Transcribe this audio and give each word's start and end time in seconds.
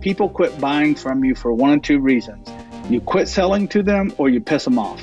people 0.00 0.28
quit 0.28 0.58
buying 0.60 0.94
from 0.94 1.24
you 1.24 1.34
for 1.34 1.52
one 1.52 1.70
or 1.70 1.78
two 1.78 2.00
reasons. 2.00 2.48
You 2.88 3.00
quit 3.00 3.28
selling 3.28 3.68
to 3.68 3.82
them 3.82 4.12
or 4.18 4.28
you 4.28 4.40
piss 4.40 4.64
them 4.64 4.78
off. 4.78 5.00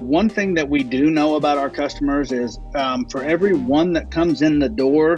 One 0.00 0.28
thing 0.28 0.54
that 0.54 0.68
we 0.68 0.84
do 0.84 1.10
know 1.10 1.34
about 1.34 1.58
our 1.58 1.70
customers 1.70 2.30
is 2.30 2.58
um, 2.74 3.06
for 3.06 3.22
every 3.22 3.54
one 3.54 3.92
that 3.94 4.10
comes 4.10 4.42
in 4.42 4.58
the 4.58 4.68
door, 4.68 5.16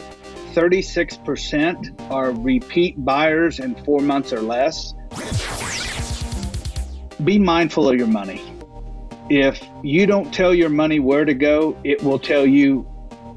36% 0.54 2.10
are 2.10 2.32
repeat 2.32 3.04
buyers 3.04 3.58
in 3.60 3.74
four 3.84 4.00
months 4.00 4.32
or 4.32 4.40
less. 4.40 4.94
Be 7.22 7.38
mindful 7.38 7.88
of 7.88 7.96
your 7.96 8.06
money. 8.06 8.40
If 9.28 9.62
you 9.82 10.06
don't 10.06 10.32
tell 10.32 10.54
your 10.54 10.70
money 10.70 10.98
where 10.98 11.24
to 11.24 11.34
go, 11.34 11.78
it 11.84 12.02
will 12.02 12.18
tell 12.18 12.46
you 12.46 12.80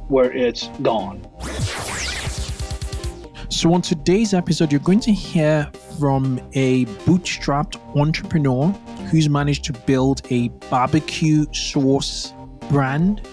where 0.08 0.32
it's 0.32 0.70
gone. 0.82 1.22
So, 3.64 3.74
on 3.74 3.82
today's 3.82 4.34
episode, 4.34 4.74
you're 4.74 4.82
going 4.82 5.00
to 5.00 5.14
hear 5.14 5.72
from 5.98 6.38
a 6.52 6.84
bootstrapped 7.06 7.78
entrepreneur 7.98 8.68
who's 9.10 9.30
managed 9.30 9.64
to 9.64 9.72
build 9.72 10.22
a 10.32 10.50
barbecue 10.70 11.46
sauce 11.54 12.34
brand 12.70 13.26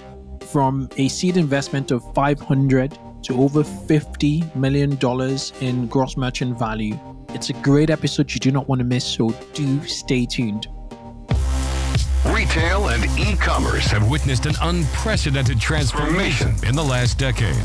from 0.53 0.89
a 0.99 1.09
seed 1.09 1.37
investment 1.37 1.91
of 1.91 2.05
500 2.15 2.97
to 3.25 3.43
over 3.43 3.65
50 3.65 4.45
million 4.55 4.95
dollars 4.99 5.53
in 5.63 5.89
gross 5.89 6.17
merchant 6.17 6.57
value. 6.57 6.97
It's 7.31 7.51
a 7.51 7.55
great 7.55 7.91
episode 7.91 8.33
you 8.33 8.39
do 8.39 8.53
not 8.53 8.69
want 8.69 8.79
to 8.79 8.85
miss, 8.85 9.05
so 9.05 9.31
do 9.53 9.85
stay 9.85 10.27
tuned. 10.27 10.69
Retail 12.27 12.91
and 12.91 13.05
e-commerce 13.19 13.87
have 13.87 14.09
witnessed 14.09 14.47
an 14.47 14.55
unprecedented 14.63 15.59
transformation 15.61 16.55
in 16.65 16.77
the 16.77 16.85
last 16.85 17.19
decade. 17.19 17.65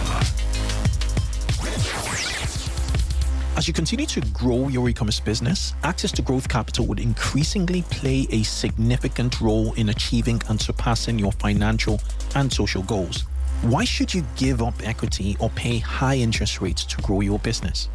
As 3.61 3.67
you 3.67 3.75
continue 3.75 4.07
to 4.07 4.21
grow 4.33 4.69
your 4.69 4.89
e 4.89 4.93
commerce 4.93 5.19
business, 5.19 5.75
access 5.83 6.11
to 6.13 6.23
growth 6.23 6.49
capital 6.49 6.87
would 6.87 6.99
increasingly 6.99 7.83
play 7.83 8.25
a 8.31 8.41
significant 8.41 9.39
role 9.39 9.73
in 9.73 9.89
achieving 9.89 10.41
and 10.49 10.59
surpassing 10.59 11.19
your 11.19 11.31
financial 11.33 12.01
and 12.33 12.51
social 12.51 12.81
goals. 12.81 13.25
Why 13.61 13.83
should 13.83 14.15
you 14.15 14.25
give 14.35 14.63
up 14.63 14.73
equity 14.83 15.37
or 15.39 15.51
pay 15.51 15.77
high 15.77 16.15
interest 16.15 16.59
rates 16.59 16.83
to 16.85 16.99
grow 17.03 17.21
your 17.21 17.37
business? 17.37 17.87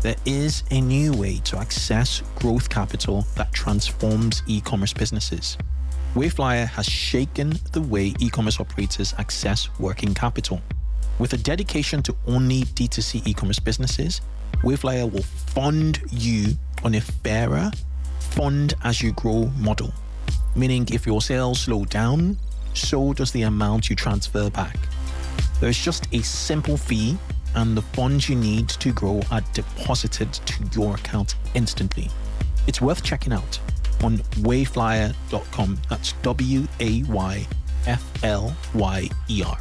There 0.00 0.16
is 0.24 0.64
a 0.70 0.80
new 0.80 1.12
way 1.12 1.36
to 1.44 1.58
access 1.58 2.22
growth 2.36 2.70
capital 2.70 3.26
that 3.36 3.52
transforms 3.52 4.42
e 4.46 4.62
commerce 4.62 4.94
businesses. 4.94 5.58
Wayflyer 6.14 6.66
has 6.66 6.86
shaken 6.86 7.58
the 7.72 7.82
way 7.82 8.14
e 8.20 8.30
commerce 8.30 8.58
operators 8.58 9.12
access 9.18 9.68
working 9.78 10.14
capital. 10.14 10.62
With 11.18 11.34
a 11.34 11.36
dedication 11.36 12.02
to 12.04 12.16
only 12.26 12.62
D2C 12.62 13.26
e 13.26 13.34
commerce 13.34 13.58
businesses, 13.58 14.22
Wayflyer 14.62 15.10
will 15.10 15.22
fund 15.22 16.00
you 16.10 16.56
on 16.84 16.94
a 16.94 17.00
fairer, 17.00 17.70
fund 18.18 18.74
as 18.84 19.02
you 19.02 19.12
grow 19.12 19.46
model. 19.58 19.92
Meaning, 20.54 20.88
if 20.92 21.06
your 21.06 21.20
sales 21.20 21.60
slow 21.60 21.84
down, 21.84 22.36
so 22.74 23.12
does 23.12 23.32
the 23.32 23.42
amount 23.42 23.88
you 23.88 23.96
transfer 23.96 24.50
back. 24.50 24.76
There's 25.60 25.78
just 25.78 26.12
a 26.12 26.22
simple 26.22 26.76
fee, 26.76 27.16
and 27.54 27.76
the 27.76 27.82
funds 27.82 28.28
you 28.28 28.36
need 28.36 28.68
to 28.68 28.92
grow 28.92 29.20
are 29.30 29.42
deposited 29.52 30.32
to 30.32 30.64
your 30.72 30.94
account 30.94 31.34
instantly. 31.54 32.08
It's 32.66 32.80
worth 32.80 33.02
checking 33.02 33.32
out 33.32 33.58
on 34.02 34.18
wayflyer.com. 34.18 35.78
That's 35.88 36.12
W 36.22 36.66
A 36.80 37.02
Y 37.04 37.46
F 37.86 38.24
L 38.24 38.56
Y 38.74 39.08
E 39.28 39.42
R. 39.42 39.58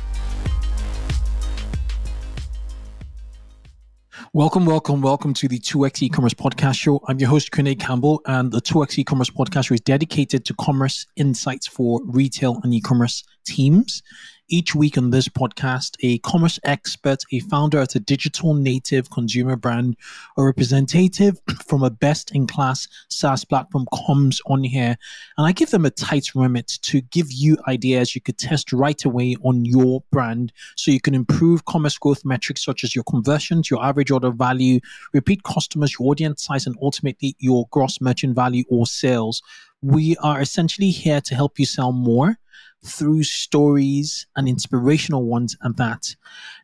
Welcome, 4.31 4.67
welcome, 4.67 5.01
welcome 5.01 5.33
to 5.33 5.47
the 5.47 5.57
2x 5.57 6.03
e-commerce 6.03 6.35
podcast 6.35 6.75
show. 6.75 7.01
I'm 7.07 7.17
your 7.17 7.29
host, 7.29 7.49
Kunle 7.49 7.79
Campbell, 7.79 8.21
and 8.27 8.51
the 8.51 8.61
2x 8.61 8.99
e-commerce 8.99 9.31
podcast 9.31 9.65
show 9.65 9.73
is 9.73 9.81
dedicated 9.81 10.45
to 10.45 10.53
commerce 10.53 11.07
insights 11.15 11.65
for 11.65 11.99
retail 12.05 12.59
and 12.63 12.71
e-commerce 12.71 13.23
teams. 13.47 14.03
Each 14.51 14.73
week 14.73 14.97
on 14.97 15.11
this 15.11 15.27
podcast, 15.27 15.95
a 16.01 16.17
commerce 16.19 16.59
expert, 16.63 17.21
a 17.31 17.39
founder 17.39 17.77
at 17.77 17.93
a 17.93 17.99
digital 17.99 18.55
native 18.55 19.11
consumer 19.11 19.55
brand, 19.55 19.95
a 20.37 20.43
representative 20.43 21.39
from 21.67 21.83
a 21.83 21.91
best 21.91 22.31
in 22.31 22.47
class 22.47 22.87
SaaS 23.09 23.45
platform 23.45 23.85
comes 24.07 24.41
on 24.47 24.63
here. 24.63 24.97
And 25.37 25.45
I 25.45 25.51
give 25.51 25.69
them 25.69 25.85
a 25.85 25.91
tight 25.91 26.33
remit 26.33 26.79
to 26.81 27.01
give 27.01 27.31
you 27.31 27.57
ideas 27.67 28.15
you 28.15 28.21
could 28.21 28.39
test 28.39 28.73
right 28.73 29.05
away 29.05 29.35
on 29.43 29.65
your 29.65 30.01
brand 30.11 30.51
so 30.75 30.89
you 30.89 30.99
can 30.99 31.13
improve 31.13 31.65
commerce 31.65 31.99
growth 31.99 32.25
metrics 32.25 32.65
such 32.65 32.83
as 32.83 32.95
your 32.95 33.03
conversions, 33.03 33.69
your 33.69 33.85
average 33.85 34.09
order 34.09 34.31
value, 34.31 34.79
repeat 35.13 35.43
customers, 35.43 35.95
your 35.99 36.09
audience 36.09 36.41
size, 36.41 36.65
and 36.65 36.75
ultimately 36.81 37.35
your 37.37 37.67
gross 37.69 38.01
merchant 38.01 38.35
value 38.35 38.63
or 38.67 38.87
sales. 38.87 39.43
We 39.83 40.17
are 40.17 40.41
essentially 40.41 40.89
here 40.89 41.21
to 41.21 41.35
help 41.35 41.59
you 41.59 41.67
sell 41.67 41.91
more 41.91 42.39
through 42.85 43.23
stories 43.23 44.25
and 44.35 44.47
inspirational 44.47 45.23
ones 45.23 45.55
and 45.61 45.75
that. 45.77 46.15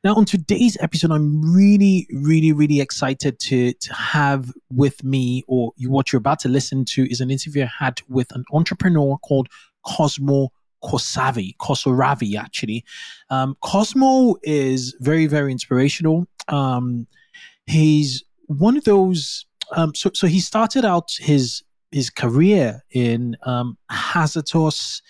Now, 0.03 0.15
on 0.15 0.25
today's 0.25 0.77
episode, 0.79 1.11
I'm 1.11 1.53
really, 1.53 2.07
really, 2.13 2.53
really 2.53 2.79
excited 2.79 3.39
to, 3.39 3.73
to 3.73 3.93
have 3.93 4.51
with 4.71 5.03
me, 5.03 5.43
or 5.47 5.73
what 5.79 6.11
you're 6.11 6.19
about 6.19 6.39
to 6.41 6.49
listen 6.49 6.85
to, 6.85 7.09
is 7.11 7.21
an 7.21 7.31
interview 7.31 7.63
I 7.63 7.85
had 7.85 8.01
with 8.07 8.33
an 8.33 8.45
entrepreneur 8.51 9.17
called 9.17 9.49
Cosmo 9.85 10.51
Kosavi, 10.83 11.55
Kosoravi, 11.57 12.37
actually. 12.37 12.85
Um, 13.29 13.57
Cosmo 13.61 14.35
is 14.43 14.95
very, 14.99 15.25
very 15.25 15.51
inspirational. 15.51 16.27
Um, 16.47 17.07
he's 17.65 18.23
one 18.45 18.77
of 18.77 18.83
those. 18.83 19.45
Um, 19.75 19.95
so, 19.95 20.11
so 20.13 20.27
he 20.27 20.39
started 20.39 20.85
out 20.85 21.11
his 21.19 21.63
his 21.91 22.09
career 22.09 22.83
in 22.91 23.37
um, 23.43 23.77
Hazardous 23.89 25.01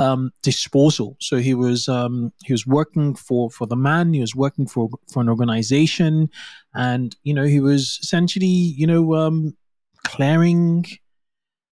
um, 0.00 0.32
disposal. 0.42 1.16
So 1.20 1.36
he 1.36 1.54
was 1.54 1.86
um, 1.86 2.32
he 2.44 2.52
was 2.52 2.66
working 2.66 3.14
for 3.14 3.50
for 3.50 3.66
the 3.66 3.76
man. 3.76 4.14
He 4.14 4.20
was 4.20 4.34
working 4.34 4.66
for 4.66 4.88
for 5.12 5.20
an 5.20 5.28
organization, 5.28 6.30
and 6.74 7.14
you 7.22 7.34
know 7.34 7.44
he 7.44 7.60
was 7.60 7.98
essentially 8.02 8.46
you 8.46 8.86
know 8.86 9.14
um, 9.14 9.56
clearing. 10.04 10.86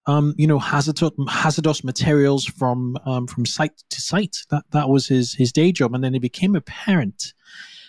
Um, 0.05 0.33
you 0.37 0.47
know, 0.47 0.57
hazardous 0.57 1.11
hazardous 1.27 1.83
materials 1.83 2.43
from 2.45 2.97
um, 3.05 3.27
from 3.27 3.45
site 3.45 3.83
to 3.89 4.01
site. 4.01 4.37
That 4.49 4.63
that 4.71 4.89
was 4.89 5.07
his 5.07 5.33
his 5.33 5.51
day 5.51 5.71
job, 5.71 5.93
and 5.93 6.03
then 6.03 6.13
he 6.13 6.19
became 6.19 6.55
a 6.55 6.61
parent. 6.61 7.33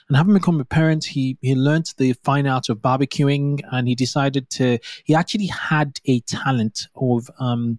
And 0.09 0.17
having 0.17 0.35
become 0.35 0.61
a 0.61 0.65
parent, 0.67 1.05
he 1.05 1.39
he 1.41 1.55
learned 1.55 1.87
the 1.97 2.13
fine 2.25 2.47
art 2.47 2.69
of 2.69 2.79
barbecuing, 2.79 3.61
and 3.73 3.89
he 3.89 3.95
decided 3.95 4.51
to. 4.51 4.79
He 5.05 5.15
actually 5.15 5.47
had 5.47 5.99
a 6.05 6.21
talent 6.21 6.89
of 6.95 7.31
um, 7.39 7.79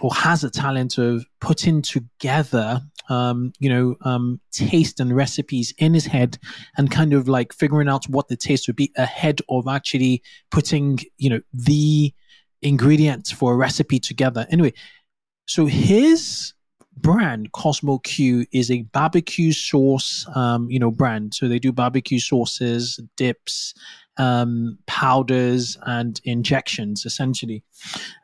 or 0.00 0.14
has 0.14 0.44
a 0.44 0.50
talent 0.50 0.98
of 0.98 1.24
putting 1.40 1.82
together 1.82 2.80
um, 3.08 3.52
you 3.58 3.68
know, 3.68 3.96
um, 4.02 4.40
taste 4.52 5.00
and 5.00 5.16
recipes 5.16 5.72
in 5.78 5.94
his 5.94 6.06
head 6.06 6.38
and 6.76 6.90
kind 6.90 7.12
of 7.12 7.28
like 7.28 7.52
figuring 7.52 7.88
out 7.88 8.04
what 8.08 8.28
the 8.28 8.36
taste 8.36 8.66
would 8.66 8.76
be 8.76 8.92
ahead 8.96 9.40
of 9.48 9.66
actually 9.66 10.22
putting, 10.50 10.98
you 11.16 11.30
know, 11.30 11.40
the 11.52 12.12
ingredients 12.62 13.30
for 13.30 13.52
a 13.52 13.56
recipe 13.56 13.98
together. 13.98 14.46
Anyway, 14.50 14.72
so 15.46 15.66
his 15.66 16.52
brand 16.96 17.52
Cosmo 17.52 17.98
Q 17.98 18.44
is 18.52 18.70
a 18.70 18.82
barbecue 18.82 19.52
sauce, 19.52 20.26
um, 20.34 20.70
you 20.70 20.78
know, 20.78 20.90
brand. 20.90 21.34
So 21.34 21.48
they 21.48 21.58
do 21.58 21.72
barbecue 21.72 22.18
sauces, 22.18 23.00
dips, 23.16 23.72
um, 24.18 24.78
powders, 24.86 25.78
and 25.86 26.20
injections 26.24 27.06
essentially. 27.06 27.62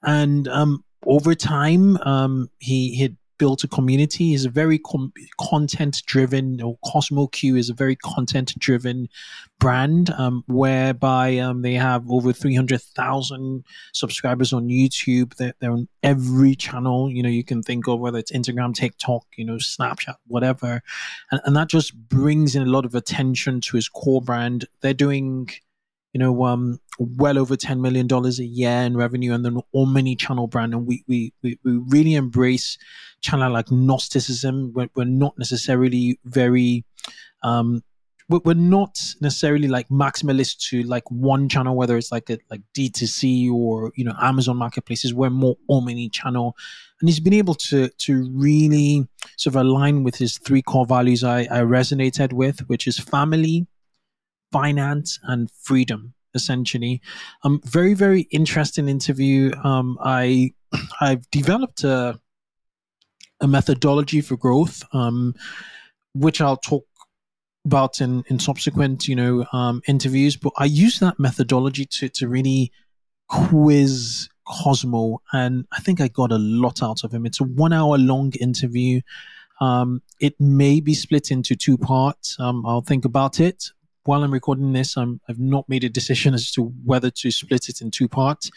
And 0.02 0.48
um, 0.48 0.84
over 1.06 1.34
time, 1.34 1.96
um, 1.98 2.50
he 2.58 3.00
had 3.00 3.16
built 3.38 3.64
a 3.64 3.68
community. 3.68 4.28
He's 4.28 4.44
a 4.44 4.50
very 4.50 4.78
com- 4.78 5.12
content 5.40 6.02
driven, 6.06 6.60
or 6.62 6.78
Cosmo 6.84 7.26
Q 7.28 7.56
is 7.56 7.70
a 7.70 7.74
very 7.74 7.96
content 7.96 8.54
driven 8.58 9.08
brand, 9.58 10.10
um, 10.10 10.44
whereby 10.46 11.38
um, 11.38 11.62
they 11.62 11.74
have 11.74 12.08
over 12.10 12.32
300,000 12.32 13.64
subscribers 13.92 14.52
on 14.52 14.68
YouTube. 14.68 15.34
They're, 15.36 15.54
they're, 15.60 15.72
on 15.72 15.88
every 16.02 16.54
channel, 16.54 17.10
you 17.10 17.22
know, 17.22 17.28
you 17.28 17.44
can 17.44 17.62
think 17.62 17.88
of, 17.88 18.00
whether 18.00 18.18
it's 18.18 18.32
Instagram, 18.32 18.74
TikTok, 18.74 19.26
you 19.36 19.44
know, 19.44 19.56
Snapchat, 19.56 20.16
whatever. 20.26 20.82
And, 21.30 21.40
and 21.44 21.56
that 21.56 21.68
just 21.68 21.94
brings 22.08 22.54
in 22.54 22.62
a 22.62 22.70
lot 22.70 22.84
of 22.84 22.94
attention 22.94 23.60
to 23.62 23.76
his 23.76 23.88
core 23.88 24.22
brand. 24.22 24.66
They're 24.80 24.94
doing 24.94 25.48
you 26.14 26.20
know, 26.20 26.44
um, 26.44 26.78
well 26.98 27.36
over 27.36 27.56
$10 27.56 27.80
million 27.80 28.08
a 28.10 28.28
year 28.44 28.70
in 28.70 28.96
revenue 28.96 29.34
and 29.34 29.44
then 29.44 29.58
omni-channel 29.74 30.46
brand. 30.46 30.72
And 30.72 30.86
we, 30.86 31.04
we, 31.08 31.34
we, 31.42 31.58
we 31.64 31.78
really 31.88 32.14
embrace 32.14 32.78
channel 33.20 33.52
like 33.52 33.70
Gnosticism. 33.72 34.72
We're, 34.74 34.88
we're 34.94 35.04
not 35.04 35.36
necessarily 35.36 36.20
very, 36.24 36.84
um, 37.42 37.82
we're 38.28 38.54
not 38.54 38.96
necessarily 39.20 39.68
like 39.68 39.88
maximalist 39.88 40.58
to 40.68 40.84
like 40.84 41.02
one 41.10 41.48
channel, 41.48 41.76
whether 41.76 41.96
it's 41.96 42.12
like 42.12 42.30
a 42.30 42.38
like 42.50 42.62
D2C 42.74 43.52
or 43.52 43.92
you 43.96 44.04
know 44.04 44.14
Amazon 44.18 44.56
marketplaces. 44.56 45.12
We're 45.12 45.28
more 45.28 45.56
omni 45.68 46.08
channel, 46.08 46.56
and 47.00 47.08
he's 47.08 47.20
been 47.20 47.34
able 47.34 47.54
to 47.54 47.88
to 47.88 48.30
really 48.32 49.06
sort 49.36 49.54
of 49.56 49.60
align 49.60 50.04
with 50.04 50.16
his 50.16 50.38
three 50.38 50.62
core 50.62 50.86
values 50.86 51.22
I, 51.22 51.40
I 51.42 51.60
resonated 51.60 52.32
with, 52.32 52.60
which 52.60 52.86
is 52.86 52.98
family, 52.98 53.66
finance 54.54 55.18
and 55.24 55.50
freedom 55.68 56.00
essentially. 56.34 57.00
Um 57.44 57.60
very 57.78 57.94
very 58.04 58.22
interesting 58.40 58.88
interview. 58.88 59.38
Um 59.70 59.98
i 60.20 60.52
i've 61.06 61.24
developed 61.30 61.84
a 61.84 62.20
a 63.40 63.48
methodology 63.48 64.20
for 64.20 64.36
growth 64.36 64.76
um 64.92 65.34
which 66.24 66.40
i'll 66.40 66.62
talk 66.72 66.84
about 67.66 68.00
in 68.00 68.12
in 68.30 68.38
subsequent 68.38 69.08
you 69.08 69.16
know 69.20 69.44
um 69.52 69.82
interviews 69.94 70.36
but 70.44 70.52
i 70.64 70.64
use 70.64 70.96
that 71.00 71.18
methodology 71.18 71.84
to 71.96 72.08
to 72.08 72.28
really 72.28 72.70
quiz 73.28 74.28
cosmo 74.46 75.20
and 75.32 75.66
i 75.76 75.80
think 75.80 76.00
i 76.00 76.08
got 76.08 76.30
a 76.32 76.38
lot 76.38 76.82
out 76.82 77.02
of 77.04 77.12
him. 77.12 77.26
It's 77.26 77.40
a 77.40 77.44
one 77.44 77.72
hour 77.72 77.96
long 77.98 78.32
interview. 78.40 79.00
Um, 79.60 80.02
it 80.20 80.34
may 80.40 80.80
be 80.80 80.94
split 80.94 81.30
into 81.30 81.54
two 81.54 81.78
parts. 81.78 82.36
Um, 82.40 82.66
I'll 82.66 82.88
think 82.90 83.04
about 83.04 83.40
it 83.40 83.70
while 84.04 84.22
I'm 84.22 84.32
recording 84.32 84.72
this, 84.72 84.96
I'm, 84.96 85.20
I've 85.28 85.38
not 85.38 85.68
made 85.68 85.84
a 85.84 85.88
decision 85.88 86.34
as 86.34 86.50
to 86.52 86.64
whether 86.84 87.10
to 87.10 87.30
split 87.30 87.68
it 87.68 87.80
in 87.80 87.90
two 87.90 88.08
parts. 88.08 88.50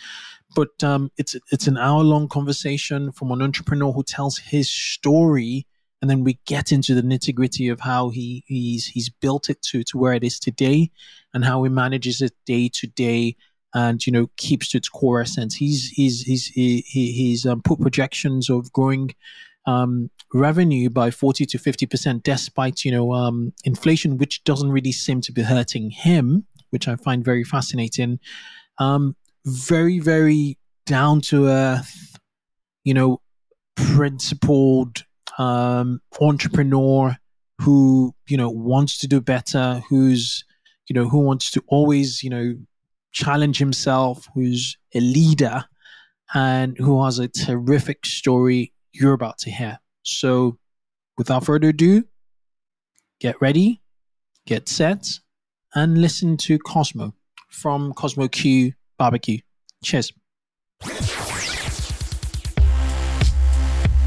But 0.55 0.81
um, 0.83 1.11
it's 1.17 1.35
it's 1.51 1.67
an 1.67 1.77
hour 1.77 2.03
long 2.03 2.27
conversation 2.27 3.11
from 3.11 3.31
an 3.31 3.41
entrepreneur 3.41 3.91
who 3.91 4.03
tells 4.03 4.37
his 4.37 4.69
story, 4.69 5.67
and 6.01 6.09
then 6.09 6.23
we 6.23 6.39
get 6.45 6.71
into 6.71 6.95
the 6.95 7.01
nitty 7.01 7.35
gritty 7.35 7.67
of 7.67 7.81
how 7.81 8.09
he 8.09 8.43
he's 8.47 8.87
he's 8.87 9.09
built 9.09 9.49
it 9.49 9.61
to 9.63 9.83
to 9.83 9.97
where 9.97 10.13
it 10.13 10.23
is 10.23 10.39
today, 10.39 10.89
and 11.33 11.43
how 11.43 11.63
he 11.63 11.69
manages 11.69 12.21
it 12.21 12.33
day 12.45 12.69
to 12.75 12.87
day, 12.87 13.35
and 13.73 14.05
you 14.07 14.13
know 14.13 14.29
keeps 14.37 14.69
to 14.69 14.77
its 14.77 14.89
core 14.89 15.21
essence. 15.21 15.55
He's 15.55 15.89
he's 15.89 16.21
he's 16.21 16.47
he, 16.47 16.81
he's 16.87 17.45
um, 17.45 17.61
put 17.61 17.81
projections 17.81 18.49
of 18.49 18.71
growing 18.71 19.13
um, 19.67 20.09
revenue 20.33 20.89
by 20.89 21.11
40 21.11 21.45
to 21.45 21.57
50% 21.59 22.23
despite, 22.23 22.83
you 22.83 22.91
know, 22.91 23.13
um, 23.13 23.53
inflation, 23.65 24.17
which 24.17 24.43
doesn't 24.45 24.71
really 24.71 24.93
seem 24.93 25.21
to 25.21 25.31
be 25.31 25.43
hurting 25.43 25.91
him, 25.91 26.47
which 26.71 26.87
I 26.87 26.95
find 26.95 27.23
very 27.23 27.43
fascinating. 27.43 28.19
Um, 28.79 29.15
very, 29.45 29.99
very 29.99 30.57
down 30.85 31.21
to 31.21 31.47
earth, 31.47 32.17
you 32.85 32.93
know, 32.93 33.21
principled 33.75 35.03
um, 35.37 36.01
entrepreneur 36.21 37.17
who, 37.61 38.15
you 38.27 38.37
know, 38.37 38.49
wants 38.49 38.97
to 38.99 39.07
do 39.07 39.19
better, 39.19 39.81
who's, 39.89 40.45
you 40.87 40.93
know, 40.93 41.09
who 41.09 41.19
wants 41.19 41.51
to 41.51 41.63
always, 41.67 42.23
you 42.23 42.29
know, 42.29 42.55
challenge 43.11 43.57
himself, 43.57 44.27
who's 44.33 44.77
a 44.95 44.99
leader 45.01 45.65
and 46.33 46.77
who 46.77 47.03
has 47.03 47.19
a 47.19 47.27
terrific 47.27 48.05
story 48.05 48.73
you're 48.91 49.13
about 49.13 49.37
to 49.39 49.51
hear. 49.51 49.79
So, 50.03 50.57
without 51.17 51.45
further 51.45 51.69
ado, 51.69 52.03
get 53.19 53.35
ready, 53.41 53.81
get 54.45 54.69
set, 54.69 55.19
and 55.75 55.99
listen 55.99 56.37
to 56.37 56.57
Cosmo 56.59 57.13
from 57.49 57.93
Cosmo 57.93 58.27
Q 58.27 58.73
Barbecue. 58.97 59.39
Cheers. 59.83 60.13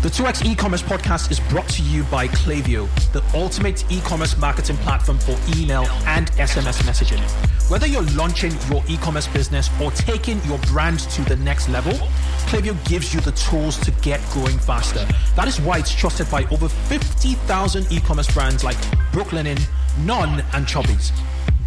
The 0.03 0.09
2x 0.09 0.51
e-commerce 0.51 0.81
podcast 0.83 1.31
is 1.31 1.41
brought 1.51 1.69
to 1.69 1.83
you 1.83 2.05
by 2.05 2.27
Klaviyo, 2.27 2.89
the 3.13 3.23
ultimate 3.35 3.85
e-commerce 3.93 4.35
marketing 4.39 4.79
platform 4.79 5.19
for 5.19 5.37
email 5.55 5.85
and 6.07 6.33
SMS 6.33 6.81
messaging. 6.85 7.21
Whether 7.71 7.87
you're 7.87 8.09
launching 8.17 8.53
your 8.71 8.83
e-commerce 8.89 9.27
business 9.27 9.69
or 9.79 9.91
taking 9.91 10.43
your 10.45 10.57
brand 10.61 11.01
to 11.01 11.23
the 11.25 11.37
next 11.37 11.69
level, 11.69 11.93
Klaviyo 12.49 12.83
gives 12.89 13.13
you 13.13 13.21
the 13.21 13.33
tools 13.33 13.77
to 13.81 13.91
get 14.01 14.23
growing 14.31 14.59
faster. 14.59 15.07
That 15.37 15.49
is 15.49 15.61
why 15.61 15.81
it's 15.81 15.95
trusted 15.95 16.31
by 16.31 16.45
over 16.45 16.71
50,000 16.71 17.93
e-commerce 17.93 18.33
brands 18.33 18.65
like 18.65 18.79
Brooklinen, 19.13 19.61
Non, 20.07 20.43
and 20.55 20.67
Chubbies. 20.67 21.13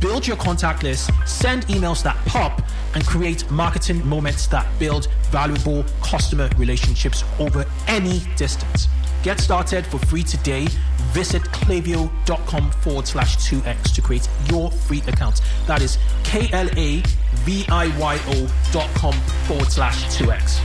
Build 0.04 0.28
your 0.28 0.36
contact 0.36 0.84
list, 0.84 1.12
send 1.26 1.66
emails 1.68 2.04
that 2.04 2.18
pop, 2.26 2.62
and 2.94 3.06
create 3.06 3.50
marketing 3.50 4.06
moments 4.06 4.48
that 4.48 4.68
build 4.78 5.08
valuable 5.32 5.86
customer 6.02 6.50
relationships 6.58 7.24
over 7.40 7.66
any 7.88 8.20
distance. 8.36 8.90
Get 9.24 9.40
started 9.40 9.86
for 9.86 10.00
free 10.00 10.24
today. 10.24 10.68
Visit 11.14 11.44
klaviyo.com 11.44 12.72
forward 12.72 13.07
slash 13.07 13.38
2x 13.38 13.95
to 13.95 14.02
create 14.02 14.28
your 14.50 14.72
free 14.72 15.00
account. 15.07 15.40
That 15.68 15.81
is 15.81 15.98
K 16.26 16.50
L 16.52 16.68
A 16.78 17.02
V 17.45 17.66
I 17.69 17.98
Y 17.98 18.19
O 18.28 18.72
dot 18.74 18.90
com 18.95 19.14
forward 19.48 19.72
slash 19.72 20.04
2x. 20.18 20.60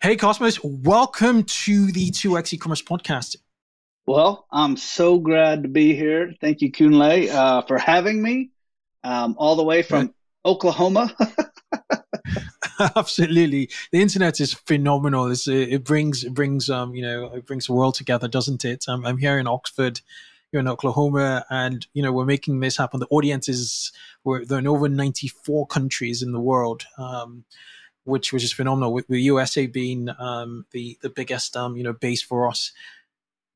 Hey 0.00 0.16
Cosmos, 0.16 0.58
welcome 0.64 1.42
to 1.42 1.92
the 1.92 2.10
2x 2.12 2.54
e-commerce 2.54 2.80
podcast. 2.80 3.36
Well, 4.06 4.46
I'm 4.52 4.76
so 4.76 5.18
glad 5.18 5.64
to 5.64 5.68
be 5.68 5.94
here. 5.94 6.32
Thank 6.40 6.60
you, 6.60 6.70
Kunle, 6.70 7.28
uh, 7.28 7.62
for 7.62 7.76
having 7.76 8.22
me 8.22 8.50
um, 9.02 9.34
all 9.36 9.56
the 9.56 9.64
way 9.64 9.82
from 9.82 10.14
Oklahoma. 10.44 11.12
Absolutely, 12.96 13.70
the 13.90 14.00
internet 14.00 14.40
is 14.40 14.54
phenomenal. 14.54 15.30
It's, 15.30 15.48
it 15.48 15.84
brings 15.84 16.24
it 16.24 16.34
brings 16.34 16.68
um 16.70 16.94
you 16.94 17.02
know 17.02 17.32
it 17.34 17.46
brings 17.46 17.66
the 17.66 17.72
world 17.72 17.94
together, 17.94 18.28
doesn't 18.28 18.64
it? 18.64 18.84
Um, 18.86 19.04
I'm 19.04 19.18
here 19.18 19.38
in 19.38 19.46
Oxford, 19.46 20.00
you're 20.52 20.60
in 20.60 20.68
Oklahoma, 20.68 21.44
and 21.50 21.86
you 21.92 22.02
know 22.02 22.12
we're 22.12 22.26
making 22.26 22.60
this 22.60 22.76
happen. 22.76 23.00
The 23.00 23.06
audience 23.06 23.48
is 23.48 23.92
we're 24.24 24.44
they're 24.44 24.58
in 24.58 24.68
over 24.68 24.88
94 24.88 25.66
countries 25.66 26.22
in 26.22 26.32
the 26.32 26.40
world. 26.40 26.84
Um, 26.98 27.44
which 28.04 28.32
which 28.32 28.44
is 28.44 28.52
phenomenal. 28.52 28.92
With, 28.92 29.08
with 29.08 29.18
USA 29.18 29.66
being 29.66 30.08
um, 30.20 30.64
the 30.70 30.96
the 31.02 31.10
biggest 31.10 31.56
um, 31.56 31.76
you 31.76 31.82
know 31.82 31.92
base 31.92 32.22
for 32.22 32.48
us, 32.48 32.70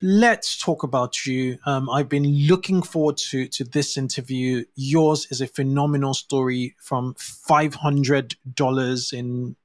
let's 0.02 0.59
talk 0.59 0.83
about 0.83 1.26
you. 1.26 1.59
Um, 1.66 1.90
I've 1.90 2.09
been 2.09 2.47
looking 2.47 2.83
forward 2.83 3.16
to 3.19 3.47
to 3.49 3.64
this 3.64 3.97
interview. 3.97 4.64
Yours 4.75 5.26
is 5.30 5.40
a 5.40 5.47
phenomenal 5.47 6.14
story 6.14 6.75
from 6.78 7.14
five 7.19 7.75
hundred 7.75 8.37
dollars 8.54 9.12
in 9.12 9.57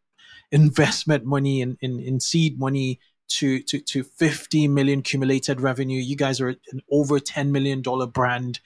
investment 0.51 1.25
money 1.25 1.61
in, 1.61 1.77
in, 1.81 1.99
in 1.99 2.19
seed 2.19 2.59
money 2.59 2.99
to, 3.27 3.59
to 3.63 3.79
to 3.79 4.03
50 4.03 4.67
million 4.67 5.01
cumulated 5.01 5.59
revenue. 5.59 5.99
You 5.99 6.15
guys 6.15 6.39
are 6.39 6.49
an 6.49 6.81
over 6.91 7.19
10 7.19 7.51
million 7.51 7.81
dollar 7.81 8.05
brand. 8.05 8.59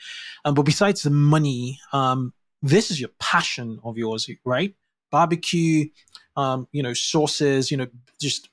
Um, 0.44 0.54
but 0.54 0.64
besides 0.64 1.04
the 1.04 1.10
money, 1.10 1.80
um, 1.94 2.34
this 2.62 2.92
is 2.92 3.00
your 3.00 3.12
passion 3.20 3.80
of 3.84 3.98
yours, 3.98 4.30
right? 4.44 4.76
Barbecue, 5.12 5.90
um, 6.36 6.68
you 6.72 6.84
know, 6.84 6.94
sauces, 6.94 7.72
you 7.72 7.78
know, 7.78 7.88
just 8.20 8.50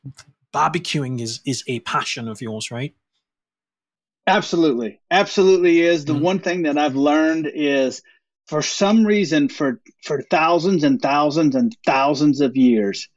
barbecuing 0.54 1.20
is 1.20 1.40
is 1.44 1.64
a 1.66 1.80
passion 1.80 2.28
of 2.28 2.40
yours, 2.40 2.70
right? 2.70 2.94
Absolutely. 4.26 5.00
Absolutely 5.10 5.80
is. 5.80 6.04
The 6.04 6.12
mm-hmm. 6.14 6.22
one 6.22 6.38
thing 6.40 6.62
that 6.62 6.78
I've 6.78 6.96
learned 6.96 7.50
is 7.52 8.02
for 8.46 8.62
some 8.62 9.04
reason, 9.04 9.48
for 9.48 9.80
for 10.02 10.22
thousands 10.22 10.84
and 10.84 11.00
thousands 11.00 11.54
and 11.54 11.76
thousands 11.84 12.40
of 12.40 12.56
years, 12.56 13.08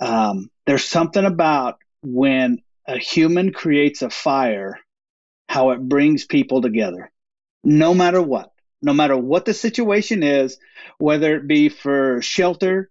um, 0.00 0.50
there's 0.66 0.84
something 0.84 1.24
about 1.24 1.78
when 2.02 2.58
a 2.86 2.98
human 2.98 3.52
creates 3.52 4.02
a 4.02 4.10
fire, 4.10 4.78
how 5.48 5.70
it 5.70 5.80
brings 5.80 6.24
people 6.24 6.62
together, 6.62 7.10
no 7.64 7.94
matter 7.94 8.22
what, 8.22 8.52
no 8.82 8.92
matter 8.92 9.16
what 9.16 9.44
the 9.44 9.54
situation 9.54 10.22
is, 10.22 10.58
whether 10.98 11.36
it 11.36 11.46
be 11.48 11.68
for 11.68 12.22
shelter, 12.22 12.90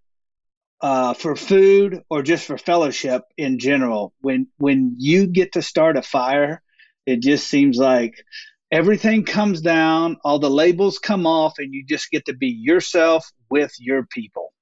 uh, 0.82 1.14
for 1.14 1.36
food, 1.38 2.04
or 2.10 2.22
just 2.22 2.46
for 2.46 2.58
fellowship 2.58 3.24
in 3.38 3.60
general. 3.60 4.14
When 4.20 4.48
when 4.58 4.96
you 4.98 5.28
get 5.28 5.54
to 5.54 5.62
start 5.62 5.98
a 5.98 6.02
fire, 6.02 6.62
it 7.06 7.22
just 7.22 7.48
seems 7.48 7.78
like 7.78 8.24
everything 8.72 9.24
comes 9.24 9.62
down, 9.62 10.18
all 10.24 10.40
the 10.40 10.50
labels 10.50 11.00
come 11.00 11.26
off, 11.26 11.60
and 11.60 11.74
you 11.74 11.86
just 11.88 12.12
get 12.12 12.26
to 12.26 12.34
be 12.34 12.48
yourself 12.48 13.32
with 13.50 13.74
your 13.80 14.06
people. 14.06 14.54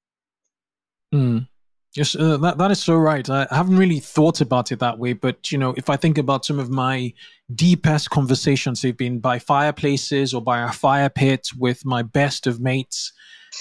Mm. 1.14 1.48
Yes, 1.96 2.16
uh, 2.16 2.38
that 2.38 2.58
that 2.58 2.72
is 2.72 2.82
so 2.82 2.96
right. 2.96 3.28
I 3.30 3.46
haven't 3.52 3.78
really 3.78 4.00
thought 4.00 4.42
about 4.42 4.72
it 4.72 4.80
that 4.80 4.98
way, 4.98 5.14
but 5.14 5.52
you 5.52 5.60
know, 5.60 5.76
if 5.78 5.92
I 5.92 5.96
think 5.96 6.18
about 6.18 6.44
some 6.44 6.58
of 6.58 6.72
my 6.72 7.14
deepest 7.54 8.10
conversations, 8.10 8.82
they've 8.82 8.98
been 8.98 9.20
by 9.20 9.38
fireplaces 9.38 10.34
or 10.34 10.42
by 10.42 10.62
a 10.64 10.72
fire 10.72 11.10
pit 11.10 11.50
with 11.58 11.86
my 11.86 12.02
best 12.02 12.48
of 12.48 12.60
mates. 12.60 13.14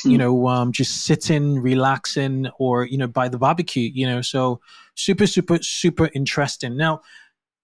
Hmm. 0.03 0.11
You 0.13 0.19
know, 0.19 0.49
um, 0.49 0.73
just 0.73 1.05
sitting, 1.05 1.61
relaxing, 1.61 2.49
or 2.59 2.87
you 2.87 2.97
know, 2.97 3.07
by 3.07 3.29
the 3.29 3.37
barbecue. 3.37 3.91
You 3.93 4.07
know, 4.07 4.23
so 4.23 4.61
super, 4.95 5.27
super, 5.27 5.59
super 5.63 6.09
interesting. 6.15 6.75
Now, 6.75 7.03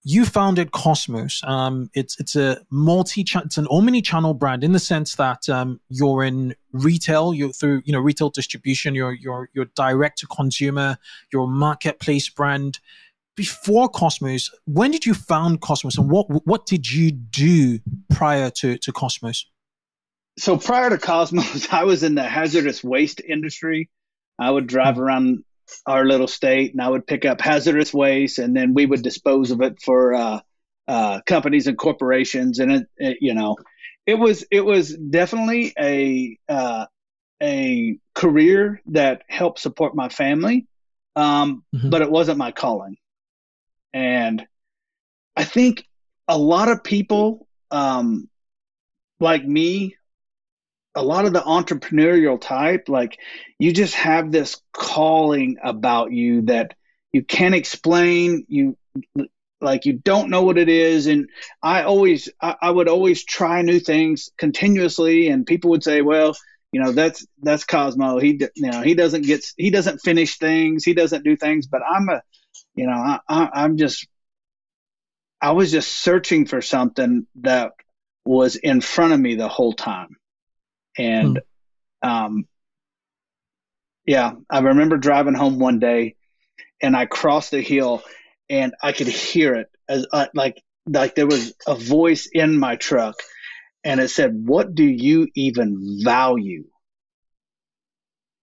you 0.03 0.25
founded 0.25 0.71
Cosmos. 0.71 1.41
Um, 1.43 1.89
it's 1.93 2.19
it's 2.19 2.35
a 2.35 2.61
multi 2.69 3.21
it's 3.21 3.57
an 3.57 3.67
omni 3.69 4.01
channel 4.01 4.33
brand 4.33 4.63
in 4.63 4.71
the 4.71 4.79
sense 4.79 5.15
that 5.15 5.49
um, 5.49 5.79
you're 5.89 6.23
in 6.23 6.55
retail, 6.71 7.33
you're 7.33 7.51
through 7.51 7.81
you 7.85 7.93
know 7.93 7.99
retail 7.99 8.29
distribution, 8.29 8.95
you're 8.95 9.13
you're 9.13 9.49
you're 9.53 9.69
direct 9.75 10.19
to 10.19 10.27
consumer, 10.27 10.97
you're 11.31 11.43
a 11.43 11.47
marketplace 11.47 12.29
brand. 12.29 12.79
Before 13.35 13.87
Cosmos, 13.87 14.51
when 14.65 14.91
did 14.91 15.05
you 15.05 15.13
found 15.13 15.61
Cosmos, 15.61 15.97
and 15.97 16.09
what 16.09 16.27
what 16.45 16.65
did 16.65 16.91
you 16.91 17.11
do 17.11 17.79
prior 18.09 18.49
to 18.51 18.77
to 18.77 18.91
Cosmos? 18.91 19.45
So 20.37 20.57
prior 20.57 20.89
to 20.89 20.97
Cosmos, 20.97 21.67
I 21.71 21.83
was 21.83 22.03
in 22.03 22.15
the 22.15 22.23
hazardous 22.23 22.83
waste 22.83 23.21
industry. 23.21 23.89
I 24.37 24.49
would 24.49 24.67
drive 24.67 24.95
mm-hmm. 24.95 25.03
around 25.03 25.43
our 25.85 26.05
little 26.05 26.27
state, 26.27 26.73
and 26.73 26.81
I 26.81 26.89
would 26.89 27.07
pick 27.07 27.25
up 27.25 27.41
hazardous 27.41 27.93
waste, 27.93 28.39
and 28.39 28.55
then 28.55 28.73
we 28.73 28.85
would 28.85 29.01
dispose 29.01 29.51
of 29.51 29.61
it 29.61 29.81
for 29.81 30.13
uh, 30.13 30.39
uh, 30.87 31.21
companies 31.25 31.67
and 31.67 31.77
corporations. 31.77 32.59
And 32.59 32.71
it, 32.71 32.87
it, 32.97 33.17
you 33.21 33.33
know, 33.33 33.57
it 34.05 34.15
was 34.15 34.45
it 34.51 34.61
was 34.61 34.95
definitely 34.95 35.73
a 35.79 36.37
uh, 36.47 36.85
a 37.41 37.97
career 38.15 38.81
that 38.87 39.21
helped 39.27 39.59
support 39.59 39.95
my 39.95 40.09
family, 40.09 40.67
um, 41.15 41.63
mm-hmm. 41.73 41.89
but 41.89 42.01
it 42.01 42.11
wasn't 42.11 42.37
my 42.37 42.51
calling. 42.51 42.97
And 43.93 44.45
I 45.35 45.43
think 45.43 45.85
a 46.27 46.37
lot 46.37 46.69
of 46.69 46.83
people 46.83 47.47
um, 47.71 48.29
like 49.19 49.45
me 49.45 49.95
a 50.99 51.03
lot 51.03 51.25
of 51.25 51.31
the 51.31 51.39
entrepreneurial 51.39 52.39
type, 52.39 52.89
like 52.89 53.17
you 53.57 53.71
just 53.71 53.95
have 53.95 54.33
this 54.33 54.61
calling 54.73 55.55
about 55.63 56.11
you 56.11 56.41
that 56.43 56.73
you 57.13 57.23
can't 57.23 57.55
explain. 57.55 58.45
You 58.49 58.77
like 59.61 59.85
you 59.85 59.93
don't 59.93 60.29
know 60.29 60.43
what 60.43 60.57
it 60.57 60.67
is, 60.67 61.07
and 61.07 61.29
I 61.63 61.83
always 61.83 62.27
I, 62.41 62.55
I 62.61 62.69
would 62.69 62.89
always 62.89 63.23
try 63.23 63.61
new 63.61 63.79
things 63.79 64.29
continuously, 64.37 65.29
and 65.29 65.45
people 65.45 65.71
would 65.71 65.83
say, 65.83 66.01
well. 66.01 66.35
You 66.71 66.83
know 66.83 66.91
that's 66.91 67.25
that's 67.41 67.63
Cosmo. 67.63 68.19
He 68.19 68.39
you 68.53 68.69
know 68.69 68.83
he 68.83 68.93
doesn't 68.93 69.23
get 69.23 69.43
he 69.57 69.71
doesn't 69.71 70.01
finish 70.01 70.37
things. 70.37 70.83
He 70.83 70.93
doesn't 70.93 71.23
do 71.23 71.35
things. 71.35 71.65
But 71.65 71.81
I'm 71.81 72.07
a, 72.09 72.21
you 72.75 72.85
know 72.85 72.93
I, 72.93 73.19
I 73.27 73.49
I'm 73.63 73.77
just 73.77 74.07
I 75.41 75.53
was 75.53 75.71
just 75.71 75.91
searching 75.91 76.45
for 76.45 76.61
something 76.61 77.25
that 77.41 77.71
was 78.23 78.55
in 78.55 78.81
front 78.81 79.13
of 79.13 79.19
me 79.19 79.33
the 79.33 79.47
whole 79.47 79.73
time 79.73 80.18
and 80.99 81.39
hmm. 82.03 82.09
um, 82.09 82.47
yeah, 84.05 84.33
I 84.49 84.59
remember 84.59 84.97
driving 84.97 85.33
home 85.33 85.59
one 85.59 85.79
day 85.79 86.15
and 86.81 86.95
I 86.95 87.05
crossed 87.05 87.51
the 87.51 87.61
hill 87.61 88.03
and 88.49 88.73
I 88.81 88.91
could 88.91 89.07
hear 89.07 89.55
it 89.55 89.69
as 89.87 90.05
uh, 90.11 90.27
like 90.33 90.61
like 90.85 91.15
there 91.15 91.27
was 91.27 91.53
a 91.67 91.75
voice 91.75 92.27
in 92.31 92.57
my 92.57 92.75
truck 92.75 93.15
and 93.83 93.99
it 93.99 94.09
said, 94.09 94.33
"What 94.33 94.75
do 94.75 94.83
you 94.83 95.27
even 95.35 95.99
value?" 96.03 96.65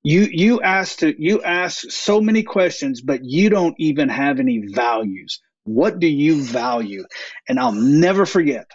You 0.03 0.29
you 0.31 0.61
asked 0.63 1.01
to, 1.01 1.15
you 1.21 1.43
ask 1.43 1.91
so 1.91 2.21
many 2.21 2.43
questions, 2.43 3.01
but 3.01 3.25
you 3.25 3.51
don't 3.51 3.75
even 3.79 4.09
have 4.09 4.39
any 4.39 4.67
values. 4.69 5.41
What 5.65 5.99
do 5.99 6.07
you 6.07 6.43
value? 6.43 7.05
And 7.49 7.59
I'll 7.59 7.73
never 7.73 8.25
forget. 8.25 8.71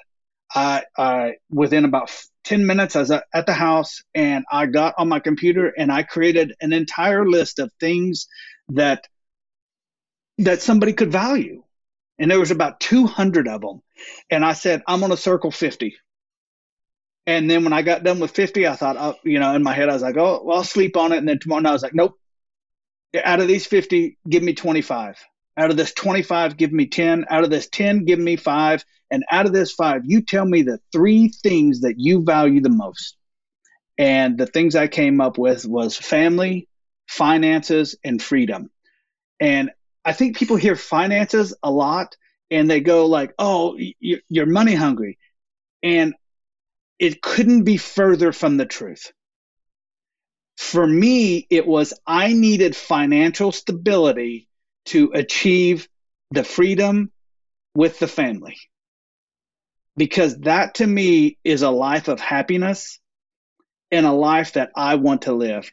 I, 0.54 0.84
I 0.98 1.34
within 1.50 1.86
about 1.86 2.12
10 2.44 2.66
minutes, 2.66 2.96
I 2.96 3.00
was 3.00 3.12
at 3.12 3.46
the 3.46 3.54
house 3.54 4.04
and 4.14 4.46
I 4.52 4.66
got 4.66 4.96
on 4.98 5.08
my 5.10 5.20
computer 5.20 5.72
and 5.76 5.92
I 5.92 6.04
created 6.04 6.54
an 6.62 6.74
entire 6.74 7.28
list 7.28 7.60
of 7.60 7.72
things 7.80 8.28
that 8.70 9.06
that 10.40 10.62
somebody 10.62 10.94
could 10.94 11.12
value. 11.12 11.64
And 12.18 12.30
there 12.30 12.40
was 12.40 12.52
about 12.52 12.80
200 12.80 13.48
of 13.48 13.62
them. 13.62 13.82
And 14.30 14.46
I 14.46 14.54
said, 14.54 14.84
I'm 14.88 15.00
going 15.00 15.12
to 15.12 15.18
circle 15.18 15.52
50. 15.52 15.96
And 17.28 17.50
then 17.50 17.64
when 17.64 17.74
I 17.74 17.82
got 17.82 18.04
done 18.04 18.20
with 18.20 18.32
50, 18.32 18.68
I 18.68 18.76
thought, 18.76 18.98
oh, 18.98 19.16
you 19.24 19.40
know, 19.40 19.54
in 19.56 19.64
my 19.64 19.74
head, 19.74 19.90
I 19.90 19.94
was 19.94 20.02
like, 20.02 20.18
oh, 20.18 20.42
well, 20.44 20.58
I'll 20.58 20.64
sleep 20.64 20.98
on 20.98 21.12
it. 21.12 21.18
And 21.18 21.28
then 21.28 21.40
tomorrow, 21.40 21.62
night, 21.62 21.70
I 21.70 21.74
was 21.74 21.84
like, 21.84 21.94
nope. 21.94 22.18
Out 23.24 23.40
of 23.40 23.48
these 23.48 23.66
50, 23.68 24.18
give 24.28 24.42
me 24.42 24.54
25. 24.54 25.18
Out 25.62 25.70
of 25.70 25.78
this 25.78 25.94
25, 25.94 26.58
give 26.58 26.72
me 26.72 26.88
10. 26.88 27.26
Out 27.30 27.44
of 27.44 27.52
this 27.52 27.70
10, 27.70 28.06
give 28.06 28.18
me 28.18 28.36
five. 28.36 28.84
And 29.12 29.24
out 29.30 29.46
of 29.46 29.54
this 29.54 29.72
five, 29.72 30.02
you 30.06 30.24
tell 30.24 30.44
me 30.44 30.64
the 30.64 30.80
three 30.92 31.28
things 31.28 31.82
that 31.82 32.00
you 32.00 32.24
value 32.24 32.62
the 32.62 32.70
most. 32.70 33.16
And 33.96 34.40
the 34.40 34.48
things 34.48 34.76
I 34.76 34.88
came 34.88 35.22
up 35.22 35.38
with 35.38 35.64
was 35.64 35.96
family, 35.96 36.68
finances, 37.08 37.96
and 38.04 38.20
freedom. 38.20 38.72
And 39.40 39.70
I 40.04 40.14
think 40.14 40.36
people 40.36 40.56
hear 40.56 40.76
finances 40.76 41.54
a 41.62 41.70
lot 41.70 42.18
and 42.50 42.68
they 42.68 42.80
go 42.80 43.06
like, 43.06 43.36
"Oh, 43.38 43.78
you're 44.00 44.48
money 44.48 44.74
hungry," 44.74 45.20
and 45.84 46.16
it 46.98 47.22
couldn't 47.22 47.66
be 47.66 47.78
further 47.78 48.32
from 48.32 48.58
the 48.58 48.66
truth. 48.66 49.12
For 50.58 50.88
me, 50.88 51.46
it 51.52 51.68
was 51.68 51.94
I 52.08 52.34
needed 52.34 52.76
financial 52.76 53.52
stability 53.52 54.48
to 54.86 55.12
achieve 55.14 55.88
the 56.32 56.44
freedom 56.44 57.12
with 57.76 58.00
the 58.00 58.08
family. 58.08 58.58
Because 59.98 60.38
that 60.40 60.76
to 60.76 60.88
me 60.88 61.38
is 61.44 61.62
a 61.62 61.70
life 61.70 62.08
of 62.08 62.20
happiness 62.20 63.00
and 63.92 64.06
a 64.06 64.12
life 64.12 64.54
that 64.54 64.72
I 64.76 64.96
want 64.96 65.24
to 65.24 65.34
live. 65.34 65.72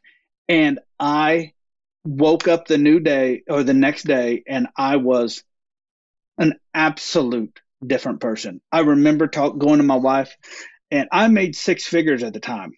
And 0.48 0.80
I 0.98 1.52
woke 2.04 2.48
up 2.48 2.66
the 2.66 2.78
new 2.78 3.00
day 3.00 3.42
or 3.48 3.62
the 3.62 3.74
next 3.74 4.04
day 4.04 4.42
and 4.46 4.68
I 4.76 4.96
was 4.96 5.44
an 6.38 6.54
absolute 6.74 7.60
different 7.86 8.20
person. 8.20 8.60
I 8.72 8.80
remember 8.80 9.28
talk, 9.28 9.58
going 9.58 9.78
to 9.78 9.84
my 9.84 9.96
wife 9.96 10.36
and 10.90 11.08
I 11.12 11.28
made 11.28 11.54
six 11.54 11.86
figures 11.86 12.22
at 12.22 12.32
the 12.32 12.40
time. 12.40 12.72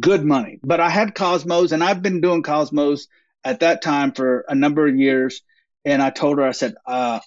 Good 0.00 0.24
money. 0.24 0.58
But 0.62 0.80
I 0.80 0.90
had 0.90 1.14
Cosmos 1.14 1.72
and 1.72 1.82
I've 1.82 2.02
been 2.02 2.20
doing 2.20 2.42
Cosmos 2.42 3.06
at 3.46 3.60
that 3.60 3.80
time 3.80 4.10
for 4.10 4.44
a 4.48 4.56
number 4.56 4.88
of 4.88 4.96
years. 4.96 5.40
And 5.84 6.02
I 6.02 6.10
told 6.10 6.38
her, 6.38 6.44
I 6.44 6.50
said, 6.50 6.74
uh, 6.84 7.20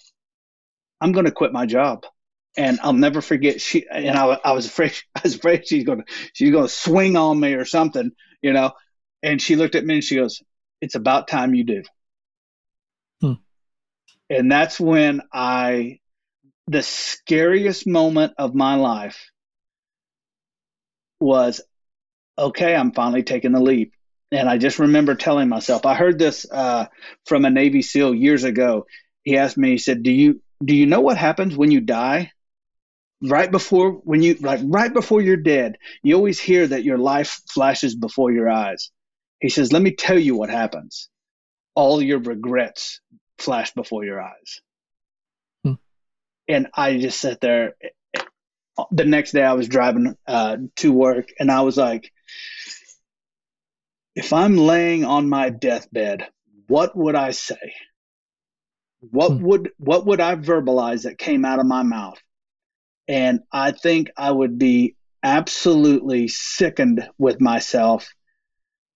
I'm 0.99 1.13
going 1.13 1.25
to 1.25 1.31
quit 1.31 1.53
my 1.53 1.65
job. 1.65 2.05
And 2.57 2.77
I'll 2.83 2.91
never 2.91 3.21
forget 3.21 3.61
she, 3.61 3.85
and 3.89 4.17
I, 4.17 4.37
I 4.43 4.51
was 4.51 4.65
afraid, 4.65 4.91
I 5.15 5.21
was 5.23 5.35
afraid 5.35 5.65
she's 5.65 5.85
going 5.85 5.99
to, 5.99 6.05
she's 6.33 6.51
going 6.51 6.65
to 6.65 6.73
swing 6.73 7.15
on 7.15 7.39
me 7.39 7.53
or 7.53 7.63
something, 7.63 8.11
you 8.41 8.51
know? 8.51 8.73
And 9.23 9.41
she 9.41 9.55
looked 9.55 9.75
at 9.75 9.85
me 9.85 9.95
and 9.95 10.03
she 10.03 10.17
goes, 10.17 10.43
it's 10.81 10.95
about 10.95 11.29
time 11.29 11.55
you 11.55 11.63
do. 11.63 11.83
Hmm. 13.21 13.33
And 14.29 14.51
that's 14.51 14.77
when 14.77 15.21
I, 15.31 15.99
the 16.67 16.83
scariest 16.83 17.87
moment 17.87 18.33
of 18.37 18.53
my 18.53 18.75
life 18.75 19.31
was, 21.21 21.61
okay, 22.37 22.75
I'm 22.75 22.91
finally 22.91 23.23
taking 23.23 23.53
the 23.53 23.61
leap. 23.61 23.93
And 24.31 24.47
I 24.47 24.57
just 24.57 24.79
remember 24.79 25.15
telling 25.15 25.49
myself, 25.49 25.85
I 25.85 25.95
heard 25.95 26.19
this 26.19 26.45
uh, 26.49 26.85
from 27.25 27.45
a 27.45 27.49
Navy 27.49 27.81
SEAL 27.81 28.13
years 28.13 28.43
ago. 28.43 28.85
He 29.23 29.37
asked 29.37 29.57
me, 29.57 29.71
he 29.71 29.77
said, 29.77 30.03
"Do 30.03 30.11
you 30.11 30.41
do 30.63 30.75
you 30.75 30.85
know 30.85 31.01
what 31.01 31.17
happens 31.17 31.55
when 31.55 31.71
you 31.71 31.81
die? 31.81 32.31
Right 33.21 33.51
before 33.51 33.91
when 33.91 34.21
you 34.21 34.35
like 34.35 34.61
right 34.63 34.93
before 34.93 35.21
you're 35.21 35.37
dead, 35.37 35.77
you 36.03 36.15
always 36.15 36.39
hear 36.39 36.67
that 36.67 36.83
your 36.83 36.97
life 36.97 37.41
flashes 37.49 37.95
before 37.95 38.31
your 38.31 38.49
eyes." 38.49 38.91
He 39.39 39.49
says, 39.49 39.73
"Let 39.73 39.81
me 39.81 39.91
tell 39.91 40.19
you 40.19 40.35
what 40.35 40.49
happens. 40.49 41.09
All 41.75 42.01
your 42.01 42.19
regrets 42.19 43.01
flash 43.39 43.73
before 43.73 44.05
your 44.05 44.21
eyes." 44.21 44.61
Hmm. 45.63 45.73
And 46.47 46.67
I 46.73 46.97
just 46.99 47.19
sat 47.19 47.41
there 47.41 47.73
the 48.91 49.05
next 49.05 49.31
day 49.31 49.43
I 49.43 49.53
was 49.53 49.67
driving 49.67 50.15
uh, 50.27 50.57
to 50.77 50.91
work 50.91 51.29
and 51.39 51.51
I 51.51 51.61
was 51.61 51.77
like, 51.77 52.11
if 54.15 54.33
I'm 54.33 54.57
laying 54.57 55.05
on 55.05 55.29
my 55.29 55.49
deathbed, 55.49 56.27
what 56.67 56.95
would 56.95 57.15
I 57.15 57.31
say? 57.31 57.73
What 58.99 59.31
hmm. 59.31 59.43
would 59.43 59.71
what 59.77 60.05
would 60.05 60.19
I 60.19 60.35
verbalize 60.35 61.03
that 61.03 61.17
came 61.17 61.45
out 61.45 61.59
of 61.59 61.65
my 61.65 61.83
mouth? 61.83 62.21
And 63.07 63.41
I 63.51 63.71
think 63.71 64.11
I 64.17 64.31
would 64.31 64.57
be 64.59 64.95
absolutely 65.23 66.27
sickened 66.27 67.07
with 67.17 67.41
myself 67.41 68.09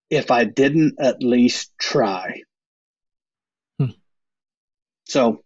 if 0.10 0.30
I 0.30 0.44
didn't 0.44 0.96
at 1.00 1.24
least 1.24 1.72
try. 1.80 2.42
Hmm. 3.80 3.92
So 5.06 5.44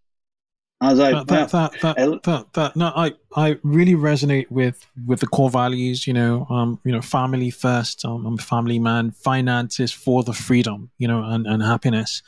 I 0.79 0.91
was 0.91 0.99
like, 0.99 1.25
that, 1.25 1.49
that, 1.49 1.71
that, 1.81 1.95
that, 1.95 2.23
that, 2.23 2.53
that, 2.53 2.75
no, 2.75 2.93
I, 2.95 3.13
I 3.35 3.57
really 3.63 3.95
resonate 3.95 4.51
with, 4.51 4.85
with 5.07 5.21
the 5.21 5.27
core 5.27 5.49
values, 5.49 6.05
you 6.05 6.13
know, 6.13 6.45
um, 6.51 6.79
you 6.83 6.91
know, 6.91 7.01
family 7.01 7.49
first, 7.49 8.05
um, 8.05 8.27
I'm 8.27 8.35
a 8.35 8.37
family 8.37 8.77
man, 8.77 9.09
finances 9.09 9.91
for 9.91 10.23
the 10.23 10.33
freedom, 10.33 10.91
you 10.99 11.07
know, 11.07 11.23
and, 11.23 11.47
and 11.47 11.63
happiness. 11.63 12.21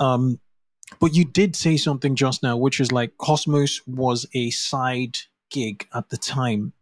Um, 0.00 0.40
but 0.98 1.14
you 1.14 1.24
did 1.24 1.54
say 1.54 1.76
something 1.76 2.16
just 2.16 2.42
now, 2.42 2.56
which 2.56 2.80
is 2.80 2.90
like 2.90 3.16
Cosmos 3.18 3.86
was 3.86 4.26
a 4.34 4.50
side 4.50 5.18
gig 5.50 5.86
at 5.94 6.08
the 6.08 6.16
time. 6.16 6.72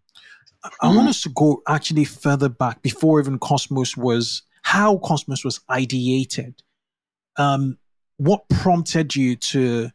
I. 0.64 0.70
I 0.80 0.88
want 0.88 1.08
us 1.08 1.20
to 1.22 1.28
go 1.28 1.62
actually 1.68 2.06
further 2.06 2.48
back 2.48 2.80
before 2.80 3.20
even 3.20 3.38
Cosmos 3.38 3.94
was, 3.94 4.42
how 4.62 4.96
Cosmos 4.98 5.44
was 5.44 5.60
ideated. 5.70 6.54
Um, 7.36 7.76
what 8.16 8.48
prompted 8.48 9.14
you 9.14 9.36
to, 9.36 9.90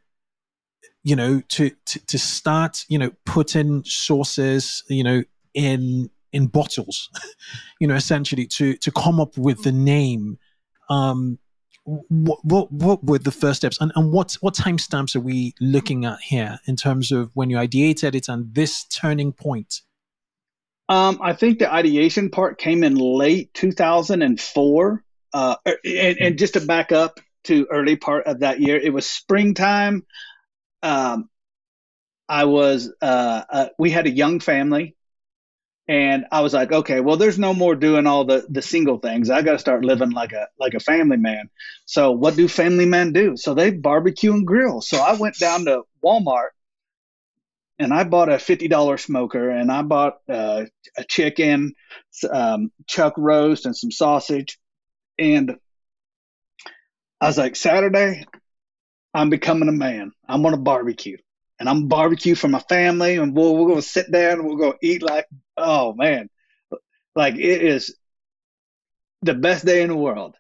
you 1.03 1.15
know, 1.15 1.41
to, 1.50 1.72
to, 1.86 2.05
to 2.07 2.17
start, 2.17 2.86
you 2.88 2.98
know, 2.98 3.12
putting 3.25 3.83
sauces, 3.83 4.83
you 4.89 5.03
know, 5.03 5.24
in, 5.53 6.10
in 6.31 6.48
bottles, 6.48 7.10
you 7.79 7.88
know, 7.88 7.95
essentially 7.95 8.45
to, 8.48 8.75
to 8.77 8.91
come 8.91 9.19
up 9.19 9.38
with 9.38 9.63
the 9.63 9.72
name. 9.72 10.38
Um, 10.89 11.39
what, 11.86 12.39
what, 12.45 12.72
what 12.72 13.03
were 13.03 13.19
the 13.19 13.31
first 13.31 13.57
steps 13.57 13.79
and, 13.81 13.91
and 13.95 14.12
what, 14.13 14.38
what 14.39 14.53
timestamps 14.53 15.15
are 15.17 15.19
we 15.19 15.53
looking 15.60 16.05
at 16.05 16.19
here 16.22 16.60
in 16.65 16.77
terms 16.77 17.12
of 17.12 17.31
when 17.33 17.50
you 17.50 17.57
ideated 17.57 18.15
it 18.15 18.29
and 18.29 18.55
this 18.55 18.86
turning 18.86 19.33
point? 19.33 19.81
Um, 20.88 21.19
I 21.22 21.33
think 21.33 21.60
the 21.60 21.72
ideation 21.72 22.29
part 22.29 22.57
came 22.57 22.83
in 22.83 22.95
late 22.95 23.53
2004. 23.53 25.03
Uh, 25.33 25.55
and, 25.65 26.17
and, 26.19 26.38
just 26.38 26.53
to 26.53 26.62
back 26.62 26.91
up 26.91 27.19
to 27.45 27.65
early 27.72 27.95
part 27.95 28.27
of 28.27 28.41
that 28.41 28.60
year, 28.60 28.77
it 28.77 28.93
was 28.93 29.10
springtime 29.10 30.05
um, 30.84 31.30
I 32.30 32.46
was 32.46 32.92
uh, 33.02 33.44
uh, 33.50 33.70
we 33.78 33.92
had 33.92 34.08
a 34.08 34.12
young 34.12 34.40
family, 34.40 34.96
and 35.88 36.25
I 36.32 36.42
was 36.42 36.54
like, 36.54 36.72
okay, 36.72 37.02
well, 37.02 37.18
there's 37.18 37.40
no 37.40 37.54
more 37.54 37.75
doing 37.75 38.08
all 38.08 38.25
the 38.25 38.46
the 38.50 38.62
single 38.62 39.00
things. 39.00 39.30
I 39.30 39.42
got 39.42 39.54
to 39.54 39.60
start 39.60 39.86
living 39.86 40.12
like 40.12 40.34
a 40.34 40.48
like 40.60 40.74
a 40.75 40.80
family 40.80 41.18
man. 41.18 41.50
So 41.86 42.12
what 42.12 42.36
do 42.36 42.48
family 42.48 42.86
men 42.86 43.13
do? 43.13 43.38
So 43.38 43.54
they 43.54 43.72
barbecue 43.72 44.34
and 44.34 44.48
grill. 44.48 44.82
So 44.82 44.98
I 45.00 45.13
went 45.16 45.38
down 45.40 45.66
to 45.66 45.84
Walmart 46.04 46.50
and 47.80 47.94
I 47.94 48.04
bought 48.04 48.32
a 48.32 48.40
fifty 48.40 48.68
dollar 48.68 48.98
smoker, 48.98 49.50
and 49.50 49.72
I 49.72 49.82
bought 49.82 50.18
uh, 50.30 50.66
a 50.98 51.04
chicken, 51.04 51.74
um, 52.32 52.72
chuck 52.88 53.13
roast, 53.18 53.66
and 53.66 53.75
some 53.75 53.92
sausage, 53.92 54.60
and 55.20 55.56
I 57.22 57.28
was 57.28 57.38
like, 57.38 57.56
Saturday, 57.56 58.25
I'm 59.13 59.29
becoming 59.29 59.70
a 59.70 59.74
man. 59.74 60.12
I'm 60.27 60.41
gonna 60.41 60.58
barbecue, 60.58 61.17
and 61.60 61.70
I'm 61.70 61.88
barbecue 61.88 62.36
for 62.36 62.48
my 62.48 62.60
family, 62.60 63.17
and 63.17 63.36
we'll 63.36 63.55
we're 63.55 63.70
gonna 63.70 63.82
sit 63.82 64.12
down 64.12 64.39
and 64.39 64.48
we're 64.48 64.58
gonna 64.58 64.77
eat 64.82 65.03
like 65.03 65.27
oh 65.58 65.93
man, 65.93 66.29
like 67.15 67.36
it 67.36 67.63
is 67.63 67.96
the 69.22 69.34
best 69.34 69.65
day 69.65 69.82
in 69.82 69.89
the 69.89 69.96
world. 69.96 70.36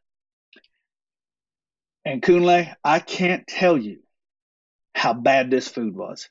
And 2.05 2.21
Kunle, 2.21 2.73
I 2.83 2.99
can't 2.99 3.47
tell 3.47 3.77
you 3.77 3.99
how 4.93 5.13
bad 5.13 5.49
this 5.49 5.67
food 5.67 5.95
was. 5.95 6.29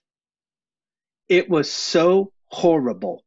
It 1.29 1.49
was 1.49 1.71
so 1.71 2.33
horrible. 2.47 3.25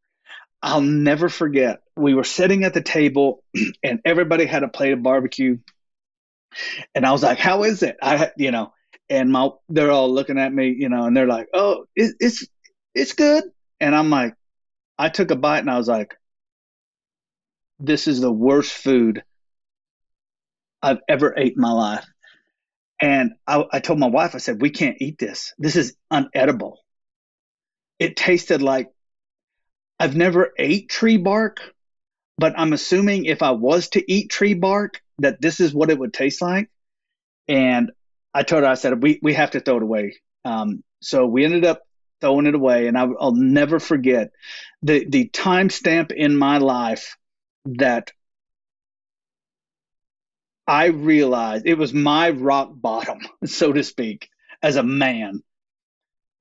I'll 0.61 0.81
never 0.81 1.29
forget. 1.29 1.81
We 1.95 2.13
were 2.13 2.23
sitting 2.23 2.63
at 2.63 2.73
the 2.73 2.81
table, 2.81 3.43
and 3.83 3.99
everybody 4.05 4.45
had 4.45 4.63
a 4.63 4.67
plate 4.67 4.93
of 4.93 5.03
barbecue. 5.03 5.57
And 6.93 7.05
I 7.05 7.11
was 7.11 7.23
like, 7.23 7.39
"How 7.39 7.63
is 7.63 7.83
it?" 7.83 7.97
I, 8.01 8.31
you 8.37 8.51
know, 8.51 8.73
and 9.09 9.31
my 9.31 9.49
they're 9.69 9.91
all 9.91 10.11
looking 10.11 10.39
at 10.39 10.53
me, 10.53 10.75
you 10.77 10.89
know, 10.89 11.05
and 11.05 11.15
they're 11.15 11.27
like, 11.27 11.47
"Oh, 11.53 11.85
it, 11.95 12.15
it's 12.19 12.45
it's 12.93 13.13
good," 13.13 13.43
and 13.79 13.95
I'm 13.95 14.09
like, 14.09 14.35
I 14.97 15.09
took 15.09 15.31
a 15.31 15.35
bite 15.35 15.59
and 15.59 15.69
I 15.69 15.77
was 15.77 15.87
like, 15.87 16.15
"This 17.79 18.07
is 18.07 18.21
the 18.21 18.31
worst 18.31 18.71
food 18.71 19.23
I've 20.81 21.01
ever 21.07 21.33
ate 21.37 21.55
in 21.55 21.61
my 21.61 21.71
life." 21.71 22.05
And 23.01 23.33
I, 23.45 23.65
I 23.71 23.79
told 23.79 23.99
my 23.99 24.07
wife, 24.07 24.35
I 24.35 24.39
said, 24.39 24.61
"We 24.61 24.69
can't 24.69 24.97
eat 25.01 25.19
this. 25.19 25.53
This 25.57 25.75
is 25.75 25.95
unedible." 26.11 26.77
It 27.99 28.15
tasted 28.15 28.61
like 28.61 28.89
I've 29.99 30.15
never 30.15 30.51
ate 30.57 30.89
tree 30.89 31.17
bark, 31.17 31.59
but 32.37 32.53
I'm 32.57 32.73
assuming 32.73 33.25
if 33.25 33.41
I 33.41 33.51
was 33.51 33.89
to 33.89 34.11
eat 34.11 34.29
tree 34.29 34.53
bark, 34.53 35.01
that 35.19 35.41
this 35.41 35.59
is 35.59 35.73
what 35.73 35.89
it 35.89 35.97
would 35.97 36.13
taste 36.13 36.41
like. 36.41 36.69
And 37.47 37.91
I 38.35 38.43
told 38.43 38.63
her, 38.63 38.69
I 38.69 38.73
said, 38.73 39.01
we, 39.01 39.17
we 39.23 39.33
have 39.33 39.51
to 39.51 39.61
throw 39.61 39.77
it 39.77 39.83
away. 39.83 40.17
Um, 40.43 40.83
so 41.01 41.25
we 41.25 41.45
ended 41.45 41.63
up 41.63 41.83
throwing 42.19 42.47
it 42.47 42.53
away. 42.53 42.87
And 42.87 42.97
I, 42.97 43.05
will 43.05 43.33
never 43.33 43.79
forget 43.79 44.31
the, 44.81 45.05
the 45.07 45.29
timestamp 45.29 46.11
in 46.11 46.35
my 46.35 46.57
life 46.57 47.15
that 47.63 48.11
I 50.67 50.87
realized 50.87 51.65
it 51.65 51.77
was 51.77 51.93
my 51.93 52.31
rock 52.31 52.71
bottom, 52.73 53.19
so 53.45 53.71
to 53.71 53.83
speak, 53.83 54.27
as 54.61 54.75
a 54.75 54.83
man. 54.83 55.41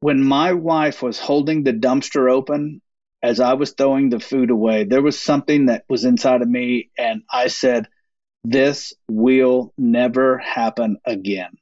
When 0.01 0.21
my 0.23 0.53
wife 0.53 1.01
was 1.01 1.21
holding 1.21 1.63
the 1.63 1.73
dumpster 1.73 2.31
open 2.31 2.83
as 3.23 3.39
I 3.39 3.55
was 3.55 3.71
throwing 3.71 4.11
the 4.11 4.19
food 4.19 4.51
away, 4.51 4.83
there 4.83 5.01
was 5.01 5.19
something 5.19 5.67
that 5.67 5.85
was 5.89 6.05
inside 6.05 6.43
of 6.43 6.49
me. 6.49 6.91
And 6.99 7.23
I 7.33 7.47
said, 7.47 7.87
This 8.43 8.93
will 9.09 9.73
never 9.79 10.39
happen 10.39 10.99
again. 11.07 11.57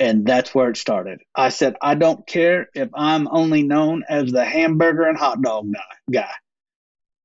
And 0.00 0.24
that's 0.24 0.54
where 0.54 0.70
it 0.70 0.78
started. 0.78 1.20
I 1.34 1.50
said, 1.50 1.76
I 1.82 1.94
don't 1.94 2.26
care 2.26 2.68
if 2.74 2.88
I'm 2.94 3.28
only 3.30 3.62
known 3.62 4.02
as 4.08 4.32
the 4.32 4.44
hamburger 4.44 5.02
and 5.02 5.18
hot 5.18 5.42
dog 5.42 5.70
guy. 6.10 6.32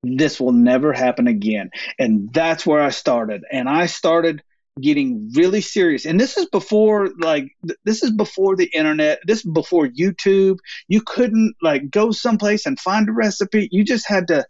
This 0.03 0.41
will 0.41 0.51
never 0.51 0.91
happen 0.91 1.27
again. 1.27 1.69
And 1.97 2.31
that's 2.33 2.65
where 2.65 2.81
I 2.81 2.89
started. 2.89 3.43
And 3.49 3.69
I 3.69 3.85
started 3.85 4.43
getting 4.81 5.31
really 5.33 5.61
serious. 5.61 6.05
And 6.05 6.19
this 6.19 6.37
is 6.37 6.47
before 6.47 7.11
like 7.17 7.47
this 7.85 8.03
is 8.03 8.11
before 8.11 8.57
the 8.57 8.69
internet. 8.73 9.19
This 9.25 9.39
is 9.39 9.51
before 9.51 9.87
YouTube. 9.87 10.57
You 10.89 11.01
couldn't 11.01 11.55
like 11.61 11.89
go 11.89 12.11
someplace 12.11 12.65
and 12.65 12.77
find 12.77 13.07
a 13.07 13.13
recipe. 13.13 13.69
You 13.71 13.85
just 13.85 14.07
had 14.07 14.27
to 14.27 14.45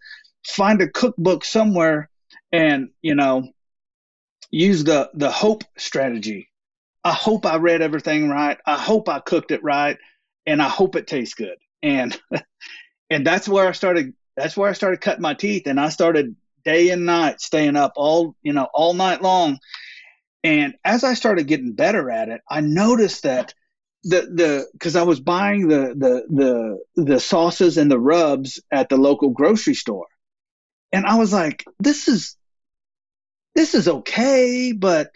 find 0.47 0.81
a 0.81 0.89
cookbook 0.89 1.45
somewhere 1.45 2.09
and, 2.51 2.89
you 3.03 3.13
know, 3.13 3.47
use 4.49 4.83
the 4.83 5.11
the 5.13 5.29
hope 5.29 5.63
strategy 5.77 6.49
I 7.05 7.13
hope 7.13 7.45
I 7.45 7.57
read 7.57 7.83
everything 7.83 8.29
right. 8.29 8.57
I 8.65 8.77
hope 8.79 9.07
I 9.09 9.19
cooked 9.19 9.51
it 9.51 9.63
right, 9.63 9.97
and 10.47 10.59
I 10.59 10.67
hope 10.67 10.95
it 10.95 11.05
tastes 11.05 11.35
good. 11.35 11.57
And 11.83 12.19
and 13.11 13.25
that's 13.25 13.47
where 13.47 13.69
I 13.69 13.73
started. 13.73 14.13
That's 14.35 14.57
where 14.57 14.69
I 14.69 14.73
started 14.73 15.01
cutting 15.01 15.21
my 15.21 15.35
teeth, 15.35 15.67
and 15.67 15.79
I 15.79 15.89
started 15.89 16.35
day 16.65 16.89
and 16.89 17.05
night 17.05 17.39
staying 17.39 17.75
up 17.75 17.93
all 17.95 18.35
you 18.41 18.53
know 18.53 18.67
all 18.73 18.95
night 18.95 19.21
long. 19.21 19.59
And 20.43 20.73
as 20.83 21.03
I 21.03 21.13
started 21.13 21.47
getting 21.47 21.73
better 21.73 22.09
at 22.09 22.29
it, 22.29 22.41
I 22.49 22.61
noticed 22.61 23.23
that 23.23 23.53
the 24.03 24.21
the 24.21 24.67
because 24.73 24.95
I 24.95 25.03
was 25.03 25.19
buying 25.19 25.67
the 25.67 25.93
the 25.95 26.79
the 26.95 27.03
the 27.03 27.19
sauces 27.19 27.77
and 27.77 27.89
the 27.89 27.99
rubs 27.99 28.59
at 28.71 28.89
the 28.89 28.97
local 28.97 29.29
grocery 29.29 29.75
store, 29.75 30.07
and 30.91 31.05
I 31.05 31.19
was 31.19 31.31
like, 31.31 31.65
this 31.79 32.07
is 32.07 32.35
this 33.53 33.75
is 33.75 33.87
okay, 33.87 34.71
but 34.71 35.11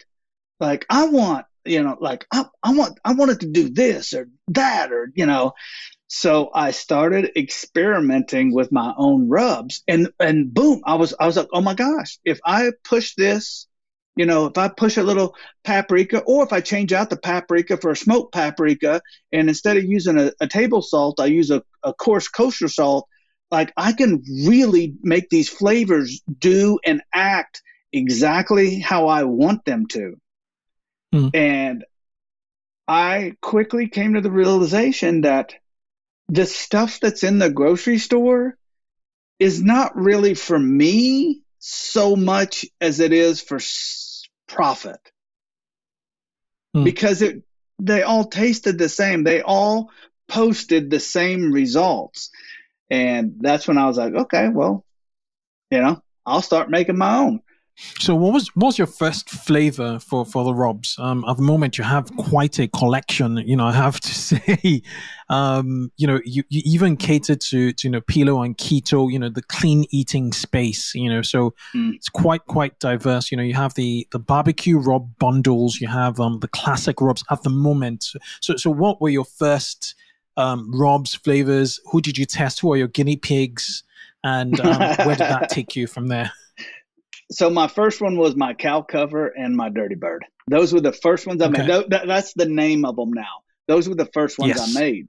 like 0.60 0.86
I 0.88 1.06
want 1.06 1.46
you 1.64 1.82
know, 1.82 1.96
like 2.00 2.26
I, 2.32 2.44
I 2.62 2.74
want 2.74 2.98
I 3.04 3.12
wanted 3.12 3.40
to 3.40 3.50
do 3.50 3.70
this 3.70 4.12
or 4.14 4.28
that 4.48 4.92
or 4.92 5.12
you 5.14 5.26
know. 5.26 5.52
So 6.08 6.50
I 6.52 6.72
started 6.72 7.30
experimenting 7.36 8.52
with 8.52 8.72
my 8.72 8.92
own 8.96 9.28
rubs, 9.28 9.82
and 9.86 10.10
and 10.18 10.52
boom, 10.52 10.82
I 10.84 10.96
was 10.96 11.14
I 11.18 11.26
was 11.26 11.36
like, 11.36 11.48
oh 11.52 11.60
my 11.60 11.74
gosh, 11.74 12.18
if 12.24 12.40
I 12.44 12.72
push 12.84 13.14
this, 13.14 13.68
you 14.16 14.26
know, 14.26 14.46
if 14.46 14.58
I 14.58 14.68
push 14.68 14.96
a 14.96 15.02
little 15.02 15.36
paprika, 15.62 16.20
or 16.20 16.42
if 16.44 16.52
I 16.52 16.60
change 16.60 16.92
out 16.92 17.10
the 17.10 17.16
paprika 17.16 17.76
for 17.76 17.92
a 17.92 17.96
smoked 17.96 18.32
paprika, 18.32 19.02
and 19.32 19.48
instead 19.48 19.76
of 19.76 19.84
using 19.84 20.18
a, 20.18 20.32
a 20.40 20.48
table 20.48 20.82
salt, 20.82 21.20
I 21.20 21.26
use 21.26 21.50
a, 21.50 21.62
a 21.84 21.94
coarse 21.94 22.28
kosher 22.28 22.68
salt, 22.68 23.06
like 23.50 23.72
I 23.76 23.92
can 23.92 24.22
really 24.46 24.94
make 25.02 25.28
these 25.28 25.48
flavors 25.48 26.22
do 26.38 26.78
and 26.84 27.02
act 27.14 27.62
exactly 27.92 28.78
how 28.78 29.08
I 29.08 29.24
want 29.24 29.64
them 29.64 29.86
to. 29.88 30.16
Mm. 31.14 31.30
And 31.34 31.84
I 32.86 33.36
quickly 33.40 33.88
came 33.88 34.14
to 34.14 34.20
the 34.20 34.30
realization 34.30 35.22
that 35.22 35.54
the 36.28 36.46
stuff 36.46 37.00
that's 37.00 37.24
in 37.24 37.38
the 37.38 37.50
grocery 37.50 37.98
store 37.98 38.56
is 39.38 39.62
not 39.62 39.96
really 39.96 40.34
for 40.34 40.58
me 40.58 41.42
so 41.58 42.16
much 42.16 42.66
as 42.80 43.00
it 43.00 43.12
is 43.12 43.40
for 43.40 43.58
profit 44.48 45.00
hmm. 46.74 46.84
because 46.84 47.22
it 47.22 47.42
they 47.78 48.02
all 48.02 48.24
tasted 48.24 48.78
the 48.78 48.88
same 48.88 49.24
they 49.24 49.42
all 49.42 49.90
posted 50.28 50.90
the 50.90 51.00
same 51.00 51.52
results 51.52 52.30
and 52.90 53.36
that's 53.40 53.68
when 53.68 53.78
i 53.78 53.86
was 53.86 53.98
like 53.98 54.14
okay 54.14 54.48
well 54.48 54.84
you 55.70 55.80
know 55.80 56.02
i'll 56.26 56.42
start 56.42 56.70
making 56.70 56.96
my 56.96 57.18
own 57.18 57.40
so, 57.98 58.14
what 58.14 58.32
was 58.32 58.48
what 58.56 58.66
was 58.66 58.78
your 58.78 58.86
first 58.86 59.28
flavor 59.28 59.98
for 59.98 60.24
for 60.24 60.44
the 60.44 60.54
rubs? 60.54 60.96
Um, 60.98 61.24
at 61.28 61.36
the 61.36 61.42
moment, 61.42 61.78
you 61.78 61.84
have 61.84 62.14
quite 62.16 62.58
a 62.58 62.68
collection. 62.68 63.38
You 63.38 63.56
know, 63.56 63.66
I 63.66 63.72
have 63.72 64.00
to 64.00 64.14
say, 64.14 64.82
um, 65.28 65.90
you 65.96 66.06
know, 66.06 66.20
you, 66.24 66.42
you 66.48 66.62
even 66.64 66.96
cater 66.96 67.36
to, 67.36 67.72
to 67.72 67.88
you 67.88 67.90
know 67.90 68.00
paleo 68.00 68.44
and 68.44 68.56
keto. 68.56 69.10
You 69.10 69.18
know, 69.18 69.28
the 69.28 69.42
clean 69.42 69.84
eating 69.90 70.32
space. 70.32 70.94
You 70.94 71.08
know, 71.08 71.22
so 71.22 71.54
mm. 71.74 71.94
it's 71.94 72.08
quite 72.08 72.44
quite 72.46 72.78
diverse. 72.78 73.30
You 73.30 73.36
know, 73.36 73.42
you 73.42 73.54
have 73.54 73.74
the 73.74 74.06
the 74.12 74.18
barbecue 74.18 74.78
rub 74.78 75.18
bundles. 75.18 75.80
You 75.80 75.88
have 75.88 76.20
um 76.20 76.40
the 76.40 76.48
classic 76.48 77.00
rubs 77.00 77.24
at 77.30 77.42
the 77.42 77.50
moment. 77.50 78.06
So, 78.40 78.56
so 78.56 78.70
what 78.70 79.00
were 79.00 79.10
your 79.10 79.24
first 79.24 79.94
um, 80.36 80.70
rubs 80.78 81.14
flavors? 81.14 81.80
Who 81.90 82.00
did 82.00 82.18
you 82.18 82.26
test? 82.26 82.60
Who 82.60 82.72
are 82.72 82.76
your 82.76 82.88
guinea 82.88 83.16
pigs? 83.16 83.84
And 84.22 84.60
um, 84.60 84.78
where 85.06 85.16
did 85.16 85.28
that 85.28 85.48
take 85.50 85.74
you 85.74 85.86
from 85.86 86.08
there? 86.08 86.30
So 87.30 87.48
my 87.48 87.68
first 87.68 88.00
one 88.00 88.16
was 88.16 88.34
my 88.34 88.54
cow 88.54 88.82
cover 88.82 89.28
and 89.28 89.56
my 89.56 89.68
dirty 89.68 89.94
bird. 89.94 90.24
Those 90.48 90.72
were 90.72 90.80
the 90.80 90.92
first 90.92 91.26
ones 91.26 91.40
I 91.40 91.48
okay. 91.48 91.66
made. 91.66 91.90
That, 91.90 92.06
that's 92.06 92.34
the 92.34 92.46
name 92.46 92.84
of 92.84 92.96
them 92.96 93.12
now. 93.12 93.42
Those 93.68 93.88
were 93.88 93.94
the 93.94 94.08
first 94.12 94.38
ones 94.38 94.54
yes. 94.56 94.76
I 94.76 94.80
made. 94.80 95.08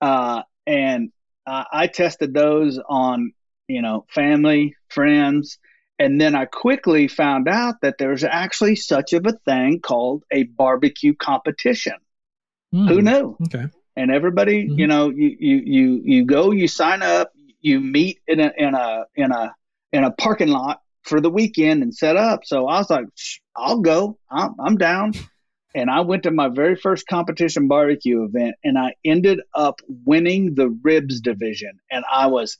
Uh, 0.00 0.42
and 0.66 1.10
uh, 1.46 1.64
I 1.72 1.88
tested 1.88 2.32
those 2.32 2.78
on, 2.88 3.32
you 3.66 3.82
know, 3.82 4.06
family, 4.10 4.76
friends. 4.88 5.58
And 5.98 6.20
then 6.20 6.36
I 6.36 6.44
quickly 6.44 7.08
found 7.08 7.48
out 7.48 7.80
that 7.82 7.98
there's 7.98 8.22
actually 8.22 8.76
such 8.76 9.12
of 9.12 9.26
a 9.26 9.32
thing 9.32 9.80
called 9.80 10.22
a 10.30 10.44
barbecue 10.44 11.14
competition. 11.14 11.94
Mm. 12.72 12.88
Who 12.88 13.02
knew? 13.02 13.36
Okay. 13.46 13.64
And 13.96 14.10
everybody, 14.10 14.66
mm-hmm. 14.66 14.78
you 14.78 14.86
know, 14.86 15.08
you, 15.08 15.36
you, 15.40 15.62
you, 15.64 16.02
you 16.04 16.24
go, 16.26 16.52
you 16.52 16.68
sign 16.68 17.02
up, 17.02 17.32
you 17.60 17.80
meet 17.80 18.20
in 18.28 18.38
a, 18.38 18.52
in 18.56 18.74
a, 18.74 19.06
in 19.16 19.32
a, 19.32 19.54
in 19.92 20.04
a 20.04 20.10
parking 20.12 20.48
lot 20.48 20.82
for 21.06 21.20
the 21.20 21.30
weekend 21.30 21.82
and 21.82 21.94
set 21.94 22.16
up. 22.16 22.44
So 22.44 22.66
I 22.66 22.78
was 22.78 22.90
like, 22.90 23.06
I'll 23.54 23.80
go. 23.80 24.18
I'm, 24.30 24.54
I'm 24.60 24.76
down. 24.76 25.12
And 25.74 25.90
I 25.90 26.00
went 26.00 26.22
to 26.22 26.30
my 26.30 26.48
very 26.48 26.74
first 26.74 27.06
competition 27.06 27.68
barbecue 27.68 28.24
event 28.24 28.54
and 28.64 28.78
I 28.78 28.94
ended 29.04 29.40
up 29.54 29.82
winning 30.06 30.54
the 30.54 30.70
ribs 30.82 31.20
division. 31.20 31.78
And 31.90 32.02
I 32.10 32.28
was 32.28 32.56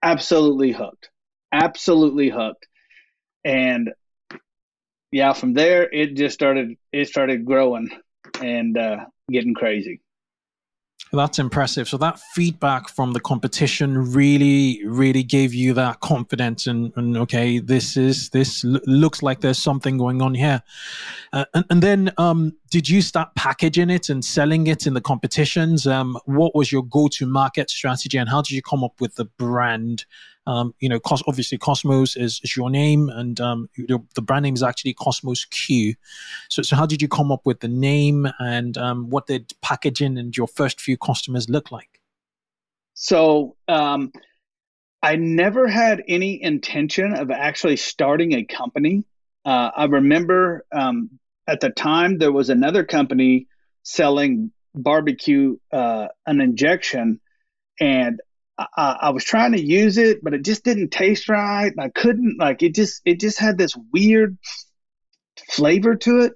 absolutely 0.00 0.70
hooked. 0.70 1.10
Absolutely 1.52 2.28
hooked. 2.28 2.68
And 3.44 3.90
yeah, 5.10 5.32
from 5.32 5.54
there 5.54 5.92
it 5.92 6.14
just 6.14 6.34
started 6.34 6.76
it 6.92 7.08
started 7.08 7.44
growing 7.44 7.90
and 8.40 8.78
uh, 8.78 9.06
getting 9.28 9.54
crazy. 9.54 10.00
That's 11.12 11.38
impressive. 11.38 11.88
So 11.88 11.96
that 11.98 12.18
feedback 12.34 12.88
from 12.88 13.12
the 13.12 13.20
competition 13.20 14.12
really, 14.12 14.84
really 14.84 15.22
gave 15.22 15.54
you 15.54 15.72
that 15.74 16.00
confidence 16.00 16.66
and, 16.66 16.92
and 16.96 17.16
okay, 17.16 17.60
this 17.60 17.96
is, 17.96 18.30
this 18.30 18.64
l- 18.64 18.80
looks 18.86 19.22
like 19.22 19.40
there's 19.40 19.62
something 19.62 19.98
going 19.98 20.20
on 20.20 20.34
here. 20.34 20.62
Uh, 21.32 21.44
and, 21.54 21.64
and, 21.70 21.82
then, 21.82 22.12
um, 22.18 22.56
did 22.70 22.88
you 22.88 23.00
start 23.00 23.34
packaging 23.36 23.88
it 23.88 24.08
and 24.08 24.24
selling 24.24 24.66
it 24.66 24.84
in 24.86 24.94
the 24.94 25.00
competitions? 25.00 25.86
Um, 25.86 26.18
what 26.24 26.56
was 26.56 26.72
your 26.72 26.82
go-to 26.82 27.24
market 27.24 27.70
strategy 27.70 28.18
and 28.18 28.28
how 28.28 28.42
did 28.42 28.50
you 28.50 28.62
come 28.62 28.82
up 28.82 29.00
with 29.00 29.14
the 29.14 29.26
brand 29.26 30.06
um, 30.46 30.74
you 30.80 30.88
know, 30.88 31.00
Cos- 31.00 31.22
obviously 31.26 31.58
Cosmos 31.58 32.16
is, 32.16 32.40
is 32.44 32.56
your 32.56 32.70
name, 32.70 33.08
and 33.08 33.40
um, 33.40 33.68
the 33.76 34.22
brand 34.22 34.44
name 34.44 34.54
is 34.54 34.62
actually 34.62 34.94
Cosmos 34.94 35.44
Q. 35.46 35.94
So, 36.48 36.62
so 36.62 36.76
how 36.76 36.86
did 36.86 37.02
you 37.02 37.08
come 37.08 37.32
up 37.32 37.44
with 37.44 37.60
the 37.60 37.68
name, 37.68 38.28
and 38.38 38.76
um, 38.78 39.10
what 39.10 39.26
did 39.26 39.52
packaging 39.62 40.18
and 40.18 40.36
your 40.36 40.48
first 40.48 40.80
few 40.80 40.96
customers 40.96 41.48
look 41.48 41.70
like? 41.70 42.00
So, 42.94 43.56
um, 43.68 44.12
I 45.02 45.16
never 45.16 45.68
had 45.68 46.02
any 46.08 46.42
intention 46.42 47.14
of 47.14 47.30
actually 47.30 47.76
starting 47.76 48.32
a 48.32 48.44
company. 48.44 49.04
Uh, 49.44 49.70
I 49.76 49.84
remember 49.84 50.64
um, 50.72 51.18
at 51.46 51.60
the 51.60 51.70
time 51.70 52.18
there 52.18 52.32
was 52.32 52.50
another 52.50 52.84
company 52.84 53.46
selling 53.82 54.52
barbecue 54.74 55.56
uh, 55.72 56.08
an 56.26 56.40
injection 56.40 57.20
and 57.80 58.20
I, 58.58 58.96
I, 59.02 59.10
was 59.10 59.24
trying 59.24 59.52
to 59.52 59.60
use 59.60 59.98
it, 59.98 60.24
but 60.24 60.32
it 60.32 60.42
just 60.42 60.64
didn't 60.64 60.90
taste 60.90 61.28
right. 61.28 61.72
I 61.78 61.88
couldn't 61.90 62.38
like 62.38 62.62
it. 62.62 62.74
Just 62.74 63.02
it 63.04 63.20
just 63.20 63.38
had 63.38 63.58
this 63.58 63.76
weird 63.92 64.38
flavor 65.50 65.94
to 65.96 66.20
it. 66.20 66.32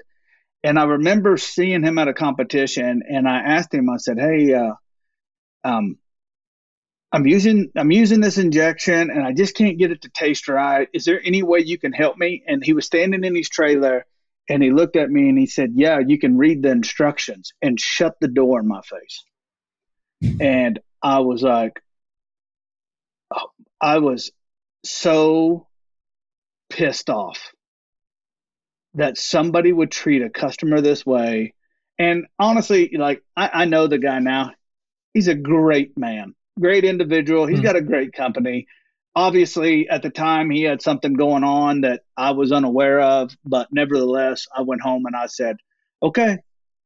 And 0.63 0.79
I 0.79 0.85
remember 0.85 1.39
seeing 1.39 1.83
him 1.83 1.99
at 1.99 2.09
a 2.09 2.13
competition, 2.13 3.03
and 3.09 3.27
I 3.27 3.39
asked 3.39 3.73
him. 3.73 3.89
I 3.89 3.97
said, 3.97 4.19
"Hey, 4.19 4.53
uh, 4.53 4.75
um, 5.65 5.97
I'm 7.11 7.27
using 7.27 7.71
I'm 7.75 7.91
using 7.91 8.21
this 8.21 8.37
injection, 8.37 9.11
and 9.11 9.23
I 9.23 9.33
just 9.33 9.57
can't 9.57 9.79
get 9.79 9.91
it 9.91 10.03
to 10.03 10.11
taste 10.11 10.49
right. 10.49 10.89
Is 10.93 11.07
there 11.07 11.21
any 11.25 11.43
way 11.43 11.61
you 11.61 11.79
can 11.79 11.93
help 11.93 12.19
me?" 12.19 12.43
And 12.47 12.63
he 12.63 12.75
was 12.75 12.85
standing 12.85 13.25
in 13.25 13.35
his 13.35 13.49
trailer, 13.49 14.05
and 14.51 14.63
he 14.63 14.71
looked 14.71 14.97
at 14.97 15.11
me 15.11 15.31
and 15.31 15.39
he 15.39 15.47
said, 15.47 15.73
"Yeah, 15.75 16.01
you 16.01 16.19
can 16.19 16.37
read 16.37 16.63
the 16.63 16.71
instructions," 16.71 17.55
and 17.63 17.81
shut 17.81 18.17
the 18.21 18.29
door 18.29 18.61
in 18.61 18.69
my 18.69 18.83
face. 18.83 19.25
And 20.39 20.79
I 21.03 21.21
was 21.21 21.43
like, 21.43 21.81
I 23.81 23.99
was 23.99 24.31
so 24.85 25.67
pissed 26.69 27.11
off 27.11 27.53
that 28.95 29.19
somebody 29.19 29.73
would 29.73 29.91
treat 29.91 30.23
a 30.23 30.31
customer 30.31 30.81
this 30.81 31.07
way. 31.07 31.55
And 31.99 32.27
honestly, 32.39 32.91
like 32.97 33.23
I, 33.37 33.51
I 33.53 33.65
know 33.67 33.87
the 33.87 33.99
guy 33.99 34.19
now. 34.19 34.53
He's 35.15 35.29
a 35.29 35.35
great 35.35 35.99
man, 35.99 36.35
great 36.59 36.85
individual. 36.85 37.47
He's 37.47 37.61
mm. 37.61 37.65
got 37.65 37.77
a 37.77 37.83
great 37.83 38.13
company. 38.13 38.67
Obviously, 39.15 39.89
at 39.89 40.03
the 40.03 40.11
time, 40.11 40.51
he 40.51 40.63
had 40.63 40.81
something 40.81 41.15
going 41.15 41.43
on 41.43 41.81
that 41.81 42.03
I 42.17 42.31
was 42.31 42.53
unaware 42.53 43.01
of. 43.01 43.37
But 43.45 43.69
nevertheless, 43.73 44.47
I 44.57 44.63
went 44.63 44.83
home 44.83 45.07
and 45.07 45.17
I 45.17 45.27
said, 45.27 45.57
okay, 46.01 46.39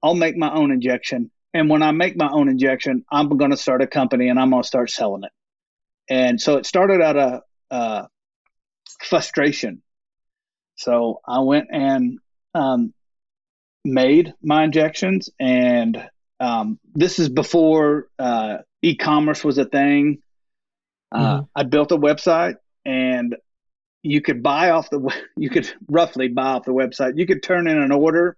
I'll 0.02 0.14
make 0.14 0.36
my 0.36 0.52
own 0.52 0.72
injection. 0.72 1.30
And 1.52 1.68
when 1.68 1.82
I 1.82 1.92
make 1.92 2.16
my 2.16 2.28
own 2.30 2.48
injection, 2.48 3.04
I'm 3.12 3.28
going 3.28 3.50
to 3.50 3.56
start 3.56 3.82
a 3.82 3.86
company 3.86 4.28
and 4.28 4.40
I'm 4.40 4.50
going 4.50 4.62
to 4.62 4.66
start 4.66 4.90
selling 4.90 5.22
it. 5.24 5.32
And 6.08 6.40
so 6.40 6.56
it 6.56 6.66
started 6.66 7.00
out 7.00 7.16
of 7.16 7.40
uh, 7.70 8.06
frustration. 9.02 9.82
So 10.76 11.20
I 11.26 11.40
went 11.40 11.68
and 11.70 12.18
um, 12.54 12.92
made 13.84 14.34
my 14.42 14.64
injections, 14.64 15.28
and 15.38 16.08
um, 16.40 16.78
this 16.94 17.18
is 17.18 17.28
before 17.28 18.08
uh, 18.18 18.58
e-commerce 18.82 19.44
was 19.44 19.58
a 19.58 19.64
thing. 19.64 20.18
Uh, 21.12 21.18
mm-hmm. 21.18 21.44
I 21.54 21.62
built 21.62 21.92
a 21.92 21.96
website, 21.96 22.56
and 22.84 23.36
you 24.02 24.20
could 24.20 24.42
buy 24.42 24.70
off 24.70 24.90
the 24.90 25.00
you 25.36 25.50
could 25.50 25.72
roughly 25.88 26.28
buy 26.28 26.54
off 26.54 26.64
the 26.64 26.72
website. 26.72 27.16
You 27.16 27.26
could 27.26 27.42
turn 27.42 27.66
in 27.66 27.78
an 27.78 27.92
order, 27.92 28.36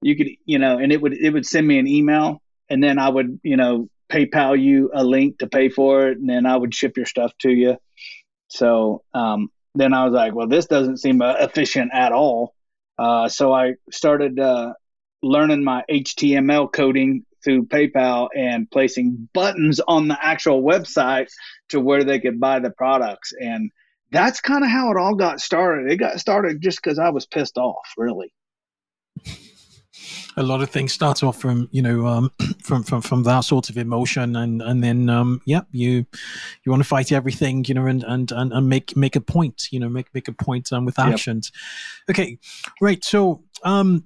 you 0.00 0.16
could 0.16 0.28
you 0.44 0.58
know, 0.58 0.78
and 0.78 0.92
it 0.92 1.00
would 1.00 1.12
it 1.12 1.30
would 1.30 1.46
send 1.46 1.66
me 1.66 1.78
an 1.78 1.86
email, 1.86 2.40
and 2.68 2.82
then 2.82 2.98
I 2.98 3.08
would 3.08 3.40
you 3.42 3.56
know 3.56 3.88
PayPal 4.10 4.60
you 4.60 4.90
a 4.94 5.04
link 5.04 5.38
to 5.38 5.46
pay 5.46 5.68
for 5.68 6.08
it, 6.08 6.18
and 6.18 6.28
then 6.28 6.46
I 6.46 6.56
would 6.56 6.74
ship 6.74 6.96
your 6.96 7.06
stuff 7.06 7.32
to 7.40 7.50
you. 7.50 7.76
So 8.48 9.02
um, 9.14 9.50
then 9.74 9.92
I 9.92 10.04
was 10.04 10.14
like, 10.14 10.34
well, 10.34 10.48
this 10.48 10.66
doesn't 10.66 10.98
seem 10.98 11.22
uh, 11.22 11.34
efficient 11.40 11.90
at 11.92 12.12
all. 12.12 12.54
Uh, 12.98 13.28
so 13.28 13.52
I 13.52 13.74
started 13.90 14.38
uh, 14.38 14.74
learning 15.22 15.64
my 15.64 15.82
HTML 15.90 16.72
coding 16.72 17.24
through 17.42 17.66
PayPal 17.66 18.28
and 18.34 18.70
placing 18.70 19.28
buttons 19.34 19.80
on 19.80 20.08
the 20.08 20.18
actual 20.20 20.62
website 20.62 21.28
to 21.70 21.80
where 21.80 22.04
they 22.04 22.20
could 22.20 22.40
buy 22.40 22.60
the 22.60 22.70
products. 22.70 23.32
And 23.38 23.70
that's 24.10 24.40
kind 24.40 24.64
of 24.64 24.70
how 24.70 24.90
it 24.90 24.96
all 24.96 25.14
got 25.14 25.40
started. 25.40 25.90
It 25.90 25.96
got 25.96 26.20
started 26.20 26.60
just 26.60 26.80
because 26.82 26.98
I 26.98 27.10
was 27.10 27.26
pissed 27.26 27.58
off, 27.58 27.92
really 27.98 28.32
a 30.36 30.42
lot 30.42 30.62
of 30.62 30.70
things 30.70 30.92
start 30.92 31.22
off 31.22 31.40
from 31.40 31.68
you 31.70 31.82
know 31.82 32.06
um, 32.06 32.30
from 32.62 32.82
from 32.82 33.00
from 33.00 33.22
that 33.22 33.40
sort 33.40 33.70
of 33.70 33.76
emotion 33.76 34.36
and 34.36 34.62
and 34.62 34.82
then 34.82 35.08
um, 35.08 35.40
yeah 35.46 35.62
you 35.72 36.04
you 36.64 36.70
want 36.70 36.82
to 36.82 36.88
fight 36.88 37.12
everything 37.12 37.64
you 37.66 37.74
know 37.74 37.86
and 37.86 38.04
and 38.04 38.32
and, 38.32 38.52
and 38.52 38.68
make 38.68 38.96
make 38.96 39.16
a 39.16 39.20
point 39.20 39.68
you 39.70 39.78
know 39.78 39.88
make 39.88 40.12
make 40.14 40.28
a 40.28 40.32
point 40.32 40.72
um, 40.72 40.84
with 40.84 40.98
actions 40.98 41.52
yep. 42.08 42.14
okay 42.14 42.38
right 42.80 43.04
so 43.04 43.42
um 43.64 44.04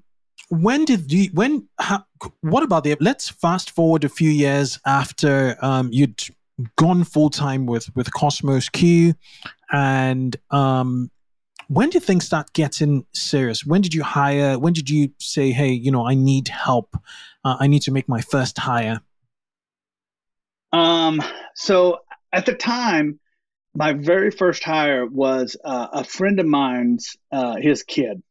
when 0.51 0.85
did 0.85 1.13
you 1.13 1.31
when 1.35 1.69
how, 1.79 2.05
what 2.41 2.63
about 2.63 2.85
the 2.85 2.97
let's 3.01 3.29
fast 3.29 3.71
forward 3.71 4.05
a 4.05 4.09
few 4.09 4.31
years 4.31 4.79
after 4.87 5.57
um, 5.63 5.91
you'd 5.93 6.23
gone 6.77 7.05
full 7.05 7.31
time 7.31 7.67
with 7.67 7.95
with 7.95 8.13
cosmos 8.13 8.69
q 8.69 9.15
and 9.73 10.37
um 10.51 11.11
when 11.69 11.91
did 11.91 12.03
things 12.03 12.25
start 12.25 12.53
getting 12.55 13.05
serious? 13.13 13.65
When 13.65 13.83
did 13.83 13.95
you 13.95 14.03
hire? 14.03 14.59
When 14.59 14.73
did 14.73 14.89
you 14.91 15.11
say, 15.19 15.53
hey, 15.53 15.71
you 15.71 15.91
know, 15.91 16.07
I 16.07 16.15
need 16.15 16.49
help? 16.49 16.97
Uh, 17.45 17.57
I 17.61 17.67
need 17.67 17.83
to 17.83 17.93
make 17.93 18.09
my 18.09 18.23
first 18.23 18.59
hire? 18.59 19.01
Um, 20.73 21.23
so 21.55 22.01
at 22.33 22.47
the 22.47 22.55
time, 22.55 23.21
my 23.75 23.93
very 23.93 24.31
first 24.31 24.65
hire 24.65 25.07
was 25.07 25.57
uh, 25.63 25.89
a 25.93 26.05
friend 26.05 26.41
of 26.41 26.47
mine's, 26.47 27.17
uh, 27.31 27.57
his 27.57 27.83
kid, 27.83 28.23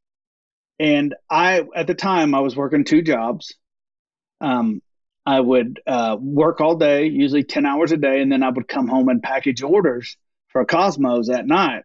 and 0.79 1.15
I 1.29 1.63
at 1.75 1.87
the 1.87 1.95
time 1.95 2.35
I 2.35 2.39
was 2.39 2.55
working 2.55 2.83
two 2.83 3.01
jobs. 3.01 3.55
Um, 4.41 4.81
I 5.25 5.39
would 5.39 5.79
uh, 5.85 6.17
work 6.19 6.59
all 6.59 6.75
day, 6.75 7.05
usually 7.07 7.43
ten 7.43 7.65
hours 7.65 7.91
a 7.91 7.97
day, 7.97 8.21
and 8.21 8.31
then 8.31 8.43
I 8.43 8.49
would 8.49 8.67
come 8.67 8.87
home 8.87 9.09
and 9.09 9.21
package 9.21 9.61
orders 9.61 10.17
for 10.49 10.65
Cosmos 10.65 11.29
at 11.29 11.45
night. 11.45 11.83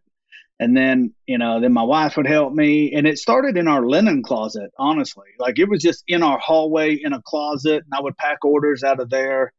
And 0.61 0.77
then, 0.77 1.13
you 1.27 1.39
know, 1.39 1.61
then 1.61 1.73
my 1.73 1.83
wife 1.83 2.17
would 2.17 2.27
help 2.27 2.53
me. 2.53 2.93
And 2.93 3.07
it 3.07 3.19
started 3.19 3.57
in 3.57 3.67
our 3.67 3.85
linen 3.85 4.23
closet, 4.23 4.71
honestly. 4.79 5.27
Like 5.39 5.59
it 5.59 5.69
was 5.69 5.83
just 5.83 6.05
in 6.07 6.23
our 6.23 6.39
hallway 6.39 6.95
in 6.95 7.13
a 7.13 7.23
closet, 7.23 7.83
and 7.85 7.93
I 7.93 8.01
would 8.01 8.17
pack 8.17 8.45
orders 8.45 8.85
out 8.85 9.01
of 9.01 9.11
there 9.11 9.53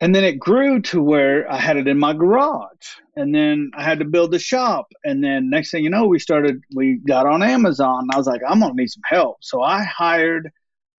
and 0.00 0.14
then 0.14 0.24
it 0.24 0.38
grew 0.38 0.80
to 0.82 1.02
where 1.02 1.50
I 1.50 1.58
had 1.58 1.76
it 1.76 1.88
in 1.88 1.98
my 1.98 2.12
garage. 2.12 2.94
And 3.16 3.34
then 3.34 3.72
I 3.76 3.82
had 3.82 3.98
to 3.98 4.04
build 4.04 4.32
a 4.32 4.38
shop. 4.38 4.92
And 5.02 5.22
then 5.24 5.50
next 5.50 5.72
thing 5.72 5.82
you 5.82 5.90
know, 5.90 6.06
we 6.06 6.20
started, 6.20 6.62
we 6.72 7.00
got 7.04 7.26
on 7.26 7.42
Amazon. 7.42 8.06
I 8.12 8.16
was 8.16 8.26
like, 8.26 8.42
I'm 8.48 8.60
to 8.60 8.72
need 8.74 8.88
some 8.88 9.02
help. 9.04 9.38
So 9.40 9.60
I 9.60 9.82
hired 9.82 10.50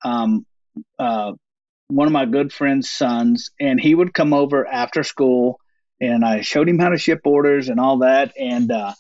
um, 0.05 0.44
uh, 0.98 1.33
one 1.87 2.09
of 2.09 2.12
my 2.12 2.27
good 2.27 2.53
friend's 2.53 2.90
sons, 2.90 3.51
and 3.61 3.81
he 3.81 3.94
would 3.94 4.12
come 4.12 4.33
over 4.33 4.66
after 4.66 5.05
school. 5.05 5.61
And 6.00 6.24
I 6.24 6.42
showed 6.42 6.68
him 6.68 6.78
how 6.78 6.90
to 6.90 6.98
ship 6.98 7.20
orders 7.24 7.68
and 7.68 7.80
all 7.80 7.98
that. 7.98 8.32
And 8.38 8.70
uh, 8.70 8.94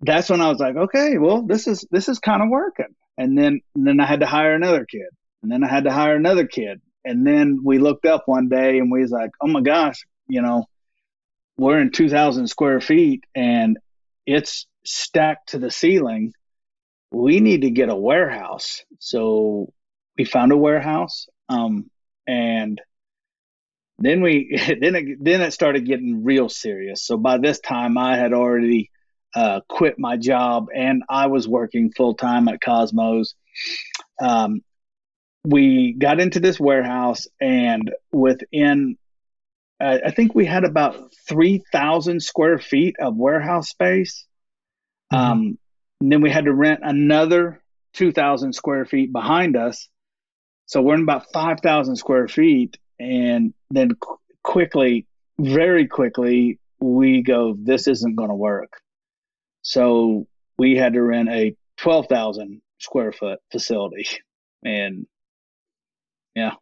that's 0.00 0.30
when 0.30 0.40
I 0.40 0.48
was 0.48 0.58
like, 0.58 0.76
okay, 0.76 1.18
well, 1.18 1.42
this 1.42 1.66
is 1.66 1.86
this 1.90 2.08
is 2.08 2.18
kind 2.18 2.42
of 2.42 2.48
working. 2.48 2.94
And 3.18 3.36
then 3.36 3.60
and 3.74 3.86
then 3.86 4.00
I 4.00 4.06
had 4.06 4.20
to 4.20 4.26
hire 4.26 4.54
another 4.54 4.84
kid, 4.84 5.08
and 5.42 5.52
then 5.52 5.62
I 5.62 5.68
had 5.68 5.84
to 5.84 5.92
hire 5.92 6.16
another 6.16 6.46
kid, 6.46 6.80
and 7.04 7.26
then 7.26 7.60
we 7.62 7.78
looked 7.78 8.06
up 8.06 8.22
one 8.26 8.48
day 8.48 8.78
and 8.78 8.90
we 8.90 9.02
was 9.02 9.10
like, 9.10 9.30
oh 9.40 9.46
my 9.46 9.60
gosh, 9.60 10.04
you 10.26 10.40
know, 10.40 10.66
we're 11.58 11.78
in 11.78 11.92
2,000 11.92 12.48
square 12.48 12.80
feet 12.80 13.24
and 13.34 13.78
it's 14.26 14.66
stacked 14.84 15.50
to 15.50 15.58
the 15.58 15.70
ceiling. 15.70 16.32
We 17.10 17.40
need 17.40 17.62
to 17.62 17.70
get 17.70 17.90
a 17.90 17.96
warehouse. 17.96 18.82
So 18.98 19.72
we 20.16 20.24
found 20.24 20.52
a 20.52 20.56
warehouse. 20.56 21.26
Um, 21.48 21.90
and 22.26 22.80
then 23.98 24.22
we 24.22 24.56
then 24.80 24.94
it, 24.94 25.18
then 25.20 25.40
it 25.40 25.52
started 25.52 25.86
getting 25.86 26.24
real 26.24 26.48
serious. 26.48 27.04
So 27.04 27.16
by 27.16 27.38
this 27.38 27.60
time, 27.60 27.98
I 27.98 28.16
had 28.16 28.32
already 28.32 28.90
uh, 29.34 29.60
quit 29.68 29.98
my 29.98 30.16
job 30.16 30.68
and 30.74 31.02
I 31.08 31.26
was 31.26 31.48
working 31.48 31.90
full 31.90 32.14
time 32.14 32.48
at 32.48 32.60
Cosmos. 32.60 33.34
Um, 34.20 34.62
we 35.44 35.92
got 35.92 36.20
into 36.20 36.40
this 36.40 36.58
warehouse 36.58 37.26
and 37.40 37.92
within 38.12 38.96
uh, 39.80 39.98
i 40.04 40.10
think 40.10 40.34
we 40.34 40.46
had 40.46 40.64
about 40.64 41.12
3000 41.28 42.20
square 42.20 42.58
feet 42.58 42.96
of 42.98 43.14
warehouse 43.14 43.68
space 43.68 44.26
mm-hmm. 45.12 45.22
um, 45.22 45.58
and 46.00 46.10
then 46.10 46.22
we 46.22 46.30
had 46.30 46.46
to 46.46 46.54
rent 46.54 46.80
another 46.82 47.62
2000 47.94 48.54
square 48.54 48.86
feet 48.86 49.12
behind 49.12 49.56
us 49.56 49.88
so 50.66 50.80
we're 50.80 50.94
in 50.94 51.02
about 51.02 51.30
5000 51.32 51.96
square 51.96 52.26
feet 52.26 52.78
and 52.98 53.52
then 53.76 53.90
qu- 54.00 54.18
quickly 54.42 55.06
very 55.38 55.86
quickly 55.86 56.58
we 56.80 57.22
go 57.22 57.56
this 57.58 57.88
isn't 57.88 58.14
going 58.14 58.28
to 58.28 58.34
work 58.34 58.80
so 59.62 60.26
we 60.58 60.76
had 60.76 60.92
to 60.92 61.02
rent 61.02 61.28
a 61.28 61.56
12000 61.78 62.60
square 62.78 63.12
foot 63.12 63.38
facility 63.50 64.06
and 64.64 65.06
yeah. 66.34 66.52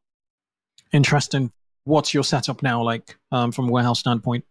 Interesting. 0.93 1.53
What's 1.85 2.15
your 2.15 2.25
setup 2.25 2.63
now 2.63 2.83
like 2.83 3.17
um, 3.33 3.53
from 3.53 3.69
a 3.69 3.73
warehouse 3.73 4.01
standpoint? 4.01 4.45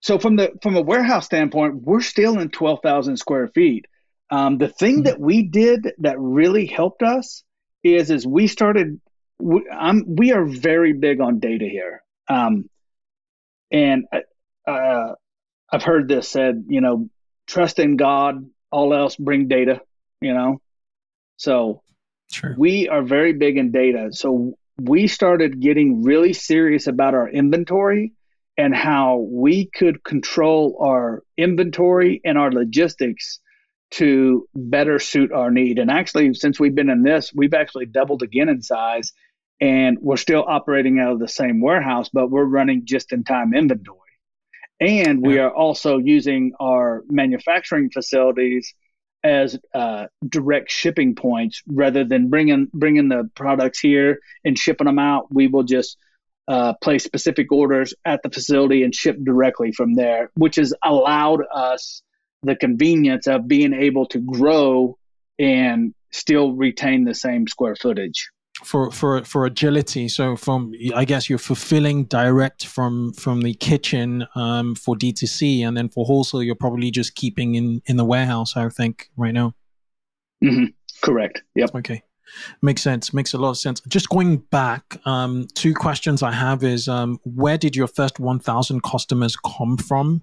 So 0.00 0.18
from 0.18 0.36
the 0.36 0.52
from 0.62 0.76
a 0.76 0.82
warehouse 0.82 1.26
standpoint, 1.26 1.82
we're 1.82 2.00
still 2.00 2.38
in 2.38 2.50
twelve 2.50 2.80
thousand 2.82 3.16
square 3.18 3.48
feet. 3.48 3.86
Um, 4.30 4.58
the 4.58 4.68
thing 4.68 4.96
mm-hmm. 4.96 5.02
that 5.04 5.20
we 5.20 5.44
did 5.44 5.92
that 5.98 6.18
really 6.18 6.66
helped 6.66 7.02
us 7.02 7.44
is 7.84 8.10
is 8.10 8.26
we 8.26 8.48
started. 8.48 9.00
We, 9.42 9.68
I'm, 9.70 10.04
we 10.16 10.32
are 10.32 10.44
very 10.44 10.92
big 10.92 11.20
on 11.20 11.40
data 11.40 11.66
here, 11.66 12.02
um, 12.28 12.68
and 13.70 14.04
uh, 14.12 14.70
uh 14.70 15.14
I've 15.72 15.82
heard 15.82 16.08
this 16.08 16.28
said. 16.28 16.64
You 16.68 16.80
know, 16.80 17.08
trust 17.46 17.78
in 17.78 17.96
God. 17.96 18.48
All 18.70 18.94
else 18.94 19.16
bring 19.16 19.48
data. 19.48 19.80
You 20.20 20.34
know, 20.34 20.60
so 21.36 21.82
Sure. 22.32 22.54
We 22.56 22.88
are 22.88 23.02
very 23.02 23.34
big 23.34 23.58
in 23.58 23.72
data. 23.72 24.08
So 24.12 24.54
we 24.80 25.06
started 25.06 25.60
getting 25.60 26.02
really 26.02 26.32
serious 26.32 26.86
about 26.86 27.14
our 27.14 27.28
inventory 27.28 28.12
and 28.56 28.74
how 28.74 29.26
we 29.30 29.66
could 29.66 30.02
control 30.02 30.78
our 30.80 31.22
inventory 31.36 32.20
and 32.24 32.38
our 32.38 32.50
logistics 32.50 33.40
to 33.92 34.48
better 34.54 34.98
suit 34.98 35.30
our 35.30 35.50
need. 35.50 35.78
And 35.78 35.90
actually, 35.90 36.32
since 36.32 36.58
we've 36.58 36.74
been 36.74 36.88
in 36.88 37.02
this, 37.02 37.32
we've 37.34 37.54
actually 37.54 37.86
doubled 37.86 38.22
again 38.22 38.48
in 38.48 38.62
size 38.62 39.12
and 39.62 39.98
we're 40.00 40.16
still 40.16 40.44
operating 40.44 40.98
out 40.98 41.12
of 41.12 41.20
the 41.20 41.28
same 41.28 41.60
warehouse, 41.60 42.08
but 42.12 42.28
we're 42.28 42.44
running 42.44 42.84
just 42.84 43.12
in 43.12 43.22
time 43.22 43.54
inventory. 43.54 43.98
And 44.80 45.24
we 45.24 45.38
are 45.38 45.54
also 45.54 45.98
using 45.98 46.54
our 46.58 47.04
manufacturing 47.08 47.90
facilities 47.90 48.74
as 49.22 49.56
uh, 49.72 50.06
direct 50.28 50.72
shipping 50.72 51.14
points 51.14 51.62
rather 51.68 52.02
than 52.04 52.28
bringing 52.28 52.66
bringing 52.74 53.08
the 53.08 53.30
products 53.36 53.78
here 53.78 54.18
and 54.44 54.58
shipping 54.58 54.88
them 54.88 54.98
out. 54.98 55.32
We 55.32 55.46
will 55.46 55.62
just 55.62 55.96
uh, 56.48 56.72
place 56.82 57.04
specific 57.04 57.52
orders 57.52 57.94
at 58.04 58.24
the 58.24 58.30
facility 58.30 58.82
and 58.82 58.92
ship 58.92 59.16
directly 59.22 59.70
from 59.70 59.94
there, 59.94 60.32
which 60.34 60.56
has 60.56 60.74
allowed 60.82 61.44
us 61.54 62.02
the 62.42 62.56
convenience 62.56 63.28
of 63.28 63.46
being 63.46 63.74
able 63.74 64.06
to 64.06 64.18
grow 64.18 64.98
and 65.38 65.94
still 66.10 66.52
retain 66.52 67.04
the 67.04 67.14
same 67.14 67.46
square 67.46 67.76
footage 67.76 68.28
for 68.64 68.90
for 68.90 69.24
for 69.24 69.46
agility. 69.46 70.08
So 70.08 70.36
from 70.36 70.72
I 70.94 71.04
guess 71.04 71.28
you're 71.28 71.38
fulfilling 71.38 72.04
direct 72.04 72.66
from 72.66 73.12
from 73.14 73.42
the 73.42 73.54
kitchen 73.54 74.26
um, 74.34 74.74
for 74.74 74.96
D2C, 74.96 75.66
and 75.66 75.76
then 75.76 75.88
for 75.88 76.04
wholesale, 76.04 76.42
you're 76.42 76.54
probably 76.54 76.90
just 76.90 77.14
keeping 77.14 77.54
in 77.54 77.82
in 77.86 77.96
the 77.96 78.04
warehouse. 78.04 78.56
I 78.56 78.68
think 78.68 79.10
right 79.16 79.34
now. 79.34 79.54
Mm-hmm. 80.42 80.66
Correct. 81.02 81.42
Yep. 81.54 81.74
Okay. 81.76 82.02
Makes 82.62 82.82
sense. 82.82 83.12
Makes 83.12 83.34
a 83.34 83.38
lot 83.38 83.50
of 83.50 83.58
sense. 83.58 83.80
Just 83.88 84.08
going 84.08 84.38
back, 84.38 84.98
um, 85.04 85.46
two 85.54 85.74
questions 85.74 86.22
I 86.22 86.32
have 86.32 86.64
is 86.64 86.88
um, 86.88 87.18
where 87.24 87.58
did 87.58 87.76
your 87.76 87.86
first 87.86 88.18
1,000 88.18 88.82
customers 88.82 89.36
come 89.36 89.76
from? 89.76 90.22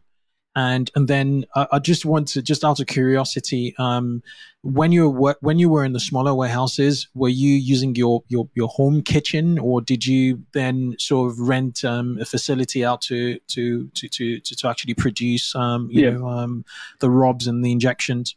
And 0.55 0.89
and 0.95 1.07
then 1.07 1.45
uh, 1.55 1.67
I 1.71 1.79
just 1.79 2.05
want 2.05 2.27
to 2.29 2.41
just 2.41 2.65
out 2.65 2.79
of 2.79 2.87
curiosity, 2.87 3.75
um, 3.77 4.23
when 4.61 4.91
you 4.91 5.09
were 5.09 5.37
when 5.41 5.59
you 5.59 5.69
were 5.69 5.85
in 5.85 5.93
the 5.93 5.99
smaller 5.99 6.33
warehouses, 6.33 7.07
were 7.13 7.29
you 7.29 7.53
using 7.53 7.95
your 7.95 8.23
your 8.27 8.49
your 8.55 8.67
home 8.67 9.01
kitchen, 9.01 9.59
or 9.59 9.79
did 9.79 10.05
you 10.05 10.43
then 10.53 10.95
sort 10.99 11.31
of 11.31 11.39
rent 11.39 11.85
um, 11.85 12.17
a 12.19 12.25
facility 12.25 12.83
out 12.83 13.01
to 13.03 13.39
to 13.47 13.87
to 13.89 14.09
to 14.09 14.39
to, 14.39 14.67
actually 14.67 14.95
produce 14.95 15.55
um, 15.55 15.87
you 15.91 16.03
yeah. 16.03 16.09
know 16.09 16.27
um, 16.27 16.65
the 16.99 17.09
rubs 17.09 17.47
and 17.47 17.63
the 17.63 17.71
injections? 17.71 18.35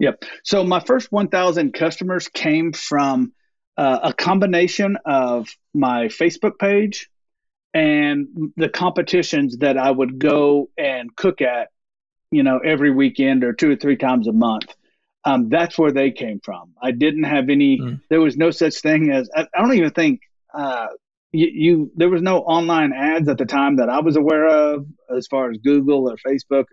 Yep. 0.00 0.24
So 0.44 0.62
my 0.62 0.80
first 0.80 1.10
1,000 1.10 1.74
customers 1.74 2.28
came 2.28 2.72
from 2.72 3.32
uh, 3.76 3.98
a 4.04 4.12
combination 4.12 4.96
of 5.04 5.48
my 5.74 6.06
Facebook 6.06 6.58
page, 6.58 7.10
and 7.74 8.52
the 8.56 8.68
competitions 8.68 9.58
that 9.58 9.76
I 9.76 9.90
would 9.90 10.18
go 10.18 10.70
and 10.78 11.14
cook 11.14 11.40
at, 11.40 11.68
you 12.30 12.42
know, 12.42 12.58
every 12.58 12.90
weekend 12.90 13.44
or 13.44 13.52
two 13.52 13.70
or 13.70 13.76
three 13.76 13.96
times 13.96 14.26
a 14.26 14.32
month. 14.32 14.74
Um, 15.24 15.48
that's 15.48 15.78
where 15.78 15.92
they 15.92 16.10
came 16.10 16.40
from. 16.40 16.72
I 16.82 16.92
didn't 16.92 17.24
have 17.24 17.50
any. 17.50 17.78
Mm. 17.78 18.00
There 18.08 18.20
was 18.20 18.36
no 18.36 18.50
such 18.50 18.80
thing 18.80 19.10
as. 19.10 19.28
I, 19.34 19.46
I 19.54 19.60
don't 19.60 19.74
even 19.74 19.90
think 19.90 20.20
uh, 20.54 20.86
you, 21.32 21.48
you. 21.52 21.92
There 21.96 22.08
was 22.08 22.22
no 22.22 22.38
online 22.38 22.92
ads 22.92 23.28
at 23.28 23.36
the 23.36 23.44
time 23.44 23.76
that 23.76 23.90
I 23.90 24.00
was 24.00 24.16
aware 24.16 24.46
of, 24.46 24.86
as 25.14 25.26
far 25.26 25.50
as 25.50 25.58
Google 25.58 26.10
or 26.10 26.16
Facebook. 26.16 26.64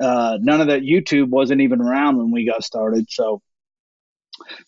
Uh, 0.00 0.38
none 0.40 0.60
of 0.60 0.66
that. 0.66 0.82
YouTube 0.82 1.30
wasn't 1.30 1.60
even 1.62 1.80
around 1.80 2.18
when 2.18 2.30
we 2.30 2.44
got 2.44 2.62
started. 2.62 3.06
So, 3.08 3.40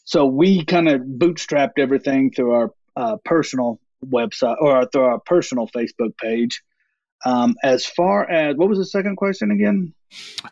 so 0.04 0.24
we 0.24 0.64
kind 0.64 0.88
of 0.88 1.02
bootstrapped 1.02 1.78
everything 1.78 2.30
through 2.30 2.52
our 2.52 2.70
uh, 2.96 3.16
personal 3.24 3.80
website 4.04 4.56
or 4.60 4.86
through 4.86 5.02
our 5.04 5.20
personal 5.20 5.68
Facebook 5.68 6.16
page. 6.18 6.62
Um, 7.24 7.56
as 7.62 7.84
far 7.84 8.28
as 8.30 8.56
what 8.56 8.68
was 8.68 8.78
the 8.78 8.86
second 8.86 9.16
question 9.16 9.50
again? 9.50 9.92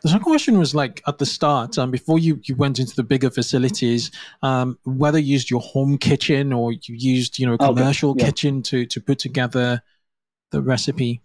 The 0.03 0.09
second 0.09 0.23
question 0.23 0.59
was 0.59 0.75
like 0.75 1.01
at 1.07 1.17
the 1.17 1.25
start, 1.25 1.77
um, 1.77 1.91
before 1.91 2.19
you, 2.19 2.39
you 2.43 2.55
went 2.55 2.79
into 2.79 2.95
the 2.95 3.03
bigger 3.03 3.31
facilities, 3.31 4.11
um, 4.43 4.77
whether 4.83 5.17
you 5.17 5.33
used 5.33 5.49
your 5.49 5.61
home 5.61 5.97
kitchen 5.97 6.53
or 6.53 6.71
you 6.71 6.79
used, 6.87 7.39
you 7.39 7.47
know, 7.47 7.55
a 7.55 7.57
commercial 7.57 8.11
okay. 8.11 8.19
yeah. 8.19 8.25
kitchen 8.27 8.61
to, 8.63 8.85
to 8.85 9.01
put 9.01 9.19
together 9.19 9.81
the 10.51 10.61
recipe. 10.61 11.21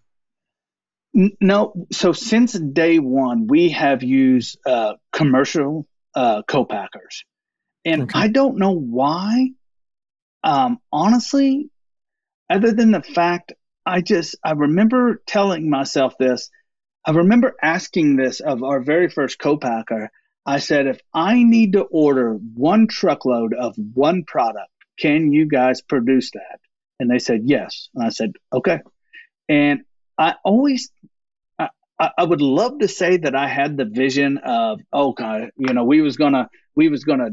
No, 1.40 1.86
so 1.92 2.12
since 2.12 2.54
day 2.54 2.98
one, 2.98 3.46
we 3.46 3.68
have 3.68 4.02
used 4.02 4.58
uh, 4.66 4.94
commercial 5.12 5.86
uh, 6.16 6.42
co-packers, 6.42 7.24
and 7.84 8.02
okay. 8.02 8.18
I 8.18 8.28
don't 8.28 8.58
know 8.58 8.72
why. 8.72 9.50
Um, 10.42 10.80
honestly, 10.92 11.70
other 12.50 12.72
than 12.72 12.90
the 12.90 13.02
fact 13.02 13.52
I 13.86 14.00
just 14.00 14.36
I 14.44 14.52
remember 14.52 15.22
telling 15.26 15.68
myself 15.68 16.16
this. 16.18 16.50
I 17.06 17.10
remember 17.10 17.54
asking 17.62 18.16
this 18.16 18.40
of 18.40 18.62
our 18.62 18.80
very 18.80 19.10
first 19.10 19.38
co-packer. 19.38 20.10
I 20.46 20.58
said, 20.58 20.86
if 20.86 21.00
I 21.12 21.42
need 21.42 21.72
to 21.72 21.82
order 21.82 22.34
one 22.34 22.86
truckload 22.86 23.54
of 23.54 23.76
one 23.76 24.24
product, 24.24 24.70
can 24.98 25.32
you 25.32 25.46
guys 25.46 25.82
produce 25.82 26.30
that? 26.32 26.60
And 26.98 27.10
they 27.10 27.18
said 27.18 27.42
yes. 27.44 27.88
And 27.94 28.04
I 28.04 28.08
said, 28.10 28.32
okay. 28.52 28.80
And 29.48 29.82
I 30.18 30.34
always 30.44 30.90
I, 31.98 32.10
I 32.18 32.24
would 32.24 32.40
love 32.40 32.80
to 32.80 32.88
say 32.88 33.16
that 33.18 33.34
I 33.34 33.48
had 33.48 33.76
the 33.76 33.84
vision 33.84 34.38
of, 34.38 34.80
oh 34.92 35.12
God, 35.12 35.50
you 35.56 35.72
know, 35.72 35.84
we 35.84 36.00
was 36.00 36.16
gonna 36.16 36.48
we 36.74 36.88
was 36.88 37.04
gonna 37.04 37.30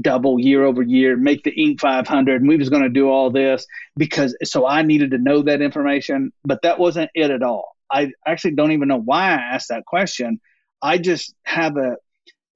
double 0.00 0.38
year 0.38 0.64
over 0.64 0.82
year, 0.82 1.16
make 1.16 1.42
the 1.44 1.52
Inc. 1.52 1.80
500, 1.80 2.40
and 2.40 2.48
we 2.48 2.56
was 2.56 2.68
going 2.68 2.82
to 2.82 2.88
do 2.88 3.08
all 3.08 3.30
this 3.30 3.66
because 3.96 4.36
so 4.44 4.66
I 4.66 4.82
needed 4.82 5.12
to 5.12 5.18
know 5.18 5.42
that 5.42 5.62
information, 5.62 6.32
but 6.44 6.62
that 6.62 6.78
wasn't 6.78 7.10
it 7.14 7.30
at 7.30 7.42
all. 7.42 7.76
I 7.90 8.12
actually 8.26 8.54
don't 8.54 8.72
even 8.72 8.88
know 8.88 9.00
why 9.00 9.30
I 9.30 9.54
asked 9.54 9.68
that 9.70 9.86
question. 9.86 10.40
I 10.82 10.98
just 10.98 11.34
have 11.44 11.76
a 11.76 11.96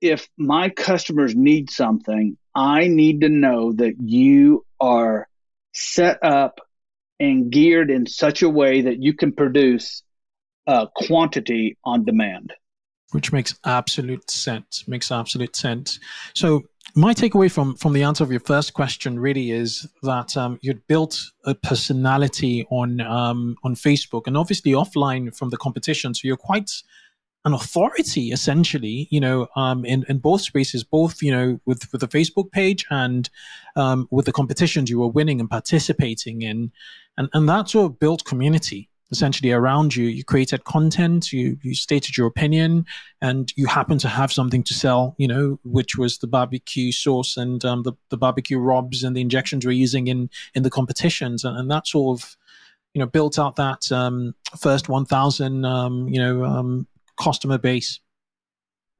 if 0.00 0.28
my 0.36 0.68
customers 0.68 1.34
need 1.34 1.70
something, 1.70 2.36
I 2.54 2.88
need 2.88 3.20
to 3.20 3.28
know 3.28 3.72
that 3.72 3.94
you 4.00 4.66
are 4.80 5.28
set 5.72 6.22
up 6.24 6.60
and 7.20 7.50
geared 7.50 7.90
in 7.90 8.06
such 8.06 8.42
a 8.42 8.48
way 8.48 8.82
that 8.82 9.00
you 9.00 9.14
can 9.14 9.32
produce 9.32 10.02
uh, 10.66 10.86
quantity 10.94 11.78
on 11.84 12.04
demand. 12.04 12.52
Which 13.12 13.32
makes 13.32 13.54
absolute 13.64 14.30
sense. 14.30 14.88
Makes 14.88 15.12
absolute 15.12 15.54
sense. 15.54 16.00
So 16.34 16.62
my 16.94 17.14
takeaway 17.14 17.50
from 17.50 17.74
from 17.76 17.92
the 17.92 18.02
answer 18.02 18.22
of 18.24 18.30
your 18.30 18.40
first 18.40 18.74
question 18.74 19.18
really 19.18 19.50
is 19.50 19.86
that 20.02 20.36
um, 20.36 20.58
you'd 20.62 20.86
built 20.86 21.20
a 21.44 21.54
personality 21.54 22.66
on 22.70 23.00
um, 23.00 23.56
on 23.64 23.74
Facebook 23.74 24.26
and 24.26 24.36
obviously 24.36 24.72
offline 24.72 25.34
from 25.36 25.50
the 25.50 25.56
competition. 25.56 26.14
So 26.14 26.28
you're 26.28 26.36
quite 26.36 26.70
an 27.44 27.54
authority 27.54 28.30
essentially, 28.30 29.08
you 29.10 29.20
know, 29.20 29.48
um, 29.56 29.84
in, 29.84 30.04
in 30.08 30.18
both 30.18 30.42
spaces, 30.42 30.84
both, 30.84 31.22
you 31.22 31.32
know, 31.32 31.58
with, 31.66 31.90
with 31.90 32.00
the 32.00 32.08
Facebook 32.08 32.52
page 32.52 32.86
and 32.90 33.28
um, 33.74 34.06
with 34.10 34.26
the 34.26 34.32
competitions 34.32 34.88
you 34.88 35.00
were 35.00 35.08
winning 35.08 35.40
and 35.40 35.50
participating 35.50 36.42
in. 36.42 36.70
And, 37.18 37.28
and 37.32 37.48
that 37.48 37.68
sort 37.68 37.86
of 37.86 37.98
built 37.98 38.24
community 38.24 38.88
essentially 39.12 39.52
around 39.52 39.94
you. 39.94 40.06
You 40.06 40.24
created 40.24 40.64
content, 40.64 41.32
you, 41.32 41.58
you 41.62 41.74
stated 41.74 42.16
your 42.16 42.26
opinion, 42.26 42.86
and 43.20 43.52
you 43.56 43.66
happen 43.66 43.98
to 43.98 44.08
have 44.08 44.32
something 44.32 44.62
to 44.64 44.74
sell, 44.74 45.14
you 45.18 45.28
know, 45.28 45.60
which 45.64 45.96
was 45.96 46.18
the 46.18 46.26
barbecue 46.26 46.90
sauce 46.90 47.36
and 47.36 47.64
um, 47.64 47.82
the, 47.82 47.92
the 48.08 48.16
barbecue 48.16 48.58
rubs 48.58 49.04
and 49.04 49.14
the 49.14 49.20
injections 49.20 49.64
we're 49.64 49.72
using 49.72 50.08
in, 50.08 50.30
in 50.54 50.62
the 50.62 50.70
competitions. 50.70 51.44
And, 51.44 51.56
and 51.56 51.70
that 51.70 51.86
sort 51.86 52.20
of, 52.20 52.36
you 52.94 53.00
know, 53.00 53.06
built 53.06 53.38
out 53.38 53.56
that 53.56 53.92
um, 53.92 54.34
first 54.58 54.88
1,000, 54.88 55.64
um, 55.64 56.08
you 56.08 56.18
know, 56.18 56.44
um, 56.44 56.86
customer 57.20 57.58
base, 57.58 58.00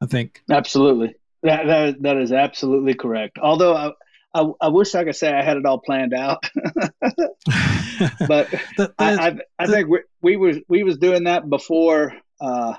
I 0.01 0.07
think. 0.07 0.43
Absolutely. 0.51 1.15
That, 1.43 1.67
that, 1.67 2.03
that 2.03 2.17
is 2.19 2.33
absolutely 2.33 2.95
correct. 2.95 3.39
Although 3.39 3.75
I, 3.75 3.93
I, 4.35 4.51
I, 4.61 4.69
wish 4.69 4.95
I 4.95 5.05
could 5.05 5.17
say 5.17 5.33
I 5.33 5.43
had 5.43 5.59
it 5.59 5.67
all 5.67 5.79
planned 5.79 6.15
out, 6.15 6.45
but 6.55 7.29
the, 8.27 8.61
the, 8.77 8.95
I, 8.99 9.15
I, 9.15 9.39
I 9.59 9.67
the, 9.67 9.73
think 9.73 9.89
we, 9.89 9.99
we 10.23 10.37
was 10.37 10.59
we 10.69 10.83
was 10.83 10.97
doing 10.99 11.25
that 11.25 11.49
before, 11.51 12.15
uh, 12.41 12.75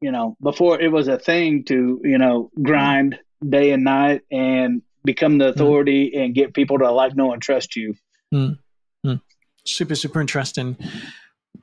you 0.00 0.10
know, 0.10 0.36
before 0.40 0.80
it 0.80 0.90
was 0.90 1.08
a 1.08 1.18
thing 1.18 1.64
to 1.64 2.00
you 2.02 2.18
know 2.18 2.50
grind 2.62 3.18
day 3.46 3.72
and 3.72 3.84
night 3.84 4.22
and 4.30 4.82
become 5.04 5.38
the 5.38 5.46
mm-hmm. 5.46 5.60
authority 5.60 6.12
mm. 6.14 6.24
and 6.24 6.34
get 6.34 6.54
people 6.54 6.78
to 6.78 6.90
like, 6.90 7.14
know, 7.14 7.32
and 7.32 7.42
trust 7.42 7.76
you. 7.76 7.94
Mm. 8.32 8.58
Mm. 9.06 9.20
Super, 9.64 9.94
super 9.94 10.20
interesting. 10.20 10.76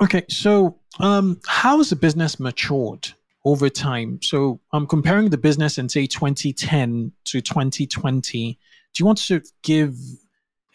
Okay, 0.01 0.23
so 0.29 0.79
um, 0.99 1.39
how 1.47 1.77
has 1.77 1.89
the 1.89 1.95
business 1.95 2.39
matured? 2.39 3.13
Over 3.45 3.69
time. 3.69 4.19
So 4.23 4.59
I'm 4.73 4.87
comparing 4.87 5.29
the 5.29 5.37
business 5.37 5.77
in 5.77 5.87
say 5.87 6.07
2010 6.07 7.11
to 7.25 7.41
2020. 7.41 8.59
Do 8.93 9.01
you 9.01 9.05
want 9.05 9.19
to 9.19 9.41
give 9.61 9.95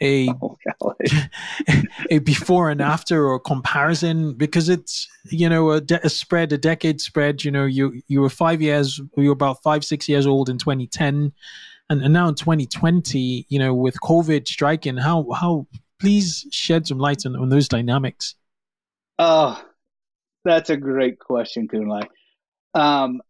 a 0.01 0.29
oh, 0.43 0.95
a 2.11 2.19
before 2.21 2.71
and 2.71 2.81
after 2.81 3.27
or 3.27 3.39
comparison 3.39 4.35
because 4.35 4.69
it's 4.69 5.09
you 5.25 5.49
know 5.49 5.73
a, 5.73 5.81
de- 5.81 6.05
a, 6.07 6.09
spread 6.09 6.53
a 6.53 6.59
decade 6.59 7.01
spread 7.01 7.45
you 7.45 7.51
know 7.51 7.67
you 7.67 8.01
you 8.09 8.21
were 8.21 8.31
five 8.31 8.63
years 8.63 8.99
you 9.17 9.27
were 9.27 9.33
about 9.33 9.63
five 9.63 9.85
six 9.85 10.09
years 10.09 10.27
old 10.27 10.49
in 10.49 10.57
2010 10.57 11.33
and, 11.91 12.03
and 12.03 12.15
now 12.15 12.29
in 12.29 12.35
2020 12.35 13.47
you 13.49 13.59
know 13.59 13.75
with 13.75 14.01
covid 14.01 14.49
striking 14.49 14.97
how 14.97 15.27
how 15.33 15.67
please 15.99 16.47
shed 16.51 16.87
some 16.87 16.99
light 16.99 17.27
on, 17.27 17.37
on 17.37 17.51
those 17.51 17.69
dynamics 17.69 18.35
oh 19.19 19.63
that's 20.45 20.71
a 20.71 20.77
great 20.79 21.19
question 21.19 21.69
kunle 21.69 22.07
um, 22.75 23.21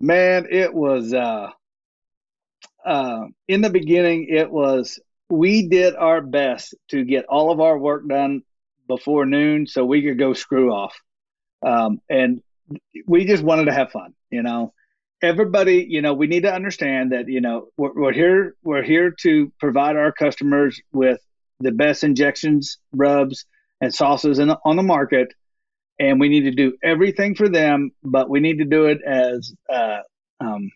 man, 0.00 0.46
it 0.50 0.72
was 0.72 1.12
uh, 1.12 1.50
uh, 2.84 3.24
in 3.48 3.60
the 3.60 3.70
beginning. 3.70 4.28
It 4.30 4.50
was 4.50 5.00
we 5.28 5.68
did 5.68 5.94
our 5.94 6.20
best 6.20 6.74
to 6.90 7.04
get 7.04 7.26
all 7.26 7.50
of 7.50 7.60
our 7.60 7.78
work 7.78 8.06
done 8.08 8.42
before 8.88 9.26
noon, 9.26 9.66
so 9.66 9.84
we 9.84 10.02
could 10.02 10.18
go 10.18 10.32
screw 10.32 10.72
off, 10.72 11.00
um, 11.64 12.00
and 12.08 12.42
we 13.06 13.24
just 13.24 13.42
wanted 13.42 13.66
to 13.66 13.72
have 13.72 13.90
fun. 13.90 14.14
You 14.30 14.42
know, 14.42 14.72
everybody. 15.22 15.86
You 15.88 16.02
know, 16.02 16.14
we 16.14 16.26
need 16.26 16.42
to 16.42 16.52
understand 16.52 17.12
that. 17.12 17.28
You 17.28 17.40
know, 17.40 17.68
we're, 17.76 17.92
we're 17.94 18.12
here. 18.12 18.56
We're 18.62 18.84
here 18.84 19.14
to 19.22 19.52
provide 19.58 19.96
our 19.96 20.12
customers 20.12 20.80
with 20.92 21.20
the 21.60 21.72
best 21.72 22.04
injections, 22.04 22.78
rubs, 22.92 23.46
and 23.80 23.94
sauces 23.94 24.38
in 24.38 24.50
on 24.50 24.76
the 24.76 24.82
market 24.82 25.32
and 25.98 26.20
we 26.20 26.28
need 26.28 26.42
to 26.42 26.50
do 26.50 26.76
everything 26.82 27.34
for 27.34 27.48
them, 27.48 27.90
but 28.02 28.28
we 28.28 28.40
need 28.40 28.58
to 28.58 28.64
do 28.64 28.86
it 28.86 28.98
as 29.02 29.52
uh, 29.72 30.00
um, 30.40 30.70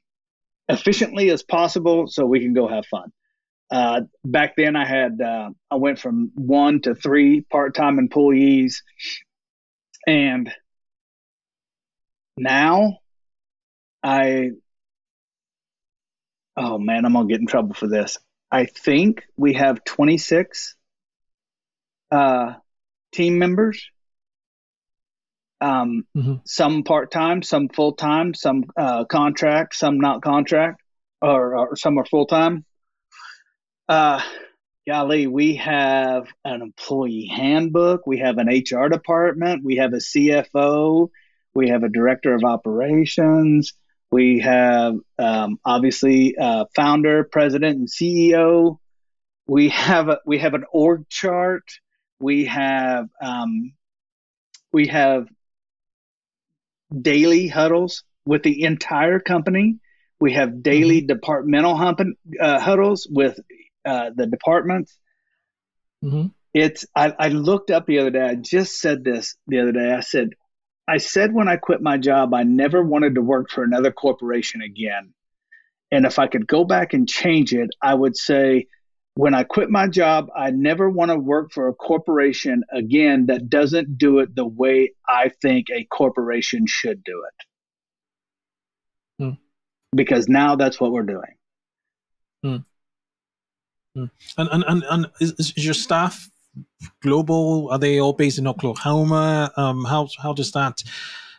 efficiently 0.68 1.30
as 1.30 1.42
possible 1.42 2.06
so 2.06 2.24
we 2.24 2.40
can 2.40 2.54
go 2.54 2.68
have 2.68 2.86
fun. 2.86 3.12
Uh, 3.70 4.02
back 4.24 4.56
then, 4.56 4.74
I 4.74 4.84
had 4.84 5.20
uh, 5.20 5.50
I 5.70 5.76
went 5.76 5.98
from 6.00 6.32
one 6.34 6.80
to 6.82 6.94
three 6.94 7.42
part-time 7.42 7.98
employees, 7.98 8.82
and 10.06 10.50
now 12.36 12.98
I 14.02 14.50
oh 16.56 16.78
man, 16.78 17.04
I'm 17.04 17.12
gonna 17.12 17.28
get 17.28 17.40
in 17.40 17.46
trouble 17.46 17.74
for 17.74 17.86
this. 17.86 18.18
I 18.50 18.64
think 18.64 19.22
we 19.36 19.52
have 19.52 19.84
26 19.84 20.74
uh, 22.10 22.54
team 23.12 23.38
members 23.38 23.88
um, 25.60 26.06
mm-hmm. 26.16 26.34
some 26.44 26.82
part 26.82 27.10
time, 27.10 27.42
some 27.42 27.68
full 27.68 27.92
time, 27.92 28.34
some 28.34 28.64
uh, 28.76 29.04
contract, 29.04 29.74
some 29.74 30.00
not 30.00 30.22
contract, 30.22 30.82
or, 31.20 31.56
or 31.56 31.76
some 31.76 31.98
are 31.98 32.06
full 32.06 32.26
time. 32.26 32.64
Uh, 33.88 34.20
golly, 34.86 35.26
we 35.26 35.56
have 35.56 36.26
an 36.44 36.62
employee 36.62 37.26
handbook, 37.26 38.06
we 38.06 38.18
have 38.18 38.38
an 38.38 38.48
HR 38.48 38.88
department, 38.88 39.64
we 39.64 39.76
have 39.76 39.92
a 39.92 39.96
CFO, 39.96 41.08
we 41.54 41.68
have 41.68 41.82
a 41.82 41.88
director 41.88 42.34
of 42.34 42.44
operations, 42.44 43.74
we 44.10 44.40
have 44.40 44.96
um, 45.18 45.60
obviously 45.64 46.36
uh, 46.36 46.64
founder, 46.74 47.24
president, 47.24 47.78
and 47.78 47.88
CEO. 47.88 48.78
We 49.46 49.68
have 49.70 50.08
a, 50.08 50.18
we 50.26 50.38
have 50.38 50.54
an 50.54 50.64
org 50.72 51.08
chart. 51.08 51.64
We 52.18 52.46
have 52.46 53.08
um, 53.22 53.72
we 54.72 54.88
have 54.88 55.28
daily 56.90 57.48
huddles 57.48 58.04
with 58.24 58.42
the 58.42 58.62
entire 58.62 59.20
company. 59.20 59.78
We 60.20 60.34
have 60.34 60.62
daily 60.62 61.00
mm-hmm. 61.00 61.06
departmental 61.06 61.76
humping, 61.76 62.14
uh, 62.40 62.60
huddles 62.60 63.06
with 63.10 63.38
uh, 63.84 64.10
the 64.14 64.26
departments. 64.26 64.96
Mm-hmm. 66.04 66.28
It's. 66.52 66.86
I, 66.94 67.14
I 67.18 67.28
looked 67.28 67.70
up 67.70 67.86
the 67.86 68.00
other 68.00 68.10
day. 68.10 68.22
I 68.22 68.34
just 68.34 68.80
said 68.80 69.04
this 69.04 69.36
the 69.46 69.60
other 69.60 69.72
day. 69.72 69.92
I 69.92 70.00
said, 70.00 70.30
I 70.86 70.98
said 70.98 71.32
when 71.32 71.48
I 71.48 71.56
quit 71.56 71.80
my 71.80 71.96
job, 71.96 72.34
I 72.34 72.42
never 72.42 72.82
wanted 72.82 73.14
to 73.14 73.22
work 73.22 73.50
for 73.50 73.62
another 73.62 73.92
corporation 73.92 74.60
again. 74.60 75.14
And 75.92 76.04
if 76.04 76.18
I 76.18 76.26
could 76.26 76.46
go 76.46 76.64
back 76.64 76.92
and 76.92 77.08
change 77.08 77.52
it, 77.52 77.70
I 77.82 77.94
would 77.94 78.16
say 78.16 78.66
when 79.14 79.34
I 79.34 79.44
quit 79.44 79.70
my 79.70 79.88
job, 79.88 80.28
I 80.36 80.50
never 80.50 80.88
want 80.88 81.10
to 81.10 81.18
work 81.18 81.52
for 81.52 81.68
a 81.68 81.74
corporation 81.74 82.64
again 82.72 83.26
that 83.26 83.50
doesn't 83.50 83.98
do 83.98 84.20
it 84.20 84.34
the 84.34 84.46
way 84.46 84.92
I 85.08 85.30
think 85.42 85.66
a 85.70 85.84
corporation 85.84 86.66
should 86.66 87.02
do 87.04 87.24
it. 87.26 89.24
Hmm. 89.24 89.30
Because 89.94 90.28
now 90.28 90.56
that's 90.56 90.80
what 90.80 90.92
we're 90.92 91.02
doing. 91.02 91.34
Hmm. 92.42 92.56
Hmm. 93.94 94.04
And, 94.38 94.48
and, 94.52 94.64
and, 94.66 94.84
and 94.88 95.06
is, 95.20 95.32
is, 95.38 95.64
your 95.64 95.74
staff 95.74 96.30
global? 97.02 97.68
Are 97.72 97.78
they 97.78 98.00
all 98.00 98.12
based 98.12 98.38
in 98.38 98.46
Oklahoma? 98.46 99.52
Um, 99.56 99.84
how, 99.84 100.08
how 100.22 100.32
does 100.32 100.52
that, 100.52 100.82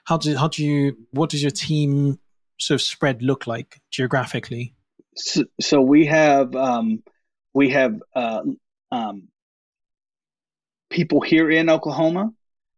how 0.04 0.18
do, 0.18 0.36
how 0.36 0.50
do 0.50 0.66
you, 0.66 0.98
what 1.12 1.30
does 1.30 1.42
your 1.42 1.52
team 1.52 2.20
sort 2.60 2.76
of 2.76 2.82
spread 2.82 3.22
look 3.22 3.48
like 3.48 3.80
geographically? 3.90 4.76
So, 5.16 5.46
so 5.60 5.82
we 5.82 6.06
have, 6.08 6.54
um, 6.56 7.04
We 7.54 7.70
have 7.70 8.02
uh, 8.16 8.44
um, 8.92 9.28
people 10.90 11.22
here 11.22 11.50
in 11.52 11.70
Oklahoma, 11.70 12.32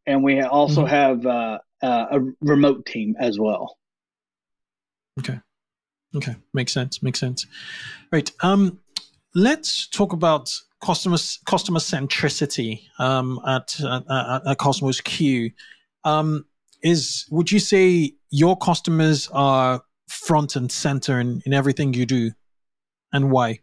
and 0.05 0.23
we 0.23 0.41
also 0.41 0.81
mm-hmm. 0.81 0.89
have 0.89 1.25
uh, 1.25 1.59
uh, 1.81 2.05
a 2.11 2.19
remote 2.41 2.85
team 2.85 3.15
as 3.19 3.39
well. 3.39 3.77
Okay. 5.19 5.39
Okay, 6.15 6.35
makes 6.53 6.71
sense. 6.71 7.01
Makes 7.01 7.19
sense. 7.19 7.47
Right. 8.11 8.31
Um, 8.41 8.79
let's 9.33 9.87
talk 9.87 10.13
about 10.13 10.51
customer 10.83 11.17
customer 11.45 11.79
centricity 11.79 12.81
um, 12.99 13.39
at, 13.47 13.79
at, 13.81 14.47
at 14.47 14.57
Cosmos 14.57 15.01
Q. 15.01 15.51
Um, 16.03 16.45
is 16.83 17.25
would 17.31 17.51
you 17.51 17.59
say 17.59 18.13
your 18.29 18.57
customers 18.57 19.29
are 19.33 19.81
front 20.07 20.55
and 20.55 20.71
center 20.71 21.19
in, 21.19 21.41
in 21.45 21.53
everything 21.53 21.93
you 21.93 22.05
do, 22.05 22.31
and 23.11 23.31
why, 23.31 23.59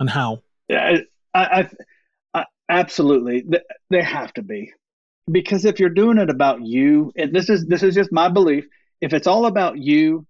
and 0.00 0.10
how? 0.10 0.42
Yeah, 0.68 0.98
I, 1.32 1.44
I, 1.44 1.68
I 2.34 2.44
absolutely 2.68 3.44
they 3.90 4.02
have 4.02 4.32
to 4.34 4.42
be 4.42 4.72
because 5.30 5.64
if 5.64 5.78
you're 5.78 5.90
doing 5.90 6.18
it 6.18 6.30
about 6.30 6.62
you, 6.62 7.12
and 7.16 7.32
this 7.34 7.48
is 7.48 7.66
this 7.66 7.82
is 7.82 7.94
just 7.94 8.12
my 8.12 8.28
belief. 8.28 8.66
If 9.00 9.12
it's 9.12 9.26
all 9.26 9.46
about 9.46 9.78
you, 9.78 10.26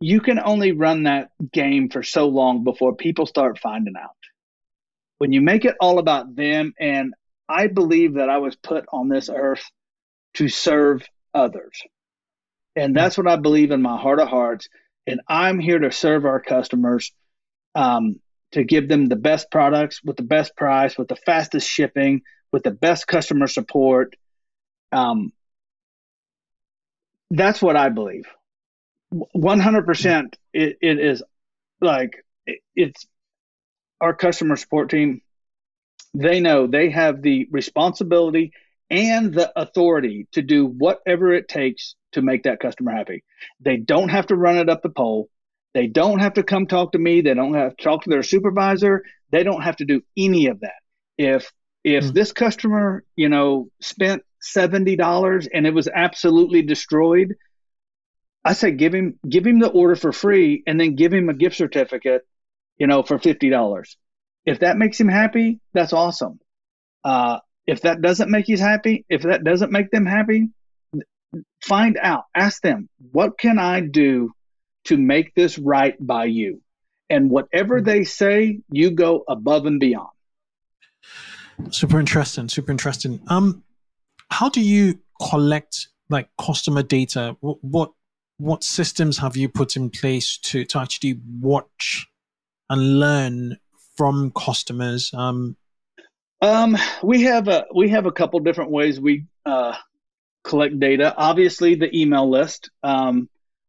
you 0.00 0.20
can 0.20 0.38
only 0.38 0.72
run 0.72 1.04
that 1.04 1.30
game 1.52 1.88
for 1.88 2.02
so 2.02 2.28
long 2.28 2.64
before 2.64 2.94
people 2.94 3.26
start 3.26 3.58
finding 3.58 3.94
out. 4.00 4.10
When 5.18 5.32
you 5.32 5.40
make 5.40 5.64
it 5.64 5.74
all 5.80 5.98
about 5.98 6.36
them, 6.36 6.74
and 6.78 7.14
I 7.48 7.66
believe 7.66 8.14
that 8.14 8.28
I 8.28 8.38
was 8.38 8.54
put 8.56 8.84
on 8.92 9.08
this 9.08 9.28
earth 9.28 9.64
to 10.34 10.48
serve 10.48 11.04
others. 11.34 11.82
And 12.76 12.94
that's 12.94 13.18
what 13.18 13.26
I 13.26 13.36
believe 13.36 13.72
in 13.72 13.82
my 13.82 13.96
heart 13.96 14.20
of 14.20 14.28
hearts. 14.28 14.68
And 15.06 15.20
I'm 15.26 15.58
here 15.58 15.78
to 15.80 15.90
serve 15.90 16.24
our 16.24 16.38
customers, 16.38 17.12
um, 17.74 18.20
to 18.52 18.64
give 18.64 18.88
them 18.88 19.06
the 19.06 19.16
best 19.16 19.50
products 19.50 20.02
with 20.02 20.16
the 20.16 20.22
best 20.22 20.56
price, 20.56 20.96
with 20.96 21.08
the 21.08 21.16
fastest 21.16 21.68
shipping, 21.68 22.22
with 22.52 22.62
the 22.62 22.70
best 22.70 23.06
customer 23.06 23.46
support. 23.46 24.16
Um, 24.92 25.32
that's 27.30 27.60
what 27.60 27.76
I 27.76 27.90
believe. 27.90 28.24
100% 29.12 30.34
it, 30.52 30.76
it 30.80 30.98
is 30.98 31.22
like 31.80 32.24
it, 32.46 32.60
it's 32.74 33.06
our 34.00 34.14
customer 34.14 34.56
support 34.56 34.90
team 34.90 35.22
they 36.14 36.40
know 36.40 36.66
they 36.66 36.90
have 36.90 37.22
the 37.22 37.48
responsibility 37.50 38.52
and 38.90 39.32
the 39.32 39.50
authority 39.58 40.26
to 40.32 40.42
do 40.42 40.66
whatever 40.66 41.32
it 41.32 41.48
takes 41.48 41.94
to 42.12 42.22
make 42.22 42.42
that 42.42 42.60
customer 42.60 42.92
happy 42.92 43.24
they 43.60 43.78
don't 43.78 44.10
have 44.10 44.26
to 44.26 44.36
run 44.36 44.58
it 44.58 44.68
up 44.68 44.82
the 44.82 44.90
pole 44.90 45.28
they 45.74 45.86
don't 45.86 46.20
have 46.20 46.34
to 46.34 46.42
come 46.42 46.66
talk 46.66 46.92
to 46.92 46.98
me 46.98 47.20
they 47.20 47.34
don't 47.34 47.54
have 47.54 47.76
to 47.76 47.84
talk 47.84 48.02
to 48.02 48.10
their 48.10 48.22
supervisor 48.22 49.02
they 49.30 49.42
don't 49.42 49.62
have 49.62 49.76
to 49.76 49.84
do 49.84 50.02
any 50.16 50.46
of 50.46 50.60
that 50.60 50.80
if 51.16 51.52
if 51.84 52.04
mm-hmm. 52.04 52.12
this 52.12 52.32
customer 52.32 53.04
you 53.16 53.28
know 53.28 53.68
spent 53.80 54.22
$70 54.56 55.48
and 55.52 55.66
it 55.66 55.74
was 55.74 55.88
absolutely 55.88 56.62
destroyed 56.62 57.34
I 58.48 58.52
say 58.54 58.70
give 58.70 58.94
him 58.94 59.18
give 59.28 59.46
him 59.46 59.58
the 59.58 59.68
order 59.68 59.94
for 59.94 60.10
free 60.10 60.62
and 60.66 60.80
then 60.80 60.94
give 60.94 61.12
him 61.12 61.28
a 61.28 61.34
gift 61.34 61.56
certificate, 61.56 62.22
you 62.78 62.86
know, 62.86 63.02
for 63.02 63.18
fifty 63.18 63.50
dollars. 63.50 63.98
If 64.46 64.60
that 64.60 64.78
makes 64.78 64.98
him 64.98 65.08
happy, 65.08 65.60
that's 65.74 65.92
awesome. 65.92 66.40
Uh, 67.04 67.40
if 67.66 67.82
that 67.82 68.00
doesn't 68.00 68.30
make 68.30 68.48
you 68.48 68.56
happy, 68.56 69.04
if 69.10 69.22
that 69.22 69.44
doesn't 69.44 69.70
make 69.70 69.90
them 69.90 70.06
happy, 70.06 70.48
find 71.62 71.98
out. 72.00 72.24
Ask 72.34 72.62
them, 72.62 72.88
what 73.12 73.38
can 73.38 73.58
I 73.58 73.80
do 73.80 74.32
to 74.88 74.96
make 74.96 75.34
this 75.34 75.58
right 75.58 75.94
by 76.04 76.26
you? 76.26 76.60
And 77.10 77.30
whatever 77.30 77.78
hmm. 77.78 77.84
they 77.84 78.04
say, 78.04 78.60
you 78.70 78.90
go 78.90 79.24
above 79.28 79.66
and 79.66 79.80
beyond. 79.80 80.08
Super 81.70 81.98
interesting. 81.98 82.48
Super 82.48 82.70
interesting. 82.70 83.20
Um, 83.28 83.64
how 84.30 84.48
do 84.48 84.60
you 84.60 85.00
collect 85.30 85.88
like 86.08 86.28
customer 86.38 86.82
data? 86.82 87.36
What, 87.40 87.58
what 87.62 87.92
what 88.38 88.62
systems 88.62 89.18
have 89.18 89.36
you 89.36 89.48
put 89.48 89.76
in 89.76 89.90
place 89.90 90.38
to, 90.38 90.64
to 90.64 90.78
actually 90.78 91.20
watch 91.40 92.06
and 92.70 93.00
learn 93.00 93.56
from 93.96 94.30
customers? 94.30 95.10
Um, 95.12 95.56
um, 96.40 96.76
we 97.02 97.22
have 97.22 97.48
a 97.48 97.66
we 97.74 97.88
have 97.88 98.06
a 98.06 98.12
couple 98.12 98.38
different 98.40 98.70
ways 98.70 99.00
we 99.00 99.24
uh, 99.44 99.74
collect 100.44 100.78
data. 100.78 101.14
Obviously, 101.16 101.74
the 101.74 101.94
email 101.96 102.30
list. 102.30 102.70
Um, 102.84 103.28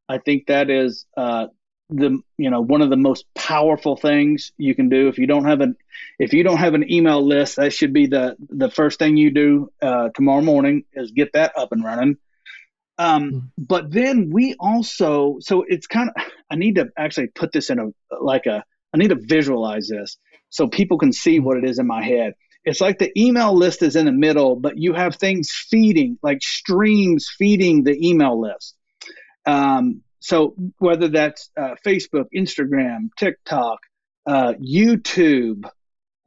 I 0.09 0.17
think 0.17 0.47
that 0.47 0.69
is 0.69 1.05
uh, 1.15 1.47
the 1.89 2.19
you 2.37 2.49
know 2.49 2.61
one 2.61 2.81
of 2.81 2.89
the 2.89 2.97
most 2.97 3.25
powerful 3.35 3.95
things 3.95 4.51
you 4.57 4.75
can 4.75 4.89
do. 4.89 5.07
If 5.07 5.17
you 5.17 5.27
don't 5.27 5.45
have 5.45 5.61
an 5.61 5.75
if 6.17 6.33
you 6.33 6.43
don't 6.43 6.57
have 6.57 6.73
an 6.73 6.91
email 6.91 7.25
list, 7.25 7.57
that 7.57 7.71
should 7.71 7.93
be 7.93 8.07
the 8.07 8.35
the 8.39 8.69
first 8.69 8.99
thing 8.99 9.15
you 9.15 9.31
do 9.31 9.71
uh, 9.81 10.09
tomorrow 10.15 10.41
morning 10.41 10.83
is 10.93 11.11
get 11.11 11.33
that 11.33 11.57
up 11.57 11.71
and 11.71 11.83
running. 11.83 12.17
Um, 12.99 13.29
hmm. 13.29 13.39
but 13.57 13.89
then 13.91 14.29
we 14.29 14.55
also, 14.59 15.37
so 15.39 15.63
it's 15.65 15.87
kind 15.87 16.09
of, 16.09 16.21
I 16.51 16.55
need 16.55 16.75
to 16.75 16.89
actually 16.97 17.27
put 17.27 17.53
this 17.53 17.69
in 17.69 17.79
a, 17.79 17.85
like 18.21 18.45
a, 18.45 18.63
I 18.93 18.97
need 18.97 19.07
to 19.07 19.15
visualize 19.15 19.87
this 19.87 20.17
so 20.49 20.67
people 20.67 20.97
can 20.97 21.13
see 21.13 21.37
hmm. 21.37 21.45
what 21.45 21.57
it 21.57 21.63
is 21.63 21.79
in 21.79 21.87
my 21.87 22.03
head. 22.03 22.33
It's 22.65 22.81
like 22.81 22.99
the 22.99 23.17
email 23.17 23.55
list 23.55 23.81
is 23.83 23.95
in 23.95 24.05
the 24.05 24.11
middle, 24.11 24.57
but 24.57 24.77
you 24.77 24.93
have 24.93 25.15
things 25.15 25.49
feeding, 25.49 26.19
like 26.21 26.43
streams 26.43 27.31
feeding 27.37 27.85
the 27.85 27.97
email 28.05 28.39
list. 28.39 28.75
Um, 29.49 30.01
so 30.19 30.53
whether 30.77 31.07
that's 31.07 31.49
uh, 31.57 31.75
Facebook, 31.85 32.25
Instagram, 32.35 33.09
TikTok, 33.17 33.79
uh, 34.27 34.53
YouTube, 34.53 35.63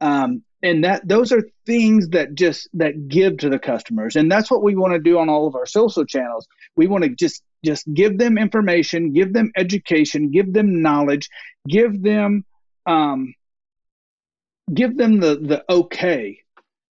um, 0.01 0.43
and 0.61 0.83
that 0.83 1.07
those 1.07 1.31
are 1.31 1.43
things 1.65 2.09
that 2.09 2.33
just 2.35 2.67
that 2.73 3.07
give 3.07 3.37
to 3.37 3.49
the 3.49 3.59
customers. 3.59 4.15
And 4.15 4.31
that's 4.31 4.51
what 4.51 4.63
we 4.63 4.75
want 4.75 4.93
to 4.93 4.99
do 4.99 5.19
on 5.19 5.29
all 5.29 5.47
of 5.47 5.55
our 5.55 5.65
social 5.65 6.05
channels. 6.05 6.47
We 6.75 6.87
want 6.87 7.03
to 7.05 7.11
just 7.11 7.43
just 7.63 7.85
give 7.93 8.17
them 8.17 8.37
information 8.37 9.13
give 9.13 9.31
them 9.31 9.51
education 9.55 10.31
give 10.31 10.51
them 10.51 10.81
knowledge 10.81 11.29
give 11.65 12.01
them 12.01 12.43
um 12.85 13.33
give 14.73 14.97
them 14.97 15.21
the 15.21 15.35
the 15.35 15.63
okay 15.69 16.39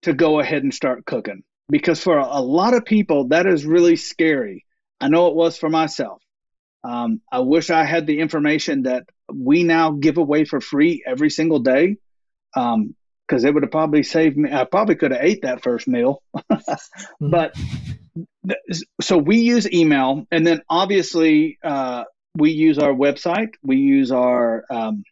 to 0.03 0.13
go 0.13 0.39
ahead 0.39 0.63
and 0.63 0.73
start 0.73 1.05
cooking. 1.05 1.43
Because 1.69 2.01
for 2.03 2.19
a, 2.19 2.25
a 2.25 2.43
lot 2.43 2.75
of 2.75 2.85
people 2.85 3.29
that 3.29 3.47
is 3.47 3.65
really 3.67 3.97
scary 3.97 4.65
i 5.01 5.09
know 5.09 5.29
it 5.29 5.35
was 5.35 5.57
for 5.57 5.69
myself 5.69 6.23
um, 6.85 7.21
i 7.31 7.41
wish 7.41 7.71
i 7.71 7.85
had 7.85 8.07
the 8.07 8.21
information 8.21 8.83
that 8.83 9.05
we 9.33 9.63
now 9.63 9.93
give 9.93 10.19
away 10.19 10.45
for 10.45 10.61
free 10.61 11.03
every 11.07 11.31
single 11.31 11.61
day 11.61 11.97
um, 12.55 12.95
because 13.27 13.45
it 13.45 13.55
would 13.55 13.63
have 13.63 13.71
probably 13.71 14.03
saved 14.03 14.37
me. 14.37 14.53
I 14.53 14.65
probably 14.65 14.97
could 14.97 15.13
have 15.13 15.23
ate 15.23 15.43
that 15.43 15.63
first 15.63 15.87
meal, 15.87 16.21
mm-hmm. 16.51 17.31
but 17.31 17.55
so 19.01 19.19
we 19.19 19.39
use 19.39 19.73
email, 19.73 20.27
and 20.33 20.45
then 20.45 20.63
obviously 20.69 21.59
uh, 21.63 22.05
we 22.35 22.51
use 22.51 22.79
our 22.79 22.93
website. 22.93 23.51
We 23.63 23.77
use 23.77 24.11
our 24.11 24.65
um, 24.69 25.05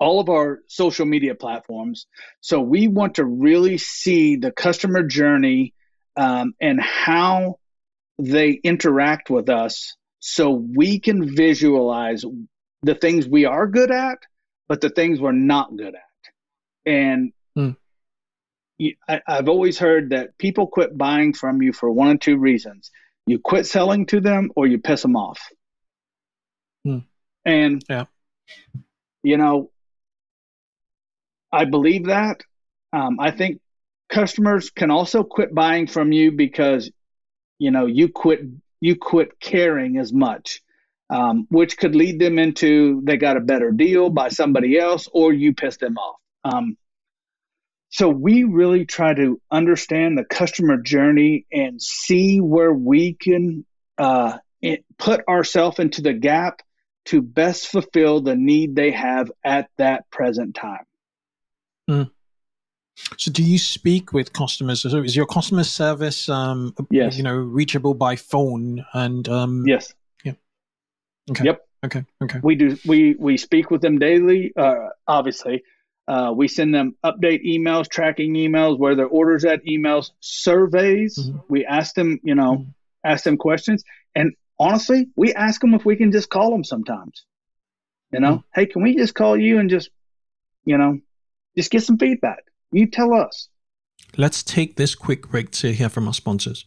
all 0.00 0.18
of 0.18 0.28
our 0.28 0.58
social 0.66 1.06
media 1.06 1.36
platforms. 1.36 2.06
So 2.40 2.60
we 2.60 2.88
want 2.88 3.16
to 3.16 3.24
really 3.24 3.78
see 3.78 4.36
the 4.36 4.50
customer 4.50 5.04
journey 5.04 5.72
um, 6.16 6.54
and 6.60 6.80
how 6.80 7.58
they 8.18 8.50
interact 8.52 9.30
with 9.30 9.48
us, 9.48 9.96
so 10.20 10.50
we 10.50 11.00
can 11.00 11.34
visualize 11.34 12.24
the 12.82 12.94
things 12.94 13.26
we 13.26 13.44
are 13.44 13.66
good 13.66 13.90
at, 13.90 14.18
but 14.68 14.80
the 14.80 14.90
things 14.90 15.20
we're 15.20 15.32
not 15.32 15.76
good 15.76 15.94
at. 15.94 16.90
And 16.90 17.32
hmm. 17.54 17.70
I, 19.08 19.20
I've 19.26 19.48
always 19.48 19.78
heard 19.78 20.10
that 20.10 20.36
people 20.38 20.66
quit 20.66 20.96
buying 20.96 21.32
from 21.32 21.62
you 21.62 21.72
for 21.72 21.90
one 21.90 22.08
or 22.08 22.18
two 22.18 22.38
reasons 22.38 22.90
you 23.26 23.38
quit 23.38 23.66
selling 23.66 24.06
to 24.06 24.20
them 24.20 24.50
or 24.54 24.66
you 24.66 24.78
piss 24.78 25.02
them 25.02 25.16
off. 25.16 25.40
Hmm. 26.84 26.98
And, 27.44 27.82
yeah. 27.88 28.04
you 29.22 29.36
know, 29.36 29.70
I 31.52 31.64
believe 31.64 32.06
that. 32.06 32.42
Um, 32.92 33.18
I 33.18 33.30
think 33.30 33.60
customers 34.08 34.70
can 34.70 34.90
also 34.90 35.24
quit 35.24 35.54
buying 35.54 35.86
from 35.86 36.12
you 36.12 36.32
because, 36.32 36.90
you 37.58 37.70
know, 37.70 37.86
you 37.86 38.08
quit 38.08 38.40
you 38.80 38.96
quit 38.96 39.40
caring 39.40 39.96
as 39.98 40.12
much, 40.12 40.62
um, 41.10 41.46
which 41.50 41.76
could 41.78 41.94
lead 41.94 42.18
them 42.18 42.38
into 42.38 43.00
they 43.04 43.16
got 43.16 43.36
a 43.36 43.40
better 43.40 43.70
deal 43.70 44.10
by 44.10 44.28
somebody 44.28 44.78
else 44.78 45.08
or 45.12 45.32
you 45.32 45.54
piss 45.54 45.76
them 45.76 45.96
off. 45.96 46.16
Um, 46.44 46.76
so 47.90 48.08
we 48.08 48.44
really 48.44 48.86
try 48.86 49.14
to 49.14 49.40
understand 49.50 50.18
the 50.18 50.24
customer 50.24 50.76
journey 50.78 51.46
and 51.52 51.80
see 51.80 52.40
where 52.40 52.72
we 52.72 53.14
can 53.14 53.64
uh, 53.98 54.38
put 54.98 55.26
ourselves 55.28 55.78
into 55.78 56.02
the 56.02 56.12
gap 56.12 56.60
to 57.06 57.22
best 57.22 57.68
fulfill 57.68 58.20
the 58.20 58.34
need 58.34 58.74
they 58.74 58.90
have 58.90 59.30
at 59.44 59.68
that 59.78 60.10
present 60.10 60.54
time. 60.54 60.84
Mm. 61.88 62.10
So, 63.16 63.30
do 63.30 63.42
you 63.42 63.58
speak 63.58 64.12
with 64.12 64.32
customers? 64.32 64.82
So, 64.82 65.02
is 65.02 65.16
your 65.16 65.26
customer 65.26 65.64
service, 65.64 66.28
um, 66.28 66.74
yes. 66.90 67.16
you 67.16 67.22
know, 67.22 67.36
reachable 67.36 67.94
by 67.94 68.16
phone? 68.16 68.84
And 68.92 69.28
um, 69.28 69.64
yes, 69.66 69.92
yeah, 70.24 70.34
okay, 71.30 71.44
yep, 71.44 71.66
okay, 71.84 72.04
okay. 72.22 72.40
We 72.42 72.54
do. 72.54 72.76
We 72.86 73.14
we 73.18 73.36
speak 73.36 73.70
with 73.70 73.80
them 73.80 73.98
daily. 73.98 74.52
Uh, 74.56 74.90
obviously, 75.06 75.62
Uh, 76.06 76.32
we 76.36 76.48
send 76.48 76.74
them 76.74 76.94
update 77.02 77.42
emails, 77.46 77.88
tracking 77.88 78.34
emails, 78.34 78.78
where 78.78 78.94
their 78.94 79.08
orders 79.08 79.44
at 79.44 79.64
emails, 79.64 80.10
surveys. 80.20 81.18
Mm-hmm. 81.18 81.38
We 81.48 81.64
ask 81.64 81.94
them, 81.94 82.20
you 82.22 82.34
know, 82.34 82.56
mm-hmm. 82.56 82.70
ask 83.02 83.24
them 83.24 83.38
questions. 83.38 83.84
And 84.14 84.34
honestly, 84.58 85.08
we 85.16 85.32
ask 85.32 85.60
them 85.62 85.72
if 85.72 85.86
we 85.86 85.96
can 85.96 86.12
just 86.12 86.28
call 86.28 86.50
them 86.50 86.62
sometimes. 86.62 87.24
You 88.12 88.20
know, 88.20 88.32
mm-hmm. 88.32 88.60
hey, 88.60 88.66
can 88.66 88.82
we 88.82 88.94
just 88.96 89.14
call 89.14 89.36
you 89.36 89.58
and 89.58 89.70
just, 89.70 89.90
you 90.64 90.76
know, 90.76 91.00
just 91.56 91.70
get 91.70 91.82
some 91.82 91.98
feedback? 91.98 92.44
You 92.74 92.86
tell 92.88 93.14
us. 93.14 93.50
Let's 94.16 94.42
take 94.42 94.74
this 94.74 94.96
quick 94.96 95.28
break 95.30 95.52
to 95.52 95.72
hear 95.72 95.88
from 95.88 96.08
our 96.08 96.12
sponsors. 96.12 96.66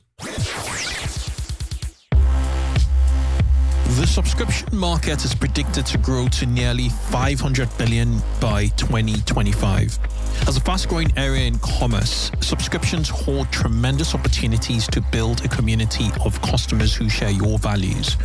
The 3.98 4.08
subscription 4.08 4.70
market 4.72 5.26
is 5.26 5.36
predicted 5.36 5.86
to 5.88 5.98
grow 5.98 6.30
to 6.30 6.46
nearly 6.46 6.88
500 6.88 7.68
billion 7.78 8.22
by 8.40 8.68
2025. 8.78 10.00
As 10.48 10.56
a 10.56 10.62
fast 10.62 10.88
growing 10.88 11.12
area 11.18 11.46
in 11.46 11.60
commerce, 11.60 12.32
subscriptions 12.40 13.10
hold 13.10 13.52
tremendous 13.52 14.16
opportunities 14.16 14.88
to 14.88 15.02
build 15.12 15.44
a 15.44 15.50
community 15.50 16.08
of 16.24 16.42
customers 16.42 16.96
who 16.96 17.10
share 17.10 17.32
your 17.32 17.60
values. 17.60 18.16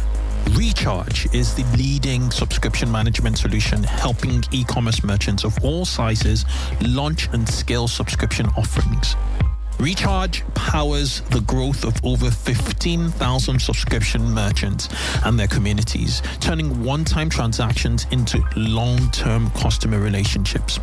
Recharge 0.51 1.32
is 1.32 1.55
the 1.55 1.64
leading 1.76 2.30
subscription 2.30 2.90
management 2.90 3.38
solution 3.38 3.82
helping 3.82 4.43
e 4.51 4.64
commerce 4.64 5.03
merchants 5.03 5.45
of 5.45 5.57
all 5.64 5.84
sizes 5.84 6.45
launch 6.80 7.28
and 7.32 7.49
scale 7.49 7.88
subscription 7.88 8.47
offerings. 8.57 9.16
Recharge 9.78 10.45
powers 10.55 11.22
the 11.30 11.40
growth 11.40 11.84
of 11.84 11.95
over 12.05 12.30
15,000 12.30 13.61
subscription 13.61 14.22
merchants 14.22 14.88
and 15.24 15.38
their 15.38 15.49
communities, 15.49 16.22
turning 16.40 16.84
one 16.84 17.05
time 17.05 17.28
transactions 17.28 18.07
into 18.11 18.43
long 18.57 19.11
term 19.11 19.51
customer 19.51 19.99
relationships. 19.99 20.78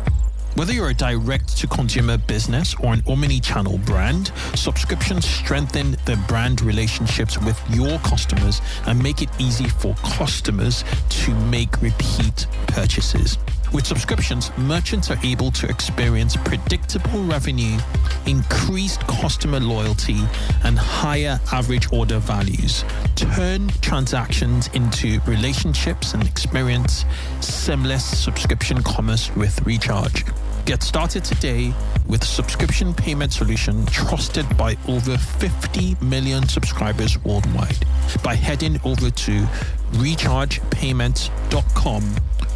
Whether 0.56 0.72
you're 0.72 0.90
a 0.90 0.94
direct 0.94 1.56
to 1.58 1.68
consumer 1.68 2.18
business 2.18 2.74
or 2.80 2.92
an 2.92 3.02
omni 3.06 3.38
channel 3.38 3.78
brand, 3.78 4.32
subscriptions 4.54 5.24
strengthen 5.24 5.92
the 6.06 6.22
brand 6.26 6.60
relationships 6.60 7.38
with 7.38 7.58
your 7.70 7.98
customers 8.00 8.60
and 8.86 9.00
make 9.00 9.22
it 9.22 9.30
easy 9.38 9.68
for 9.68 9.94
customers 10.02 10.84
to 11.10 11.34
make 11.46 11.80
repeat 11.80 12.46
purchases. 12.66 13.38
With 13.72 13.86
subscriptions, 13.86 14.50
merchants 14.58 15.12
are 15.12 15.18
able 15.22 15.52
to 15.52 15.68
experience 15.68 16.34
predictable 16.36 17.22
revenue, 17.22 17.78
increased 18.26 19.00
customer 19.06 19.60
loyalty, 19.60 20.18
and 20.64 20.76
higher 20.76 21.38
average 21.52 21.92
order 21.92 22.18
values. 22.18 22.84
Turn 23.14 23.68
transactions 23.80 24.68
into 24.74 25.20
relationships 25.20 26.14
and 26.14 26.26
experience 26.26 27.04
seamless 27.40 28.04
subscription 28.04 28.82
commerce 28.82 29.34
with 29.36 29.64
Recharge. 29.64 30.24
Get 30.66 30.82
started 30.82 31.24
today 31.24 31.72
with 32.08 32.24
subscription 32.24 32.92
payment 32.92 33.32
solution 33.32 33.86
trusted 33.86 34.56
by 34.56 34.76
over 34.88 35.16
50 35.16 35.96
million 36.00 36.46
subscribers 36.48 37.22
worldwide 37.24 37.86
by 38.24 38.34
heading 38.34 38.80
over 38.84 39.10
to 39.10 39.46
rechargepayments.com 39.92 42.02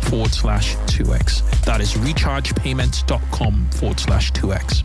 forward 0.09 0.33
slash 0.33 0.77
2x. 0.77 1.65
That 1.65 1.81
is 1.81 1.95
rechargepayments.com 1.95 3.71
forward 3.71 4.01
slash 4.01 4.33
2x. 4.33 4.85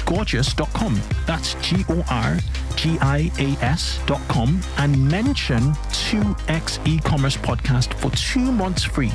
gorgias.com. 0.11 0.99
That's 1.25 1.53
G 1.55 1.85
O 1.87 2.03
R 2.09 2.37
G 2.75 2.97
I 3.01 3.31
A 3.39 3.63
S.com 3.63 4.59
and 4.77 5.09
mention 5.09 5.71
2x 5.91 6.85
e 6.85 6.99
commerce 6.99 7.37
podcast 7.37 7.93
for 7.93 8.09
two 8.11 8.51
months 8.51 8.83
free. 8.83 9.11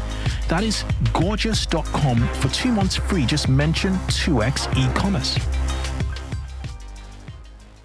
That 0.49 0.63
is 0.63 0.85
gorgias.com 1.13 2.27
for 2.41 2.49
two 2.49 2.73
months 2.73 2.97
free. 2.97 3.27
Just 3.27 3.49
mention 3.49 3.93
2x 4.09 4.75
e 4.77 4.93
commerce. 4.95 5.39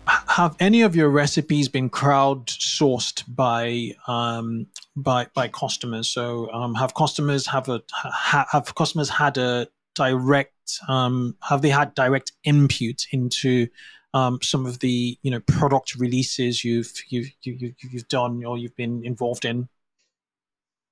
Have 0.08 0.56
any 0.62 0.82
of 0.82 0.96
your 0.96 1.10
recipes 1.10 1.68
been 1.68 1.90
crowdsourced 1.90 3.24
by 3.28 3.92
um, 4.08 4.68
by 4.96 5.28
by 5.34 5.50
customers? 5.50 6.08
So 6.08 6.50
um, 6.52 6.76
have 6.76 6.94
customers 6.94 7.48
have 7.48 7.68
a 7.68 7.82
ha, 7.92 8.48
have 8.52 8.74
customers 8.76 9.10
had 9.10 9.38
a 9.38 9.68
direct 9.96 10.80
um, 10.88 11.36
have 11.42 11.62
they 11.62 11.70
had 11.70 11.94
direct 11.96 12.32
input 12.44 13.06
into 13.12 13.68
um, 14.14 14.40
some 14.42 14.66
of 14.66 14.80
the 14.80 15.18
you 15.22 15.32
know 15.32 15.40
product 15.42 15.96
releases 15.96 16.64
you've 16.64 16.92
you've 17.10 17.32
you've, 17.44 17.74
you've 17.82 18.08
done 18.08 18.44
or 18.44 18.58
you've 18.58 18.76
been 18.76 19.04
involved 19.06 19.46
in? 19.46 19.70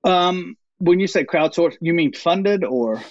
Um, 0.04 0.56
when 0.78 1.00
you 1.00 1.06
say 1.06 1.24
crowdsourced, 1.24 1.76
you 1.80 1.92
mean 1.92 2.12
funded 2.12 2.64
or? 2.64 3.02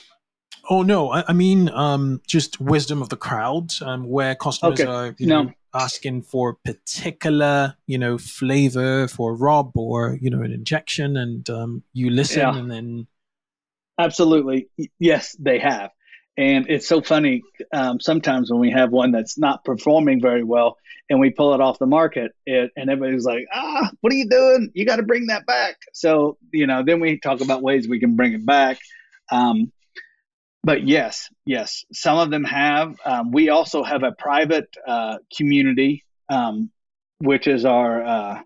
Oh 0.69 0.81
no, 0.81 1.11
I, 1.11 1.23
I 1.27 1.33
mean 1.33 1.69
um, 1.69 2.21
just 2.27 2.59
wisdom 2.59 3.01
of 3.01 3.09
the 3.09 3.17
crowd, 3.17 3.71
um, 3.81 4.07
where 4.07 4.35
customers 4.35 4.81
okay. 4.81 4.91
are 4.91 5.15
you 5.17 5.27
no. 5.27 5.43
know 5.43 5.51
asking 5.73 6.23
for 6.23 6.55
particular 6.65 7.75
you 7.85 7.97
know 7.99 8.17
flavor 8.17 9.07
for 9.07 9.35
rub 9.35 9.77
or 9.77 10.17
you 10.21 10.29
know 10.29 10.41
an 10.41 10.51
injection, 10.51 11.17
and 11.17 11.49
um, 11.49 11.83
you 11.93 12.09
listen, 12.09 12.39
yeah. 12.39 12.57
and 12.57 12.71
then 12.71 13.07
absolutely 14.00 14.70
yes, 14.97 15.36
they 15.39 15.60
have. 15.60 15.91
And 16.38 16.70
it's 16.70 16.88
so 16.88 17.02
funny 17.02 17.41
um, 17.74 18.00
sometimes 18.00 18.50
when 18.50 18.62
we 18.62 18.72
have 18.72 18.91
one 18.91 19.12
that's 19.12 19.38
not 19.38 19.66
performing 19.66 20.22
very 20.22 20.43
well 20.43 20.78
and 21.10 21.20
we 21.20 21.32
pull 21.32 21.54
it 21.54 21.60
off 21.60 21.80
the 21.80 21.86
market 21.86 22.32
it, 22.45 22.72
and 22.78 22.89
everybody's 22.89 23.26
like, 23.26 23.45
ah, 23.54 23.89
what 24.00 24.14
are 24.14 24.16
you 24.16 24.30
doing? 24.30 24.72
You 24.74 24.86
got 24.86 24.97
to 24.97 25.04
bring 25.04 25.28
that 25.28 25.45
back. 25.45 25.76
So, 25.91 26.38
you 26.54 26.66
know, 26.66 26.84
then 26.84 27.02
we 27.02 27.20
talk 27.20 27.41
about 27.41 27.62
ways 27.62 27.89
we 27.89 28.00
can 28.00 28.16
bring 28.16 28.34
it 28.34 28.45
back. 28.45 28.80
Um, 29.32 29.74
but 30.64 30.88
yes, 30.88 31.30
yes, 31.45 31.84
some 31.91 32.18
of 32.18 32.32
them 32.32 32.43
have. 32.45 32.95
Um, 33.04 33.32
we 33.32 33.50
also 33.50 33.84
have 33.84 34.04
a 34.04 34.12
private 34.12 34.70
uh, 34.88 35.18
community, 35.36 36.06
um, 36.30 36.70
which 37.20 37.47
is 37.47 37.66
our 37.66 38.04
uh, 38.04 38.41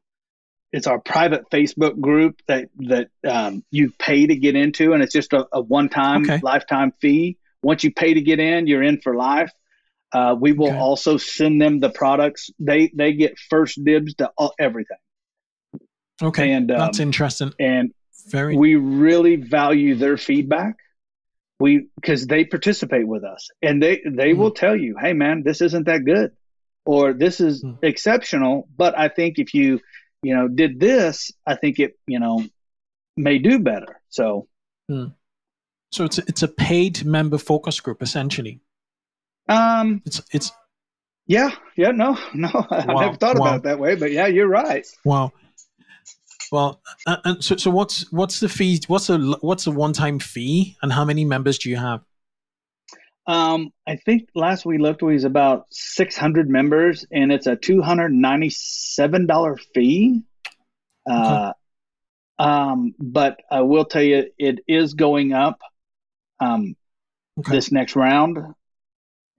it's 0.74 0.88
our 0.88 1.00
private 1.00 1.50
Facebook 1.52 2.02
group 2.02 2.42
that 2.48 2.70
that 2.80 3.10
um, 3.24 3.64
you 3.70 3.92
pay 3.92 4.26
to 4.26 4.36
get 4.36 4.56
into, 4.56 4.94
and 4.94 5.04
it's 5.04 5.14
just 5.14 5.32
a, 5.32 5.48
a 5.54 5.62
one 5.62 5.88
time 5.88 6.24
okay. 6.24 6.40
lifetime 6.42 6.92
fee. 7.00 7.38
Once 7.62 7.84
you 7.84 7.94
pay 7.94 8.16
to 8.16 8.22
get 8.22 8.40
in, 8.40 8.66
you're 8.66 8.84
in 8.84 9.00
for 9.00 9.16
life. 9.16 9.52
Uh, 10.12 10.36
we 10.38 10.52
will 10.52 10.70
okay. 10.70 10.78
also 10.78 11.18
send 11.18 11.62
them 11.62 11.80
the 11.80 11.92
products. 11.92 12.50
They 12.60 12.92
they 12.94 13.14
get 13.14 13.38
first 13.38 13.82
dibs 13.84 14.16
to 14.16 14.32
all, 14.36 14.54
everything. 14.60 14.98
Okay, 16.22 16.52
and 16.52 16.70
um, 16.72 16.78
that's 16.80 17.00
interesting. 17.00 17.54
And 17.60 17.94
very, 18.30 18.58
we 18.58 18.76
really 18.76 19.36
value 19.36 19.94
their 19.96 20.18
feedback. 20.18 20.76
We 21.60 21.88
because 21.96 22.26
they 22.26 22.46
participate 22.46 23.08
with 23.08 23.24
us, 23.24 23.50
and 23.62 23.82
they 23.82 24.02
they 24.04 24.34
mm. 24.34 24.38
will 24.38 24.52
tell 24.52 24.76
you, 24.76 24.96
"Hey, 25.00 25.14
man, 25.14 25.44
this 25.44 25.62
isn't 25.62 25.86
that 25.86 26.04
good," 26.04 26.32
or 26.84 27.14
"This 27.14 27.40
is 27.40 27.64
mm. 27.64 27.78
exceptional." 27.84 28.68
But 28.76 28.98
I 28.98 29.10
think 29.10 29.38
if 29.38 29.54
you 29.54 29.80
you 30.24 30.36
know 30.36 30.48
did 30.48 30.80
this, 30.80 31.32
I 31.46 31.56
think 31.56 31.80
it 31.80 31.98
you 32.08 32.20
know 32.20 32.44
may 33.18 33.38
do 33.38 33.60
better. 33.60 34.02
So. 34.10 34.48
Mm. 34.90 35.14
So 35.92 36.06
it's 36.06 36.18
a, 36.18 36.24
it's 36.28 36.42
a 36.42 36.48
paid 36.48 37.06
member 37.06 37.38
focus 37.38 37.80
group 37.80 38.02
essentially. 38.02 38.60
Um, 39.48 40.02
it's 40.06 40.22
it's 40.32 40.52
yeah 41.28 41.52
yeah 41.76 41.92
no 41.92 42.18
no 42.34 42.50
I 42.72 42.86
wow. 42.88 43.02
never 43.02 43.16
thought 43.16 43.38
wow. 43.38 43.48
about 43.48 43.56
it 43.58 43.64
that 43.64 43.80
way, 43.80 43.96
but 43.96 44.12
yeah, 44.12 44.28
you're 44.28 44.48
right. 44.48 44.86
Wow. 45.06 45.32
Well, 46.52 46.82
uh, 47.08 47.18
and 47.26 47.44
so 47.44 47.56
so 47.58 47.72
what's 47.72 48.12
what's 48.12 48.40
the 48.40 48.50
fee? 48.50 48.82
What's 48.88 49.10
a 49.10 49.18
what's 49.42 49.68
a 49.68 49.72
one 49.72 49.94
time 49.94 50.20
fee, 50.20 50.78
and 50.82 50.92
how 50.92 51.06
many 51.06 51.26
members 51.26 51.58
do 51.58 51.70
you 51.70 51.78
have? 51.78 52.02
Um, 53.26 53.72
I 53.88 53.96
think 53.96 54.28
last 54.36 54.66
we 54.66 54.78
looked, 54.78 55.02
we 55.02 55.14
was 55.14 55.24
about 55.24 55.66
600 55.72 56.50
members, 56.50 57.06
and 57.12 57.32
it's 57.32 57.48
a 57.48 57.56
$297 57.56 59.58
fee. 59.74 60.22
Uh, 61.10 61.54
um, 62.40 62.94
but 63.00 63.40
I 63.52 63.62
will 63.62 63.86
tell 63.86 64.04
you, 64.04 64.26
it 64.38 64.60
is 64.68 64.94
going 64.96 65.34
up 65.34 65.60
um, 66.40 66.76
Okay. 67.38 67.48
this 67.48 67.72
next 67.72 67.96
round. 67.96 68.38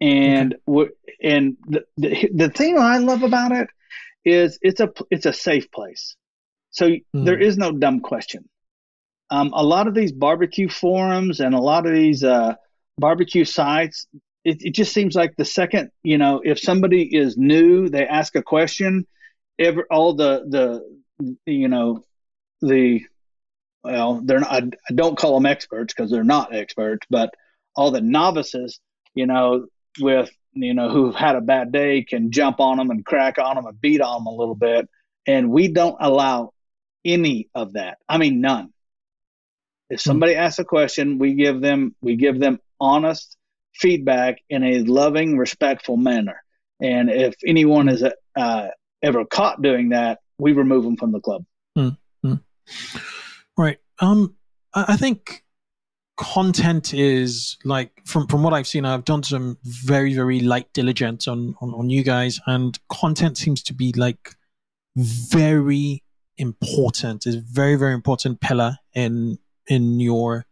And 0.01 0.57
we 0.67 0.89
and 1.23 1.57
the, 1.67 1.85
the 1.97 2.29
the 2.35 2.49
thing 2.51 2.79
I 2.79 2.99
love 2.99 3.23
about 3.23 3.53
it 3.53 3.69
is 4.25 4.59
it's 4.63 4.81
a 4.81 4.91
it's 5.11 5.27
a 5.27 5.33
safe 5.33 5.71
place. 5.73 6.17
So 6.71 6.87
Hmm. 7.15 7.23
there 7.23 7.41
is 7.41 7.59
no 7.59 7.73
dumb 7.73 8.01
question. 8.01 8.49
Um, 9.31 9.53
a 9.55 9.65
lot 9.65 9.89
of 9.89 9.95
these 9.95 10.13
barbecue 10.13 10.69
forums 10.69 11.41
and 11.41 11.55
a 11.55 11.61
lot 11.61 11.87
of 11.87 11.95
these 11.95 12.25
uh, 12.25 12.55
barbecue 12.99 13.45
sites, 13.45 14.07
it, 14.45 14.59
it 14.61 14.75
just 14.75 14.93
seems 14.93 15.15
like 15.15 15.35
the 15.37 15.45
second 15.45 15.91
you 16.03 16.19
know 16.19 16.41
if 16.45 16.59
somebody 16.59 17.03
is 17.03 17.37
new, 17.37 17.89
they 17.89 18.07
ask 18.07 18.35
a 18.37 18.43
question, 18.43 19.07
every 19.59 19.85
all 19.91 20.15
the 20.15 20.45
the 20.49 21.41
you 21.47 21.69
know 21.69 22.05
the 22.61 23.03
well 23.83 24.21
they're 24.25 24.41
not 24.41 24.53
I 24.89 24.93
don't 24.95 25.19
call 25.19 25.35
them 25.35 25.47
experts 25.47 25.95
because 25.95 26.11
they're 26.11 26.25
not 26.25 26.55
experts, 26.55 27.07
but 27.11 27.35
all 27.77 27.91
the 27.91 28.01
novices, 28.01 28.81
you 29.15 29.27
know, 29.27 29.67
with 30.01 30.31
you 30.53 30.75
know 30.75 30.89
who've 30.89 31.15
had 31.15 31.37
a 31.37 31.41
bad 31.41 31.73
day 31.73 32.03
can 32.03 32.31
jump 32.31 32.61
on 32.61 32.77
them 32.77 32.91
and 32.91 33.05
crack 33.05 33.39
on 33.39 33.57
them 33.57 33.67
and 33.67 33.81
beat 33.81 34.01
on 34.01 34.21
them 34.21 34.27
a 34.27 34.35
little 34.35 34.55
bit, 34.55 34.89
and 35.27 35.51
we 35.51 35.69
don't 35.69 35.97
allow 36.01 36.53
any 37.05 37.49
of 37.55 37.75
that. 37.75 37.99
I 38.09 38.19
mean, 38.19 38.41
none. 38.41 38.73
If 39.91 40.01
somebody 40.01 40.35
asks 40.35 40.59
a 40.59 40.65
question, 40.65 41.19
we 41.19 41.35
give 41.35 41.61
them 41.61 41.95
we 42.01 42.17
give 42.17 42.39
them 42.41 42.59
honest 42.81 43.37
feedback 43.75 44.39
in 44.49 44.63
a 44.63 44.81
loving, 44.81 45.37
respectful 45.37 45.97
manner. 45.97 46.43
And 46.81 47.11
if 47.11 47.35
anyone 47.47 47.89
is 47.89 48.05
uh, 48.37 48.69
ever 49.03 49.25
caught 49.25 49.63
doing 49.63 49.91
that, 49.91 50.21
we 50.39 50.53
remove 50.53 50.85
them 50.85 50.97
from 50.97 51.13
the 51.13 51.21
club. 51.21 51.45
Right. 53.57 53.79
Um, 54.01 54.37
I, 54.75 54.85
I 54.89 54.97
think 54.97 55.45
content 56.17 56.95
is 56.95 57.57
like 57.65 57.91
from 58.05 58.27
from 58.27 58.43
what 58.43 58.53
I've 58.53 58.67
seen. 58.67 58.85
I've 58.85 59.05
done 59.05 59.23
some 59.23 59.59
very 59.65 60.15
very 60.15 60.41
light 60.41 60.73
diligence 60.73 61.29
on 61.29 61.55
on, 61.61 61.75
on 61.75 61.91
you 61.91 62.03
guys, 62.03 62.41
and 62.47 62.79
content 62.89 63.39
seems 63.39 63.63
to 63.65 63.75
be 63.75 63.93
like 63.97 64.35
very 64.97 66.03
important. 66.37 67.27
Is 67.27 67.37
very 67.37 67.77
very 67.77 67.95
important 67.95 68.41
pillar 68.41 68.79
in 68.95 69.39
in 69.67 70.01
your 70.01 70.47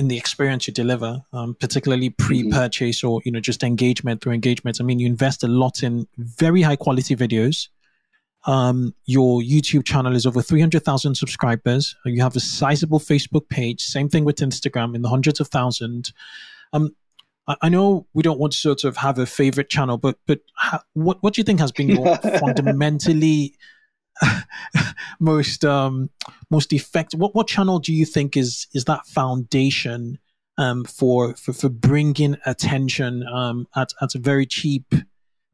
in 0.00 0.08
the 0.08 0.16
experience 0.16 0.66
you 0.66 0.72
deliver, 0.72 1.22
um, 1.34 1.54
particularly 1.60 2.08
pre-purchase 2.08 3.04
or 3.04 3.20
you 3.26 3.30
know 3.30 3.38
just 3.38 3.62
engagement 3.62 4.22
through 4.22 4.32
engagements. 4.32 4.80
I 4.80 4.84
mean, 4.84 4.98
you 4.98 5.06
invest 5.06 5.44
a 5.44 5.46
lot 5.46 5.82
in 5.82 6.08
very 6.16 6.62
high 6.62 6.76
quality 6.76 7.14
videos. 7.14 7.68
Um, 8.46 8.94
your 9.04 9.42
YouTube 9.42 9.84
channel 9.84 10.16
is 10.16 10.24
over 10.24 10.40
300,000 10.40 11.14
subscribers. 11.14 11.94
You 12.06 12.22
have 12.22 12.34
a 12.34 12.40
sizable 12.40 12.98
Facebook 12.98 13.50
page. 13.50 13.82
Same 13.82 14.08
thing 14.08 14.24
with 14.24 14.36
Instagram 14.36 14.94
in 14.94 15.02
the 15.02 15.10
hundreds 15.10 15.38
of 15.38 15.48
thousands. 15.48 16.14
Um, 16.72 16.96
I, 17.46 17.56
I 17.60 17.68
know 17.68 18.06
we 18.14 18.22
don't 18.22 18.40
want 18.40 18.54
to 18.54 18.58
sort 18.58 18.84
of 18.84 18.96
have 18.96 19.18
a 19.18 19.26
favorite 19.26 19.68
channel, 19.68 19.98
but 19.98 20.16
but 20.26 20.40
ha- 20.54 20.82
what 20.94 21.22
what 21.22 21.34
do 21.34 21.40
you 21.42 21.44
think 21.44 21.60
has 21.60 21.72
been 21.72 21.90
your 21.90 22.16
fundamentally 22.40 23.54
most 25.20 25.64
um, 25.64 26.10
most 26.50 26.72
effective? 26.72 27.20
What 27.20 27.34
what 27.34 27.48
channel 27.48 27.78
do 27.78 27.92
you 27.92 28.04
think 28.04 28.36
is 28.36 28.66
is 28.74 28.84
that 28.84 29.06
foundation 29.06 30.18
um, 30.58 30.84
for, 30.84 31.34
for 31.36 31.52
for 31.52 31.68
bringing 31.68 32.36
attention 32.46 33.26
um, 33.26 33.66
at 33.74 33.92
at 34.00 34.14
a 34.14 34.18
very 34.18 34.46
cheap 34.46 34.92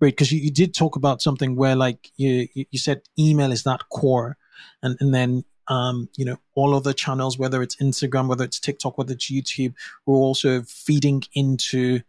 rate? 0.01 0.17
Because 0.17 0.33
you, 0.33 0.41
you 0.41 0.51
did 0.51 0.75
talk 0.75 0.97
about 0.97 1.23
something 1.23 1.57
where 1.57 1.77
like 1.77 2.11
you 2.17 2.49
you 2.55 2.79
said 2.79 3.03
email 3.19 3.53
is 3.53 3.65
that 3.65 3.89
core, 3.91 4.37
and 4.83 4.97
and 5.01 5.15
then 5.15 5.45
um, 5.69 6.09
you 6.17 6.25
know 6.25 6.37
all 6.55 6.75
other 6.75 6.93
channels, 6.93 7.39
whether 7.39 7.63
it's 7.63 7.77
Instagram, 7.77 8.29
whether 8.29 8.45
it's 8.45 8.61
TikTok, 8.61 8.99
whether 8.99 9.13
it's 9.13 9.31
YouTube, 9.31 9.75
we're 10.05 10.17
also 10.17 10.63
feeding 10.63 11.23
into 11.35 12.01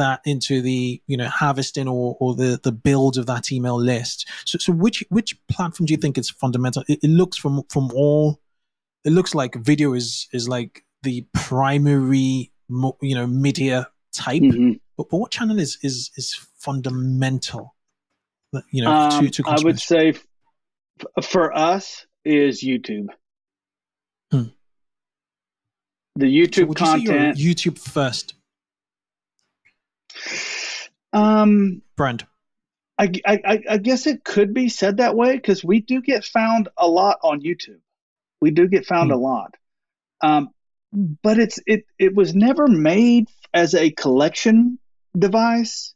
that 0.00 0.20
into 0.24 0.60
the 0.62 1.00
you 1.06 1.16
know 1.16 1.28
harvesting 1.28 1.86
or, 1.88 2.16
or 2.20 2.34
the 2.34 2.58
the 2.62 2.72
build 2.72 3.16
of 3.18 3.26
that 3.26 3.50
email 3.52 3.78
list 3.80 4.26
so 4.44 4.58
so 4.58 4.72
which 4.72 5.04
which 5.10 5.30
platform 5.48 5.86
do 5.86 5.92
you 5.94 6.00
think 6.04 6.18
is 6.18 6.28
fundamental 6.30 6.82
it, 6.88 6.98
it 7.02 7.08
looks 7.20 7.36
from 7.36 7.62
from 7.68 7.90
all 7.94 8.40
it 9.04 9.12
looks 9.12 9.34
like 9.34 9.54
video 9.56 9.94
is 9.94 10.28
is 10.32 10.48
like 10.48 10.84
the 11.02 11.24
primary 11.32 12.52
you 13.00 13.14
know 13.14 13.26
media 13.26 13.88
type 14.12 14.42
Mhm. 14.42 14.80
but, 14.96 15.08
but 15.10 15.18
what 15.20 15.30
channel 15.30 15.58
is 15.58 15.78
is 15.82 16.10
is 16.16 16.34
fundamental 16.58 17.74
you 18.70 18.82
know 18.84 18.90
Um, 18.92 19.24
to, 19.26 19.30
to 19.30 19.42
I 19.48 19.56
would 19.64 19.80
say 19.80 20.04
f- 20.10 21.24
for 21.24 21.56
us 21.56 22.06
is 22.24 22.62
YouTube. 22.62 23.08
Hmm. 24.32 24.48
The 26.16 26.26
So 26.26 26.60
YouTube 26.62 26.68
would 26.68 26.80
you 26.80 26.86
content. 26.86 27.38
youtube 27.38 27.78
first 27.78 28.34
um, 31.12 31.82
brand 31.96 32.26
I, 32.98 33.10
I, 33.26 33.60
I- 33.70 33.78
guess 33.78 34.06
it 34.06 34.24
could 34.24 34.52
be 34.52 34.68
said 34.68 34.98
that 34.98 35.16
way 35.16 35.34
because 35.34 35.64
we 35.64 35.80
do 35.80 36.02
get 36.02 36.24
found 36.24 36.68
a 36.76 36.86
lot 36.86 37.18
on 37.22 37.40
YouTube. 37.40 37.80
We 38.42 38.50
do 38.50 38.68
get 38.68 38.84
found 38.84 39.10
Hmm. 39.10 39.14
a 39.14 39.18
lot. 39.18 39.54
Um, 40.22 40.50
but 41.22 41.38
it's 41.38 41.58
it 41.66 41.86
it 41.98 42.14
was 42.14 42.34
never 42.34 42.66
made 42.68 43.28
as 43.54 43.74
a 43.74 43.90
collection 43.90 44.78
device. 45.18 45.94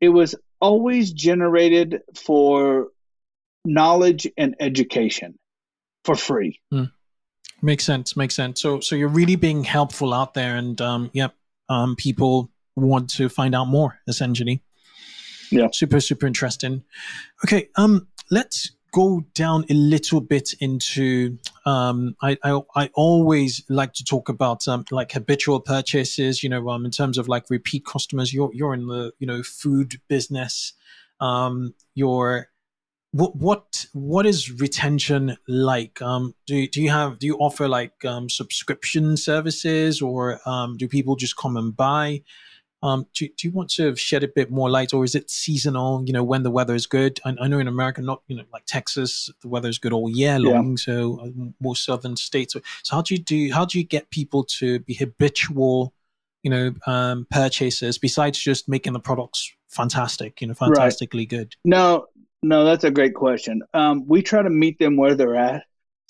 It 0.00 0.08
was 0.08 0.34
always 0.60 1.12
generated 1.12 2.00
for 2.16 2.88
knowledge 3.64 4.26
and 4.36 4.56
education 4.58 5.38
for 6.04 6.16
free. 6.16 6.60
Makes 7.64 7.84
sense. 7.84 8.16
Makes 8.16 8.34
sense. 8.34 8.60
So, 8.60 8.80
so 8.80 8.96
you're 8.96 9.08
really 9.08 9.36
being 9.36 9.62
helpful 9.62 10.12
out 10.12 10.34
there, 10.34 10.56
and 10.56 10.80
um, 10.80 11.10
yep, 11.12 11.34
um, 11.68 11.94
people 11.94 12.50
want 12.76 13.10
to 13.10 13.28
find 13.28 13.54
out 13.54 13.66
more. 13.66 13.98
Essentially, 14.08 14.62
Yeah. 15.50 15.68
Super, 15.72 16.00
super 16.00 16.26
interesting. 16.26 16.82
Okay, 17.44 17.68
um, 17.76 18.08
let's 18.30 18.72
go 18.92 19.24
down 19.34 19.64
a 19.70 19.74
little 19.74 20.20
bit 20.20 20.54
into. 20.60 21.38
Um, 21.66 22.16
I, 22.22 22.38
I, 22.42 22.60
I 22.74 22.90
always 22.94 23.62
like 23.68 23.92
to 23.94 24.04
talk 24.04 24.28
about 24.28 24.66
um, 24.68 24.84
like 24.90 25.12
habitual 25.12 25.60
purchases. 25.60 26.42
You 26.42 26.48
know, 26.48 26.68
um, 26.70 26.84
in 26.84 26.90
terms 26.90 27.18
of 27.18 27.28
like 27.28 27.50
repeat 27.50 27.84
customers. 27.84 28.32
You're, 28.32 28.50
you're 28.52 28.74
in 28.74 28.86
the 28.86 29.12
you 29.18 29.26
know 29.26 29.42
food 29.42 30.00
business. 30.08 30.72
Um, 31.20 31.74
you're 31.94 32.48
what 33.12 33.36
what 33.36 33.86
what 33.92 34.26
is 34.26 34.50
retention 34.50 35.36
like 35.46 36.00
um 36.00 36.34
do, 36.46 36.66
do 36.66 36.82
you 36.82 36.88
have 36.88 37.18
do 37.18 37.26
you 37.26 37.36
offer 37.36 37.68
like 37.68 38.04
um 38.06 38.28
subscription 38.28 39.16
services 39.18 40.00
or 40.00 40.40
um 40.46 40.76
do 40.78 40.88
people 40.88 41.14
just 41.14 41.36
come 41.36 41.56
and 41.58 41.76
buy 41.76 42.22
um 42.82 43.06
do, 43.14 43.28
do 43.36 43.46
you 43.46 43.52
want 43.52 43.70
to 43.70 43.94
shed 43.96 44.22
a 44.22 44.28
bit 44.28 44.50
more 44.50 44.70
light 44.70 44.92
or 44.92 45.04
is 45.04 45.14
it 45.14 45.30
seasonal 45.30 46.02
you 46.06 46.12
know 46.12 46.24
when 46.24 46.42
the 46.42 46.50
weather 46.50 46.74
is 46.74 46.86
good 46.86 47.20
i, 47.24 47.34
I 47.40 47.48
know 47.48 47.58
in 47.58 47.68
america 47.68 48.00
not 48.02 48.22
you 48.28 48.36
know 48.36 48.44
like 48.52 48.64
texas 48.66 49.30
the 49.40 49.48
weather 49.48 49.68
is 49.68 49.78
good 49.78 49.92
all 49.92 50.10
year 50.10 50.38
Yeah. 50.38 50.58
long 50.58 50.76
so 50.76 51.20
uh, 51.20 51.28
more 51.60 51.76
southern 51.76 52.16
states 52.16 52.54
so, 52.54 52.60
how 52.90 53.02
do 53.02 53.14
you 53.14 53.20
do 53.20 53.52
how 53.52 53.64
do 53.64 53.78
you 53.78 53.84
get 53.84 54.10
people 54.10 54.44
to 54.44 54.80
be 54.80 54.94
habitual 54.94 55.92
you 56.42 56.50
know 56.50 56.72
um 56.86 57.26
purchasers 57.30 57.98
besides 57.98 58.38
just 58.38 58.68
making 58.68 58.92
the 58.92 59.00
products 59.00 59.52
fantastic 59.68 60.40
you 60.40 60.46
know 60.48 60.54
Right. 60.54 60.74
fantastically 60.74 61.26
good 61.26 61.54
No, 61.64 62.06
no, 62.42 62.64
that's 62.64 62.84
a 62.84 62.90
great 62.90 63.14
question. 63.14 63.62
Um, 63.72 64.04
we 64.08 64.20
try 64.20 64.42
to 64.42 64.50
meet 64.50 64.78
them 64.80 64.96
where 64.96 65.14
they're 65.14 65.36
at. 65.36 65.62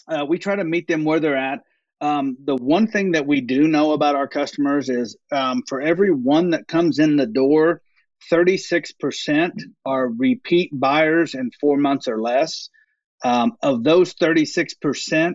Uh, 0.08 0.24
we 0.26 0.38
try 0.38 0.56
to 0.56 0.64
meet 0.64 0.88
them 0.88 1.04
where 1.04 1.20
they're 1.20 1.36
at. 1.36 1.60
Um, 2.02 2.36
the 2.44 2.56
one 2.56 2.88
thing 2.88 3.12
that 3.12 3.28
we 3.28 3.40
do 3.40 3.68
know 3.68 3.92
about 3.92 4.16
our 4.16 4.26
customers 4.26 4.88
is 4.88 5.16
um, 5.30 5.62
for 5.68 5.80
every 5.80 6.10
one 6.10 6.50
that 6.50 6.66
comes 6.66 6.98
in 6.98 7.16
the 7.16 7.26
door, 7.26 7.80
36% 8.30 9.52
are 9.86 10.08
repeat 10.08 10.70
buyers 10.72 11.34
in 11.34 11.52
four 11.60 11.76
months 11.76 12.08
or 12.08 12.20
less. 12.20 12.70
Um, 13.24 13.52
of 13.62 13.84
those 13.84 14.14
36%, 14.14 15.34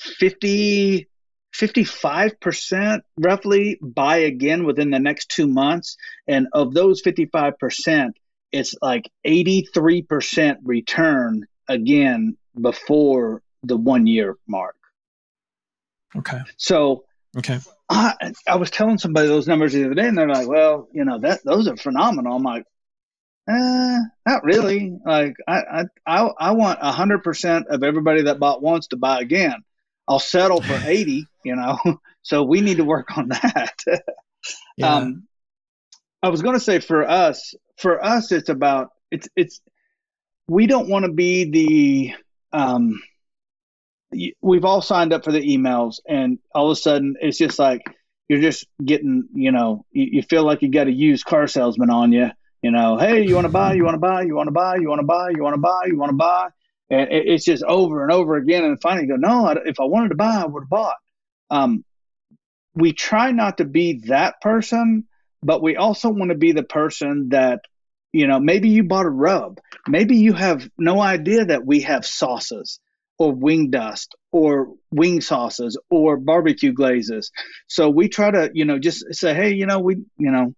50, 0.00 1.08
55% 1.56 3.00
roughly 3.16 3.78
buy 3.80 4.18
again 4.18 4.64
within 4.64 4.90
the 4.90 4.98
next 4.98 5.30
two 5.30 5.46
months. 5.46 5.96
And 6.28 6.46
of 6.52 6.74
those 6.74 7.00
55%, 7.02 8.10
it's 8.52 8.74
like 8.82 9.10
83% 9.26 10.56
return 10.62 11.46
again 11.68 12.36
before 12.60 13.42
the 13.62 13.78
one 13.78 14.06
year 14.06 14.36
mark. 14.46 14.76
Okay 16.16 16.40
So 16.56 17.04
okay 17.36 17.58
I, 17.92 18.32
I 18.48 18.56
was 18.56 18.70
telling 18.70 18.98
somebody 18.98 19.28
those 19.28 19.46
numbers 19.46 19.72
the 19.74 19.84
other 19.84 19.94
day, 19.94 20.08
and 20.08 20.16
they're 20.16 20.28
like, 20.28 20.48
"Well, 20.48 20.88
you 20.92 21.04
know 21.04 21.18
that 21.20 21.44
those 21.44 21.68
are 21.68 21.76
phenomenal." 21.76 22.36
I'm 22.36 22.42
like, 22.42 22.64
"Eh, 23.50 23.98
not 24.26 24.44
really. 24.44 24.96
Like, 25.04 25.34
I 25.46 25.60
I 25.60 25.84
I, 26.06 26.30
I 26.38 26.50
want 26.52 26.80
hundred 26.80 27.22
percent 27.22 27.66
of 27.68 27.82
everybody 27.82 28.22
that 28.22 28.40
bought 28.40 28.62
once 28.62 28.86
to 28.88 28.96
buy 28.96 29.20
again. 29.20 29.56
I'll 30.08 30.18
settle 30.18 30.62
for 30.62 30.78
eighty. 30.86 31.26
You 31.44 31.56
know, 31.56 31.78
so 32.22 32.44
we 32.44 32.60
need 32.60 32.78
to 32.78 32.84
work 32.84 33.16
on 33.16 33.28
that." 33.28 33.74
yeah 34.76 34.96
Um, 34.96 35.28
I 36.22 36.30
was 36.30 36.40
going 36.40 36.54
to 36.54 36.64
say 36.64 36.78
for 36.78 37.08
us, 37.08 37.54
for 37.78 38.02
us, 38.02 38.32
it's 38.32 38.48
about 38.48 38.88
it's 39.10 39.28
it's 39.36 39.60
we 40.48 40.66
don't 40.66 40.88
want 40.88 41.04
to 41.04 41.12
be 41.12 41.50
the 41.50 42.14
um, 42.52 43.02
we've 44.40 44.64
all 44.64 44.82
signed 44.82 45.12
up 45.12 45.24
for 45.24 45.32
the 45.32 45.40
emails, 45.40 46.00
and 46.08 46.38
all 46.54 46.70
of 46.70 46.72
a 46.72 46.80
sudden 46.80 47.16
it's 47.20 47.38
just 47.38 47.58
like 47.58 47.82
you're 48.28 48.40
just 48.40 48.66
getting, 48.84 49.28
you 49.34 49.52
know, 49.52 49.84
you, 49.90 50.08
you 50.12 50.22
feel 50.22 50.44
like 50.44 50.62
you 50.62 50.70
got 50.70 50.86
a 50.86 50.92
used 50.92 51.24
car 51.24 51.46
salesman 51.46 51.90
on 51.90 52.12
you. 52.12 52.30
You 52.62 52.70
know, 52.70 52.96
hey, 52.96 53.26
you 53.26 53.34
want 53.34 53.46
to 53.46 53.52
buy? 53.52 53.74
You 53.74 53.84
want 53.84 53.96
to 53.96 53.98
buy? 53.98 54.22
You 54.22 54.36
want 54.36 54.46
to 54.46 54.52
buy? 54.52 54.76
You 54.76 54.88
want 54.88 55.00
to 55.00 55.06
buy? 55.06 55.30
You 55.30 55.42
want 55.42 55.54
to 55.54 55.60
buy? 55.60 55.82
You 55.86 55.98
want 55.98 56.10
to 56.10 56.16
buy? 56.16 56.48
And 56.90 57.10
it, 57.10 57.26
it's 57.26 57.44
just 57.44 57.64
over 57.64 58.04
and 58.04 58.12
over 58.12 58.36
again. 58.36 58.64
And 58.64 58.80
finally, 58.80 59.08
go, 59.08 59.16
no, 59.16 59.46
I, 59.46 59.56
if 59.64 59.80
I 59.80 59.84
wanted 59.84 60.10
to 60.10 60.14
buy, 60.14 60.42
I 60.42 60.46
would 60.46 60.62
have 60.62 60.70
bought. 60.70 60.96
Um, 61.50 61.84
we 62.74 62.92
try 62.92 63.32
not 63.32 63.58
to 63.58 63.64
be 63.64 64.02
that 64.06 64.40
person, 64.40 65.06
but 65.42 65.62
we 65.62 65.76
also 65.76 66.08
want 66.08 66.30
to 66.30 66.36
be 66.36 66.52
the 66.52 66.62
person 66.62 67.30
that 67.30 67.60
you 68.12 68.26
know 68.26 68.38
maybe 68.38 68.68
you 68.68 68.84
bought 68.84 69.06
a 69.06 69.10
rub 69.10 69.58
maybe 69.88 70.16
you 70.16 70.32
have 70.34 70.68
no 70.78 71.00
idea 71.00 71.46
that 71.46 71.64
we 71.64 71.80
have 71.80 72.04
sauces 72.04 72.78
or 73.18 73.32
wing 73.32 73.70
dust 73.70 74.14
or 74.32 74.74
wing 74.90 75.20
sauces 75.20 75.78
or 75.90 76.16
barbecue 76.16 76.72
glazes. 76.72 77.30
So 77.68 77.88
we 77.88 78.08
try 78.08 78.30
to, 78.30 78.50
you 78.52 78.64
know, 78.64 78.78
just 78.78 79.04
say, 79.14 79.34
hey, 79.34 79.52
you 79.52 79.66
know, 79.66 79.78
we, 79.78 79.96
you 80.18 80.30
know, 80.30 80.54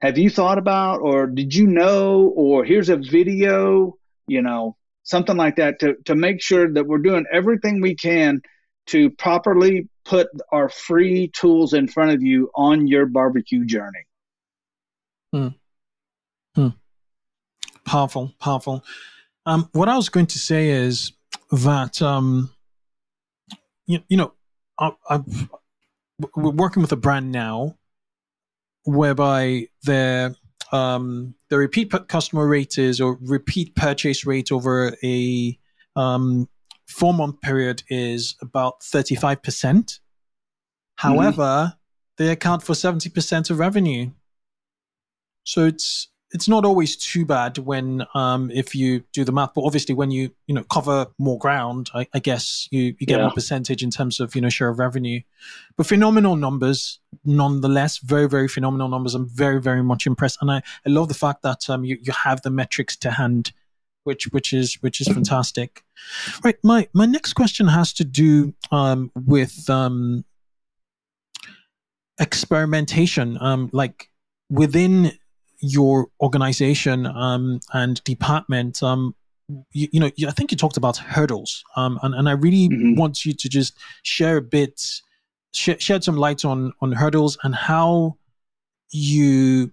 have 0.00 0.18
you 0.18 0.30
thought 0.30 0.58
about 0.58 1.00
or 1.00 1.26
did 1.26 1.54
you 1.54 1.66
know 1.66 2.32
or 2.36 2.64
here's 2.64 2.88
a 2.88 2.96
video, 2.96 3.96
you 4.28 4.42
know, 4.42 4.76
something 5.02 5.36
like 5.36 5.56
that 5.56 5.80
to, 5.80 5.94
to 6.04 6.14
make 6.14 6.42
sure 6.42 6.72
that 6.72 6.86
we're 6.86 6.98
doing 6.98 7.24
everything 7.32 7.80
we 7.80 7.94
can 7.94 8.40
to 8.86 9.10
properly 9.10 9.88
put 10.04 10.28
our 10.52 10.68
free 10.68 11.30
tools 11.34 11.72
in 11.72 11.88
front 11.88 12.12
of 12.12 12.22
you 12.22 12.50
on 12.54 12.86
your 12.86 13.06
barbecue 13.06 13.64
journey. 13.64 14.06
Hmm. 15.32 15.48
Hmm. 16.54 16.68
Powerful, 17.84 18.32
powerful. 18.40 18.84
Um, 19.44 19.68
what 19.72 19.88
I 19.88 19.96
was 19.96 20.08
going 20.08 20.26
to 20.26 20.38
say 20.38 20.70
is 20.70 21.12
that 21.50 22.02
um, 22.02 22.50
you, 23.86 24.00
you 24.08 24.16
know 24.16 24.32
I, 24.78 24.92
I've, 25.08 25.48
we're 26.34 26.50
working 26.50 26.82
with 26.82 26.92
a 26.92 26.96
brand 26.96 27.32
now 27.32 27.76
whereby 28.84 29.68
their 29.82 30.34
um, 30.72 31.34
the 31.50 31.58
repeat 31.58 31.92
customer 32.08 32.46
rate 32.46 32.78
is 32.78 33.00
or 33.00 33.18
repeat 33.20 33.74
purchase 33.74 34.26
rate 34.26 34.50
over 34.50 34.96
a 35.02 35.58
um, 35.94 36.48
four 36.88 37.14
month 37.14 37.40
period 37.40 37.82
is 37.88 38.36
about 38.40 38.80
35%. 38.80 39.38
Mm-hmm. 39.38 39.82
However, 40.96 41.42
mm-hmm. 41.42 41.76
they 42.16 42.30
account 42.30 42.62
for 42.62 42.72
70% 42.72 43.50
of 43.50 43.58
revenue. 43.58 44.10
So 45.44 45.66
it's 45.66 46.08
it's 46.36 46.48
not 46.48 46.66
always 46.66 46.98
too 46.98 47.24
bad 47.24 47.56
when 47.56 48.06
um, 48.14 48.50
if 48.50 48.74
you 48.74 49.02
do 49.14 49.24
the 49.24 49.32
math, 49.32 49.54
but 49.54 49.62
obviously 49.62 49.94
when 49.94 50.10
you 50.10 50.30
you 50.46 50.54
know 50.54 50.64
cover 50.64 51.06
more 51.18 51.38
ground, 51.38 51.88
I, 51.94 52.06
I 52.12 52.18
guess 52.18 52.68
you 52.70 52.94
you 52.98 53.06
get 53.06 53.16
yeah. 53.16 53.22
more 53.22 53.30
percentage 53.30 53.82
in 53.82 53.90
terms 53.90 54.20
of 54.20 54.34
you 54.34 54.42
know 54.42 54.50
share 54.50 54.68
of 54.68 54.78
revenue. 54.78 55.22
But 55.78 55.86
phenomenal 55.86 56.36
numbers, 56.36 57.00
nonetheless, 57.24 57.96
very 58.00 58.28
very 58.28 58.48
phenomenal 58.48 58.88
numbers. 58.88 59.14
I'm 59.14 59.26
very 59.26 59.62
very 59.62 59.82
much 59.82 60.06
impressed, 60.06 60.36
and 60.42 60.50
I, 60.50 60.58
I 60.86 60.90
love 60.90 61.08
the 61.08 61.14
fact 61.14 61.40
that 61.40 61.70
um, 61.70 61.84
you 61.84 61.96
you 62.02 62.12
have 62.12 62.42
the 62.42 62.50
metrics 62.50 62.96
to 62.98 63.12
hand, 63.12 63.52
which 64.04 64.24
which 64.26 64.52
is 64.52 64.74
which 64.82 65.00
is 65.00 65.08
fantastic. 65.08 65.84
Right, 66.44 66.58
my 66.62 66.86
my 66.92 67.06
next 67.06 67.32
question 67.32 67.66
has 67.68 67.94
to 67.94 68.04
do 68.04 68.52
um, 68.70 69.10
with 69.14 69.70
um, 69.70 70.26
experimentation, 72.20 73.38
um, 73.40 73.70
like 73.72 74.10
within 74.50 75.12
your 75.60 76.08
organization 76.20 77.06
um, 77.06 77.60
and 77.72 78.02
department, 78.04 78.82
um, 78.82 79.14
you, 79.72 79.88
you, 79.92 80.00
know, 80.00 80.10
I 80.26 80.32
think 80.32 80.50
you 80.50 80.56
talked 80.56 80.76
about 80.76 80.96
hurdles, 80.96 81.64
um, 81.76 81.98
and, 82.02 82.14
and 82.14 82.28
I 82.28 82.32
really 82.32 82.68
mm-hmm. 82.68 82.98
want 82.98 83.24
you 83.24 83.32
to 83.32 83.48
just 83.48 83.78
share 84.02 84.38
a 84.38 84.42
bit, 84.42 84.82
sh- 85.54 85.78
shed 85.78 86.02
some 86.04 86.16
light 86.16 86.44
on 86.44 86.72
on 86.80 86.92
hurdles 86.92 87.38
and 87.42 87.54
how 87.54 88.16
you, 88.90 89.72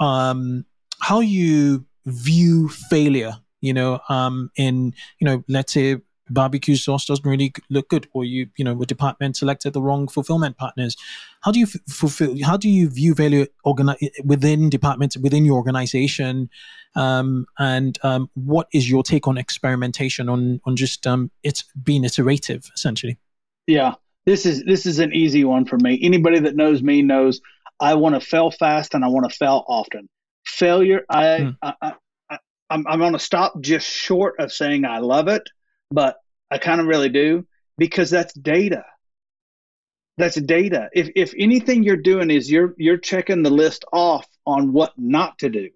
um, 0.00 0.64
how 1.00 1.20
you 1.20 1.84
view 2.06 2.68
failure. 2.68 3.36
You 3.60 3.74
know, 3.74 4.00
um, 4.08 4.50
in 4.56 4.94
you 5.18 5.24
know, 5.24 5.44
let's 5.48 5.72
say 5.72 5.96
barbecue 6.30 6.76
sauce 6.76 7.04
doesn't 7.04 7.28
really 7.28 7.52
look 7.70 7.88
good 7.88 8.08
or 8.12 8.24
you 8.24 8.48
you 8.56 8.64
know 8.64 8.80
a 8.80 8.86
department 8.86 9.36
selected 9.36 9.72
the 9.72 9.82
wrong 9.82 10.08
fulfillment 10.08 10.56
partners. 10.56 10.96
How 11.42 11.52
do 11.52 11.58
you 11.60 11.66
f- 11.66 11.80
fulfill 11.88 12.36
how 12.44 12.56
do 12.56 12.68
you 12.68 12.88
view 12.88 13.14
value 13.14 13.46
organi- 13.64 14.10
within 14.24 14.70
departments 14.70 15.16
within 15.16 15.44
your 15.44 15.56
organization? 15.56 16.50
Um, 16.94 17.46
and 17.58 17.98
um, 18.02 18.30
what 18.34 18.68
is 18.72 18.90
your 18.90 19.02
take 19.02 19.28
on 19.28 19.38
experimentation 19.38 20.28
on 20.28 20.60
on 20.64 20.76
just 20.76 21.06
um, 21.06 21.30
it's 21.42 21.64
being 21.82 22.04
iterative 22.04 22.70
essentially? 22.74 23.18
Yeah 23.66 23.94
this 24.26 24.44
is 24.44 24.64
this 24.64 24.84
is 24.84 24.98
an 24.98 25.14
easy 25.14 25.44
one 25.44 25.64
for 25.64 25.78
me. 25.78 25.98
Anybody 26.02 26.40
that 26.40 26.54
knows 26.54 26.82
me 26.82 27.02
knows 27.02 27.40
i 27.78 27.94
want 27.94 28.14
to 28.14 28.20
fail 28.20 28.50
fast 28.50 28.94
and 28.94 29.04
i 29.04 29.08
want 29.08 29.30
to 29.30 29.36
fail 29.36 29.64
often. 29.68 30.08
Failure 30.44 31.04
i, 31.08 31.24
mm. 31.24 31.56
I, 31.62 31.74
I, 31.80 31.92
I 32.30 32.38
I'm, 32.68 32.86
I'm 32.86 32.98
going 32.98 33.12
to 33.12 33.18
stop 33.18 33.60
just 33.60 33.86
short 33.86 34.40
of 34.40 34.52
saying 34.52 34.84
I 34.84 34.98
love 34.98 35.28
it 35.28 35.48
but 35.90 36.16
I 36.50 36.58
kind 36.58 36.80
of 36.80 36.86
really 36.86 37.08
do 37.08 37.46
because 37.78 38.10
that's 38.10 38.34
data. 38.34 38.84
That's 40.18 40.40
data. 40.40 40.88
If 40.94 41.10
if 41.14 41.34
anything 41.38 41.82
you're 41.82 41.96
doing 41.96 42.30
is 42.30 42.50
you're 42.50 42.74
you're 42.78 42.96
checking 42.96 43.42
the 43.42 43.50
list 43.50 43.84
off 43.92 44.26
on 44.46 44.72
what 44.72 44.92
not 44.96 45.38
to 45.40 45.50
do, 45.50 45.70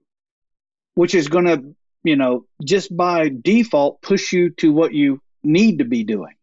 which 0.94 1.14
is 1.14 1.28
going 1.28 1.44
to, 1.44 1.74
you 2.04 2.16
know, 2.16 2.46
just 2.64 2.94
by 2.96 3.28
default 3.28 4.00
push 4.00 4.32
you 4.32 4.50
to 4.50 4.72
what 4.72 4.94
you 4.94 5.20
need 5.42 5.78
to 5.78 5.84
be 5.84 6.04
doing. 6.04 6.34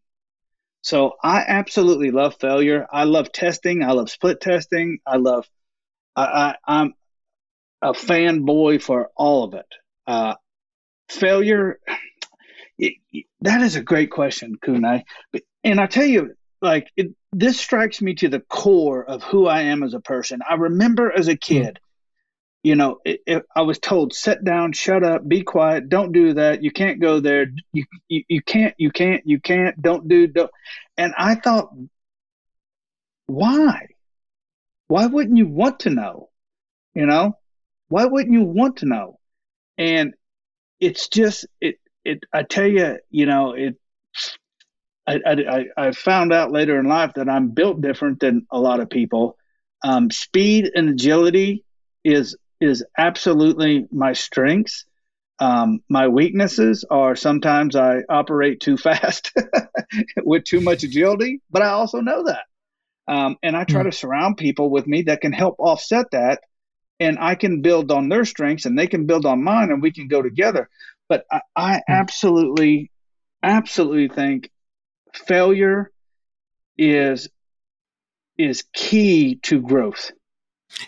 So 0.82 1.14
I 1.22 1.44
absolutely 1.46 2.12
love 2.12 2.36
failure. 2.40 2.86
I 2.90 3.04
love 3.04 3.32
testing. 3.32 3.82
I 3.82 3.92
love 3.92 4.10
split 4.10 4.40
testing. 4.40 5.00
I 5.06 5.16
love. 5.16 5.48
I, 6.14 6.54
I 6.66 6.80
am 6.80 6.94
a 7.82 7.92
fanboy 7.92 8.80
for 8.80 9.10
all 9.16 9.44
of 9.44 9.54
it. 9.54 9.66
Uh, 10.06 10.34
failure 11.08 11.80
that 13.40 13.62
is 13.62 13.76
a 13.76 13.82
great 13.82 14.10
question, 14.10 14.56
Kunle. 14.56 15.02
And 15.64 15.80
I 15.80 15.86
tell 15.86 16.06
you, 16.06 16.34
like 16.60 16.90
it, 16.96 17.08
this 17.32 17.60
strikes 17.60 18.00
me 18.00 18.14
to 18.16 18.28
the 18.28 18.40
core 18.40 19.04
of 19.04 19.22
who 19.22 19.46
I 19.46 19.62
am 19.62 19.82
as 19.82 19.94
a 19.94 20.00
person. 20.00 20.40
I 20.48 20.54
remember 20.54 21.12
as 21.12 21.28
a 21.28 21.32
hmm. 21.32 21.38
kid, 21.38 21.80
you 22.62 22.74
know, 22.74 22.98
it, 23.04 23.20
it, 23.26 23.46
I 23.54 23.62
was 23.62 23.78
told, 23.78 24.12
"Sit 24.12 24.44
down, 24.44 24.72
shut 24.72 25.04
up, 25.04 25.26
be 25.26 25.42
quiet, 25.42 25.88
don't 25.88 26.12
do 26.12 26.34
that. 26.34 26.62
You 26.62 26.70
can't 26.70 27.00
go 27.00 27.20
there. 27.20 27.46
You, 27.72 27.84
you 28.08 28.24
you 28.28 28.42
can't, 28.42 28.74
you 28.78 28.90
can't, 28.90 29.26
you 29.26 29.40
can't. 29.40 29.80
Don't 29.80 30.08
do 30.08 30.26
don't." 30.26 30.50
And 30.96 31.14
I 31.16 31.36
thought, 31.36 31.70
why? 33.26 33.88
Why 34.88 35.06
wouldn't 35.06 35.36
you 35.36 35.46
want 35.46 35.80
to 35.80 35.90
know? 35.90 36.30
You 36.94 37.06
know, 37.06 37.36
why 37.88 38.06
wouldn't 38.06 38.32
you 38.32 38.42
want 38.42 38.78
to 38.78 38.86
know? 38.86 39.20
And 39.76 40.14
it's 40.80 41.08
just 41.08 41.46
it 41.60 41.78
it 42.08 42.24
I 42.32 42.42
tell 42.42 42.66
you, 42.66 42.98
you 43.10 43.26
know, 43.26 43.52
it. 43.52 43.76
I, 45.06 45.20
I, 45.26 45.64
I 45.86 45.92
found 45.92 46.34
out 46.34 46.52
later 46.52 46.78
in 46.78 46.86
life 46.86 47.12
that 47.14 47.30
I'm 47.30 47.48
built 47.48 47.80
different 47.80 48.20
than 48.20 48.46
a 48.50 48.60
lot 48.60 48.80
of 48.80 48.90
people. 48.90 49.38
Um, 49.82 50.10
speed 50.10 50.70
and 50.74 50.90
agility 50.90 51.64
is 52.04 52.36
is 52.60 52.84
absolutely 52.96 53.86
my 53.90 54.12
strengths. 54.12 54.84
Um, 55.38 55.80
my 55.88 56.08
weaknesses 56.08 56.84
are 56.90 57.14
sometimes 57.14 57.76
I 57.76 58.00
operate 58.08 58.60
too 58.60 58.76
fast 58.88 59.32
with 60.16 60.44
too 60.44 60.60
much 60.60 60.82
agility, 60.82 61.40
but 61.50 61.62
I 61.62 61.68
also 61.68 62.00
know 62.00 62.24
that. 62.24 62.44
Um, 63.06 63.36
and 63.42 63.56
I 63.56 63.64
try 63.64 63.82
mm. 63.82 63.90
to 63.90 63.96
surround 63.96 64.36
people 64.36 64.68
with 64.68 64.86
me 64.86 65.02
that 65.02 65.22
can 65.22 65.32
help 65.32 65.56
offset 65.58 66.10
that. 66.12 66.40
And 67.00 67.16
I 67.18 67.36
can 67.36 67.62
build 67.62 67.92
on 67.92 68.08
their 68.08 68.24
strengths 68.24 68.66
and 68.66 68.78
they 68.78 68.88
can 68.88 69.06
build 69.06 69.24
on 69.24 69.42
mine 69.42 69.70
and 69.70 69.80
we 69.80 69.92
can 69.92 70.08
go 70.08 70.20
together. 70.20 70.68
But 71.08 71.24
I, 71.30 71.40
I 71.56 71.74
hmm. 71.74 71.92
absolutely, 71.92 72.90
absolutely 73.42 74.08
think 74.08 74.50
failure 75.12 75.90
is 76.76 77.28
is 78.36 78.64
key 78.72 79.36
to 79.42 79.60
growth. 79.60 80.12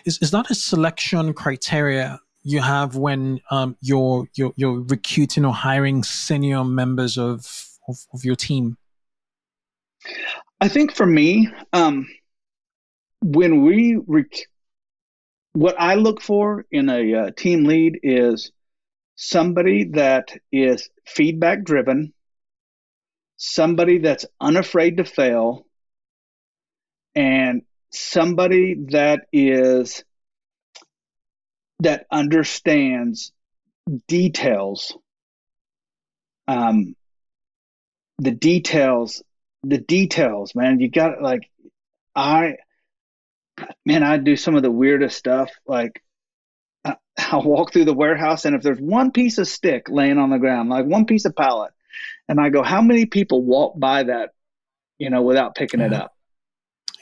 Is 0.05 0.19
is 0.21 0.31
that 0.31 0.49
a 0.49 0.55
selection 0.55 1.33
criteria 1.33 2.19
you 2.43 2.61
have 2.61 2.95
when 2.95 3.41
um, 3.51 3.75
you're, 3.81 4.27
you're 4.35 4.53
you're 4.55 4.81
recruiting 4.81 5.45
or 5.45 5.53
hiring 5.53 6.03
senior 6.03 6.63
members 6.63 7.17
of 7.17 7.67
of, 7.87 7.97
of 8.13 8.23
your 8.23 8.35
team? 8.35 8.77
I 10.59 10.67
think 10.67 10.95
for 10.95 11.05
me, 11.05 11.49
um, 11.73 12.07
when 13.21 13.63
we 13.63 13.99
rec- 14.07 14.47
what 15.53 15.75
I 15.79 15.95
look 15.95 16.21
for 16.21 16.65
in 16.71 16.89
a 16.89 17.13
uh, 17.13 17.31
team 17.35 17.65
lead 17.65 17.99
is 18.03 18.51
somebody 19.23 19.83
that 19.83 20.31
is 20.51 20.89
feedback 21.05 21.63
driven, 21.63 22.11
somebody 23.37 23.99
that's 23.99 24.25
unafraid 24.39 24.97
to 24.97 25.05
fail, 25.05 25.63
and 27.13 27.61
somebody 27.91 28.75
that 28.89 29.27
is 29.31 30.03
that 31.81 32.05
understands 32.11 33.31
details 34.07 34.95
um 36.47 36.95
the 38.19 38.31
details 38.31 39.23
the 39.63 39.79
details 39.79 40.53
man 40.55 40.79
you 40.79 40.89
got 40.89 41.21
like 41.21 41.49
i 42.15 42.55
man 43.85 44.03
i 44.03 44.17
do 44.17 44.35
some 44.35 44.55
of 44.55 44.61
the 44.61 44.71
weirdest 44.71 45.17
stuff 45.17 45.49
like 45.65 46.01
i'll 47.31 47.43
walk 47.43 47.73
through 47.73 47.85
the 47.85 47.93
warehouse 47.93 48.45
and 48.45 48.55
if 48.55 48.61
there's 48.61 48.79
one 48.79 49.11
piece 49.11 49.37
of 49.37 49.47
stick 49.47 49.89
laying 49.89 50.17
on 50.17 50.29
the 50.29 50.37
ground 50.39 50.69
like 50.69 50.85
one 50.85 51.05
piece 51.05 51.25
of 51.25 51.35
pallet 51.35 51.71
and 52.29 52.39
i 52.39 52.49
go 52.49 52.63
how 52.63 52.81
many 52.81 53.05
people 53.05 53.41
walk 53.43 53.77
by 53.79 54.03
that 54.03 54.29
you 54.97 55.09
know 55.09 55.21
without 55.21 55.55
picking 55.55 55.79
it 55.81 55.93
up 55.93 56.15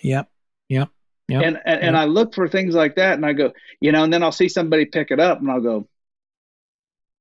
Yep. 0.02 0.30
Yep. 0.70 0.90
Yep. 1.28 1.44
and 1.44 1.60
and, 1.66 1.82
and 1.82 1.98
I 1.98 2.06
look 2.06 2.34
for 2.34 2.48
things 2.48 2.74
like 2.74 2.96
that, 2.96 3.14
and 3.16 3.26
I 3.26 3.34
go, 3.34 3.52
you 3.82 3.92
know, 3.92 4.04
and 4.04 4.12
then 4.14 4.24
I'll 4.24 4.32
see 4.32 4.48
somebody 4.50 4.86
pick 4.86 5.12
it 5.12 5.20
up, 5.20 5.40
and 5.40 5.52
I'll 5.52 5.62
go, 5.62 5.88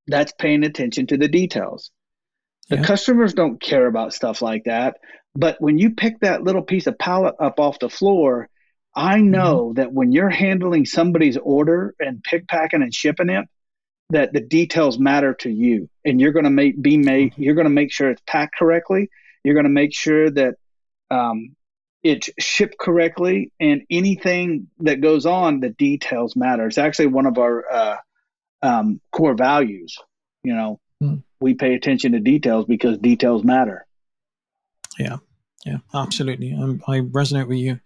that's 0.06 0.32
paying 0.38 0.64
attention 0.64 1.06
to 1.08 1.16
the 1.16 1.28
details. 1.28 1.90
The 2.70 2.76
Yeah. 2.76 2.82
customers 2.84 3.34
don't 3.34 3.60
care 3.60 3.86
about 3.86 4.14
stuff 4.14 4.40
like 4.40 4.64
that, 4.64 4.96
but 5.34 5.60
when 5.60 5.76
you 5.78 5.90
pick 5.90 6.20
that 6.20 6.42
little 6.44 6.62
piece 6.62 6.86
of 6.86 6.98
pallet 6.98 7.34
up 7.40 7.58
off 7.60 7.78
the 7.80 7.90
floor, 7.90 8.48
I 8.98 9.20
know 9.20 9.74
that 9.76 9.92
when 9.92 10.10
you're 10.10 10.28
handling 10.28 10.84
somebody's 10.84 11.36
order 11.36 11.94
and 12.00 12.22
pick 12.22 12.48
packing 12.48 12.82
and 12.82 12.92
shipping 12.92 13.30
it, 13.30 13.46
that 14.10 14.32
the 14.32 14.40
details 14.40 14.98
matter 14.98 15.34
to 15.34 15.50
you, 15.50 15.88
and 16.04 16.20
you're 16.20 16.32
going 16.32 16.46
to 16.46 16.50
make 16.50 16.80
be 16.80 16.96
made. 16.98 17.34
You're 17.36 17.54
going 17.54 17.66
to 17.66 17.70
make 17.70 17.92
sure 17.92 18.10
it's 18.10 18.22
packed 18.26 18.56
correctly. 18.58 19.08
You're 19.44 19.54
going 19.54 19.64
to 19.64 19.70
make 19.70 19.94
sure 19.94 20.30
that 20.30 20.54
um, 21.10 21.54
it's 22.02 22.28
shipped 22.40 22.76
correctly, 22.78 23.52
and 23.60 23.82
anything 23.88 24.66
that 24.80 25.00
goes 25.00 25.26
on, 25.26 25.60
the 25.60 25.70
details 25.70 26.34
matter. 26.34 26.66
It's 26.66 26.78
actually 26.78 27.08
one 27.08 27.26
of 27.26 27.38
our 27.38 27.70
uh, 27.70 27.96
um, 28.62 29.00
core 29.12 29.34
values. 29.34 29.96
You 30.42 30.54
know, 30.54 30.80
Hmm. 31.00 31.16
we 31.40 31.54
pay 31.54 31.74
attention 31.74 32.12
to 32.12 32.18
details 32.20 32.64
because 32.64 32.98
details 32.98 33.44
matter. 33.44 33.86
Yeah, 34.98 35.18
yeah, 35.64 35.78
absolutely. 35.94 36.52
Um, 36.52 36.82
I 36.88 36.98
resonate 37.00 37.46
with 37.46 37.58
you. 37.58 37.78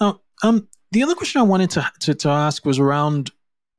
Uh, 0.00 0.14
um, 0.42 0.68
the 0.90 1.02
other 1.02 1.14
question 1.14 1.40
I 1.40 1.44
wanted 1.44 1.70
to, 1.70 1.90
to 2.00 2.14
to 2.14 2.28
ask 2.28 2.64
was 2.64 2.78
around 2.78 3.30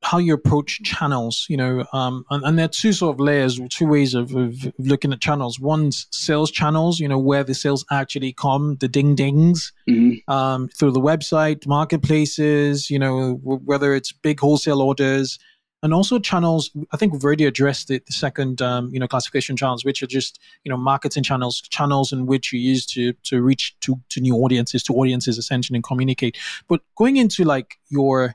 how 0.02 0.18
you 0.18 0.34
approach 0.34 0.82
channels. 0.82 1.46
You 1.48 1.56
know, 1.56 1.84
um, 1.92 2.24
and, 2.30 2.44
and 2.44 2.58
there 2.58 2.66
are 2.66 2.68
two 2.68 2.92
sort 2.92 3.14
of 3.16 3.20
layers, 3.20 3.58
two 3.70 3.86
ways 3.86 4.14
of, 4.14 4.34
of 4.34 4.54
looking 4.78 5.12
at 5.12 5.20
channels. 5.20 5.58
One's 5.60 6.06
sales 6.10 6.50
channels. 6.50 6.98
You 7.00 7.08
know, 7.08 7.18
where 7.18 7.44
the 7.44 7.54
sales 7.54 7.84
actually 7.90 8.32
come, 8.32 8.76
the 8.80 8.88
ding 8.88 9.14
dings 9.14 9.72
Mhm. 9.88 10.22
um, 10.28 10.68
through 10.68 10.92
the 10.92 11.00
website, 11.00 11.66
marketplaces. 11.66 12.90
You 12.90 12.98
know, 12.98 13.36
w- 13.36 13.60
whether 13.64 13.94
it's 13.94 14.12
big 14.12 14.40
wholesale 14.40 14.82
orders. 14.82 15.38
And 15.84 15.92
also 15.92 16.18
channels. 16.18 16.70
I 16.92 16.96
think 16.96 17.12
we've 17.12 17.22
already 17.22 17.44
addressed 17.44 17.88
the, 17.88 17.98
the 18.06 18.12
second, 18.14 18.62
um, 18.62 18.88
you 18.90 18.98
know, 18.98 19.06
classification 19.06 19.54
channels, 19.54 19.84
which 19.84 20.02
are 20.02 20.06
just 20.06 20.40
you 20.64 20.70
know 20.70 20.78
marketing 20.78 21.22
channels, 21.22 21.60
channels 21.60 22.10
in 22.10 22.24
which 22.24 22.54
you 22.54 22.58
use 22.58 22.86
to 22.86 23.12
to 23.24 23.42
reach 23.42 23.76
to 23.80 24.00
to 24.08 24.20
new 24.22 24.34
audiences, 24.36 24.82
to 24.84 24.94
audiences 24.94 25.36
essentially, 25.36 25.76
and 25.76 25.84
communicate. 25.84 26.38
But 26.68 26.80
going 26.96 27.18
into 27.18 27.44
like 27.44 27.78
your 27.90 28.34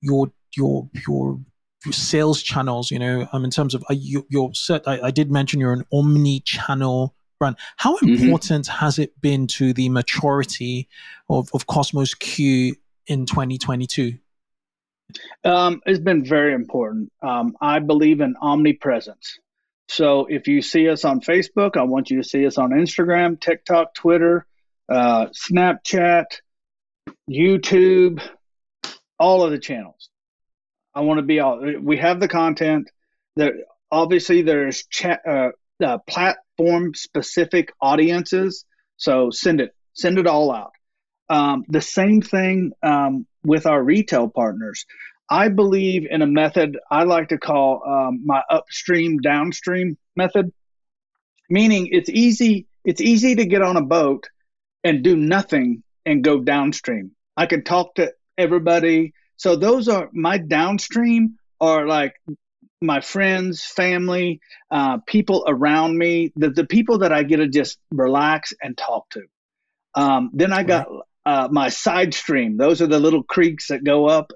your 0.00 0.32
your 0.56 0.90
your 1.06 1.38
your 1.84 1.92
sales 1.92 2.42
channels, 2.42 2.90
you 2.90 2.98
know, 2.98 3.28
um, 3.32 3.44
in 3.44 3.50
terms 3.52 3.72
of 3.72 3.84
uh, 3.88 3.94
you, 3.94 4.26
your 4.28 4.52
set, 4.52 4.88
I, 4.88 5.00
I 5.04 5.10
did 5.12 5.30
mention 5.30 5.60
you're 5.60 5.72
an 5.72 5.84
omni-channel 5.92 7.14
brand. 7.38 7.56
How 7.76 7.96
Mhm. 7.98 8.08
important 8.08 8.66
has 8.66 8.98
it 8.98 9.20
been 9.20 9.46
to 9.58 9.72
the 9.72 9.88
maturity 9.88 10.88
of 11.30 11.48
of 11.54 11.68
Cosmos 11.68 12.12
Q 12.14 12.74
in 13.06 13.24
2022? 13.24 14.18
Um, 15.44 15.80
it's 15.86 16.00
been 16.00 16.24
very 16.24 16.54
important. 16.54 17.12
Um, 17.22 17.56
I 17.60 17.78
believe 17.78 18.20
in 18.20 18.34
omnipresence. 18.40 19.38
So 19.88 20.26
if 20.26 20.48
you 20.48 20.62
see 20.62 20.88
us 20.88 21.04
on 21.04 21.20
Facebook, 21.20 21.76
I 21.76 21.84
want 21.84 22.10
you 22.10 22.22
to 22.22 22.28
see 22.28 22.46
us 22.46 22.58
on 22.58 22.70
Instagram, 22.70 23.40
TikTok, 23.40 23.94
Twitter, 23.94 24.46
uh, 24.88 25.26
Snapchat, 25.26 26.24
YouTube, 27.30 28.20
all 29.18 29.44
of 29.44 29.52
the 29.52 29.58
channels. 29.58 30.10
I 30.94 31.00
want 31.00 31.18
to 31.18 31.22
be 31.22 31.40
all. 31.40 31.60
We 31.80 31.98
have 31.98 32.20
the 32.20 32.28
content. 32.28 32.90
There, 33.36 33.54
obviously, 33.90 34.42
there's 34.42 34.84
chat, 34.86 35.20
uh, 35.28 35.50
uh, 35.84 35.98
platform 35.98 36.94
specific 36.94 37.72
audiences. 37.80 38.64
So 38.96 39.30
send 39.30 39.60
it, 39.60 39.74
send 39.92 40.18
it 40.18 40.26
all 40.26 40.50
out. 40.50 40.72
Um, 41.28 41.64
the 41.68 41.80
same 41.80 42.22
thing 42.22 42.72
um, 42.82 43.26
with 43.46 43.66
our 43.66 43.82
retail 43.82 44.28
partners. 44.28 44.84
I 45.30 45.48
believe 45.48 46.06
in 46.08 46.22
a 46.22 46.26
method 46.26 46.78
I 46.90 47.04
like 47.04 47.28
to 47.28 47.38
call 47.38 47.82
um, 47.86 48.22
my 48.24 48.42
upstream 48.50 49.18
downstream 49.18 49.96
method, 50.14 50.52
meaning 51.50 51.88
it's 51.90 52.10
easy. 52.10 52.66
It's 52.84 53.00
easy 53.00 53.34
to 53.34 53.46
get 53.46 53.62
on 53.62 53.76
a 53.76 53.82
boat 53.82 54.28
and 54.84 55.02
do 55.02 55.16
nothing 55.16 55.82
and 56.04 56.22
go 56.22 56.40
downstream. 56.40 57.12
I 57.36 57.46
can 57.46 57.64
talk 57.64 57.96
to 57.96 58.12
everybody. 58.38 59.12
So 59.36 59.56
those 59.56 59.88
are 59.88 60.08
my 60.12 60.38
downstream 60.38 61.36
are 61.60 61.86
like 61.86 62.14
my 62.80 63.00
friends, 63.00 63.64
family, 63.64 64.40
uh, 64.70 64.98
people 65.06 65.44
around 65.48 65.96
me, 65.98 66.32
the, 66.36 66.50
the 66.50 66.66
people 66.66 66.98
that 66.98 67.12
I 67.12 67.22
get 67.22 67.38
to 67.38 67.48
just 67.48 67.78
relax 67.90 68.52
and 68.62 68.76
talk 68.76 69.08
to. 69.10 69.22
Um, 69.94 70.30
then 70.34 70.52
I 70.52 70.62
got 70.62 70.88
uh, 71.26 71.48
my 71.50 71.68
side 71.68 72.14
stream. 72.14 72.56
Those 72.56 72.80
are 72.80 72.86
the 72.86 73.00
little 73.00 73.24
creeks 73.24 73.68
that 73.68 73.84
go 73.84 74.06
up. 74.06 74.32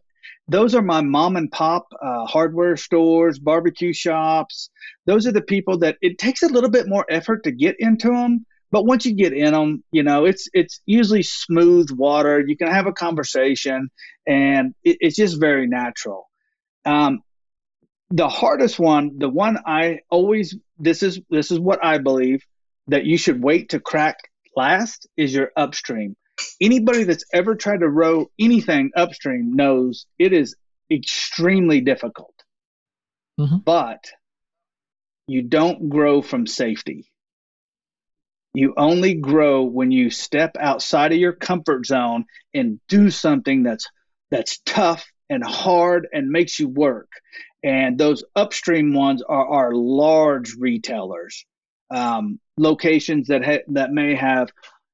Those 0.48 0.74
are 0.74 0.82
my 0.82 1.00
mom 1.00 1.36
and 1.36 1.50
pop 1.50 1.86
uh, 1.92 2.26
hardware 2.26 2.76
stores, 2.76 3.38
barbecue 3.38 3.92
shops. 3.92 4.68
Those 5.06 5.28
are 5.28 5.32
the 5.32 5.40
people 5.40 5.78
that 5.78 5.96
it 6.02 6.18
takes 6.18 6.42
a 6.42 6.48
little 6.48 6.68
bit 6.68 6.88
more 6.88 7.06
effort 7.08 7.44
to 7.44 7.52
get 7.52 7.76
into 7.78 8.08
them. 8.08 8.44
But 8.72 8.84
once 8.84 9.06
you 9.06 9.14
get 9.14 9.32
in 9.32 9.52
them, 9.52 9.84
you 9.92 10.02
know 10.02 10.24
it's 10.24 10.48
it's 10.52 10.80
usually 10.86 11.22
smooth 11.22 11.90
water. 11.92 12.44
You 12.44 12.56
can 12.56 12.68
have 12.68 12.86
a 12.86 12.92
conversation, 12.92 13.90
and 14.26 14.74
it, 14.84 14.98
it's 15.00 15.16
just 15.16 15.40
very 15.40 15.66
natural. 15.66 16.28
Um, 16.84 17.22
the 18.10 18.28
hardest 18.28 18.78
one, 18.78 19.18
the 19.18 19.28
one 19.28 19.58
I 19.64 20.00
always 20.10 20.56
this 20.78 21.02
is 21.02 21.20
this 21.30 21.52
is 21.52 21.60
what 21.60 21.84
I 21.84 21.98
believe 21.98 22.44
that 22.88 23.04
you 23.04 23.16
should 23.16 23.42
wait 23.42 23.70
to 23.70 23.80
crack 23.80 24.16
last 24.56 25.06
is 25.16 25.32
your 25.32 25.50
upstream. 25.56 26.16
Anybody 26.60 27.04
that's 27.04 27.24
ever 27.32 27.54
tried 27.54 27.80
to 27.80 27.88
row 27.88 28.30
anything 28.38 28.90
upstream 28.96 29.54
knows 29.54 30.06
it 30.18 30.32
is 30.32 30.56
extremely 30.90 31.80
difficult. 31.80 32.34
Mhm. 33.38 33.64
But 33.64 34.10
you 35.26 35.42
don't 35.42 35.88
grow 35.88 36.22
from 36.22 36.46
safety. 36.46 37.10
You 38.52 38.74
only 38.76 39.14
grow 39.14 39.62
when 39.62 39.92
you 39.92 40.10
step 40.10 40.56
outside 40.58 41.12
of 41.12 41.18
your 41.18 41.32
comfort 41.32 41.86
zone 41.86 42.24
and 42.52 42.80
do 42.88 43.10
something 43.10 43.62
that's 43.62 43.88
that's 44.30 44.58
tough 44.64 45.06
and 45.28 45.44
hard 45.44 46.08
and 46.12 46.30
makes 46.30 46.58
you 46.58 46.68
work. 46.68 47.10
And 47.62 47.96
those 47.98 48.24
upstream 48.34 48.92
ones 48.92 49.22
are 49.22 49.46
our 49.46 49.72
large 49.72 50.54
retailers, 50.58 51.44
um, 51.90 52.40
locations 52.56 53.28
that 53.28 53.44
ha- 53.44 53.64
that 53.68 53.92
may 53.92 54.14
have, 54.14 54.50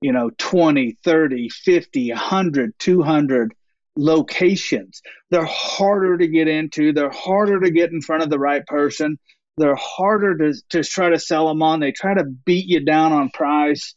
you 0.06 0.12
know, 0.12 0.30
20, 0.38 0.98
30, 1.02 1.48
50, 1.48 2.10
100, 2.12 2.78
200 2.78 3.54
locations. 3.96 5.02
They're 5.30 5.44
harder 5.44 6.16
to 6.16 6.28
get 6.28 6.46
into. 6.46 6.92
They're 6.92 7.10
harder 7.10 7.58
to 7.58 7.72
get 7.72 7.90
in 7.90 8.00
front 8.00 8.22
of 8.22 8.30
the 8.30 8.38
right 8.38 8.64
person. 8.64 9.18
They're 9.56 9.74
harder 9.74 10.38
to, 10.38 10.54
to 10.70 10.84
try 10.84 11.10
to 11.10 11.18
sell 11.18 11.48
them 11.48 11.60
on. 11.60 11.80
They 11.80 11.90
try 11.90 12.14
to 12.14 12.22
beat 12.22 12.66
you 12.66 12.84
down 12.84 13.12
on 13.12 13.30
price. 13.30 13.96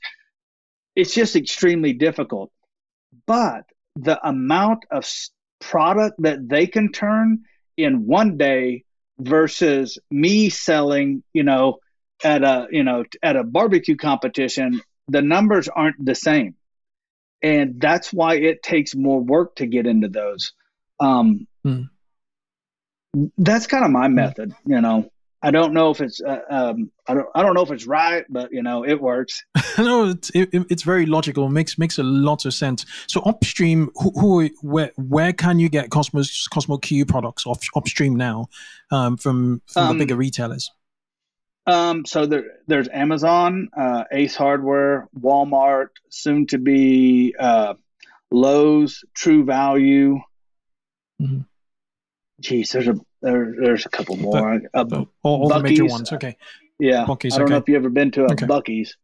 It's 0.95 1.13
just 1.13 1.35
extremely 1.35 1.93
difficult. 1.93 2.51
But 3.27 3.65
the 3.95 4.19
amount 4.27 4.85
of 4.89 5.07
product 5.61 6.15
that 6.23 6.39
they 6.49 6.65
can 6.65 6.91
turn 6.91 7.43
in 7.77 8.07
one 8.07 8.37
day 8.37 8.83
versus 9.19 9.99
me 10.09 10.49
selling, 10.49 11.21
you 11.33 11.43
know, 11.43 11.77
at 12.23 12.43
a 12.43 12.67
you 12.71 12.83
know 12.83 13.03
at 13.21 13.35
a 13.35 13.43
barbecue 13.43 13.95
competition, 13.95 14.81
the 15.09 15.21
numbers 15.21 15.67
aren't 15.67 16.03
the 16.03 16.15
same, 16.15 16.55
and 17.41 17.79
that's 17.79 18.13
why 18.13 18.35
it 18.35 18.63
takes 18.63 18.95
more 18.95 19.21
work 19.21 19.55
to 19.55 19.65
get 19.65 19.85
into 19.87 20.07
those. 20.07 20.53
Um, 20.99 21.47
Hmm. 21.63 21.83
That's 23.37 23.67
kind 23.67 23.83
of 23.85 23.91
my 23.91 24.07
method, 24.07 24.53
you 24.65 24.81
know. 24.81 25.09
I 25.41 25.51
don't 25.51 25.73
know 25.73 25.89
if 25.89 26.01
it's 26.01 26.21
uh, 26.21 26.39
um, 26.49 26.91
I 27.07 27.13
don't 27.13 27.27
I 27.33 27.41
don't 27.43 27.53
know 27.53 27.61
if 27.61 27.71
it's 27.71 27.87
right, 27.87 28.25
but 28.29 28.51
you 28.51 28.61
know 28.61 28.85
it 28.85 29.01
works. 29.01 29.41
no, 29.77 30.09
it's, 30.09 30.29
it, 30.31 30.49
it's 30.51 30.83
very 30.83 31.05
logical. 31.05 31.47
makes 31.49 31.77
makes 31.77 31.97
a 31.97 32.03
lot 32.03 32.45
of 32.45 32.53
sense. 32.53 32.85
So 33.07 33.21
upstream, 33.21 33.89
who, 33.95 34.11
who 34.11 34.49
where 34.61 34.91
where 34.97 35.31
can 35.31 35.57
you 35.57 35.69
get 35.69 35.89
Cosmos 35.91 36.47
Cosmo 36.47 36.77
Q 36.77 37.05
products 37.05 37.45
off, 37.45 37.61
upstream 37.75 38.15
now 38.15 38.47
um, 38.91 39.15
from 39.15 39.61
from 39.67 39.83
Um, 39.83 39.97
the 39.97 40.03
bigger 40.03 40.17
retailers? 40.17 40.69
Um, 41.69 42.05
so 42.05 42.25
there, 42.25 42.45
there's 42.67 42.87
Amazon, 42.87 43.69
uh, 43.77 44.05
Ace 44.11 44.35
Hardware, 44.35 45.07
Walmart, 45.17 45.89
soon 46.09 46.47
to 46.47 46.57
be 46.57 47.35
uh, 47.39 47.75
Lowe's, 48.31 49.03
True 49.13 49.45
Value. 49.45 50.19
Mhm. 51.21 51.45
Geez, 52.41 52.71
there's 52.71 52.87
a 52.87 52.95
there, 53.21 53.53
there's 53.61 53.85
a 53.85 53.89
couple 53.89 54.15
more. 54.15 54.61
Uh, 54.73 54.85
all, 55.23 55.43
all 55.43 55.49
the 55.49 55.59
major 55.59 55.85
ones. 55.85 56.11
Okay. 56.11 56.37
Yeah. 56.79 57.05
Buc-ee's, 57.05 57.33
I 57.33 57.39
don't 57.39 57.45
okay. 57.45 57.53
know 57.53 57.57
if 57.57 57.69
you 57.69 57.75
ever 57.75 57.89
been 57.89 58.11
to 58.11 58.21
a 58.23 58.31
okay. 58.31 58.45
Buc-ee's. 58.45 58.95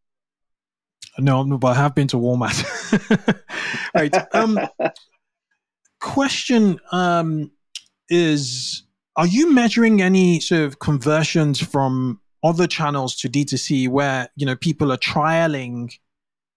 No, 1.19 1.43
no, 1.43 1.57
but 1.57 1.67
I 1.69 1.73
have 1.75 1.93
been 1.93 2.07
to 2.09 2.17
Walmart. 2.17 3.43
right. 3.95 4.15
Um, 4.33 4.59
question 5.99 6.79
um, 6.91 7.51
is: 8.09 8.83
Are 9.15 9.27
you 9.27 9.53
measuring 9.53 10.01
any 10.01 10.39
sort 10.39 10.61
of 10.61 10.79
conversions 10.79 11.59
from 11.59 12.21
other 12.45 12.67
channels 12.67 13.15
to 13.17 13.29
D2C 13.29 13.89
where 13.89 14.29
you 14.35 14.45
know 14.45 14.55
people 14.55 14.91
are 14.91 14.97
trialing, 14.97 15.91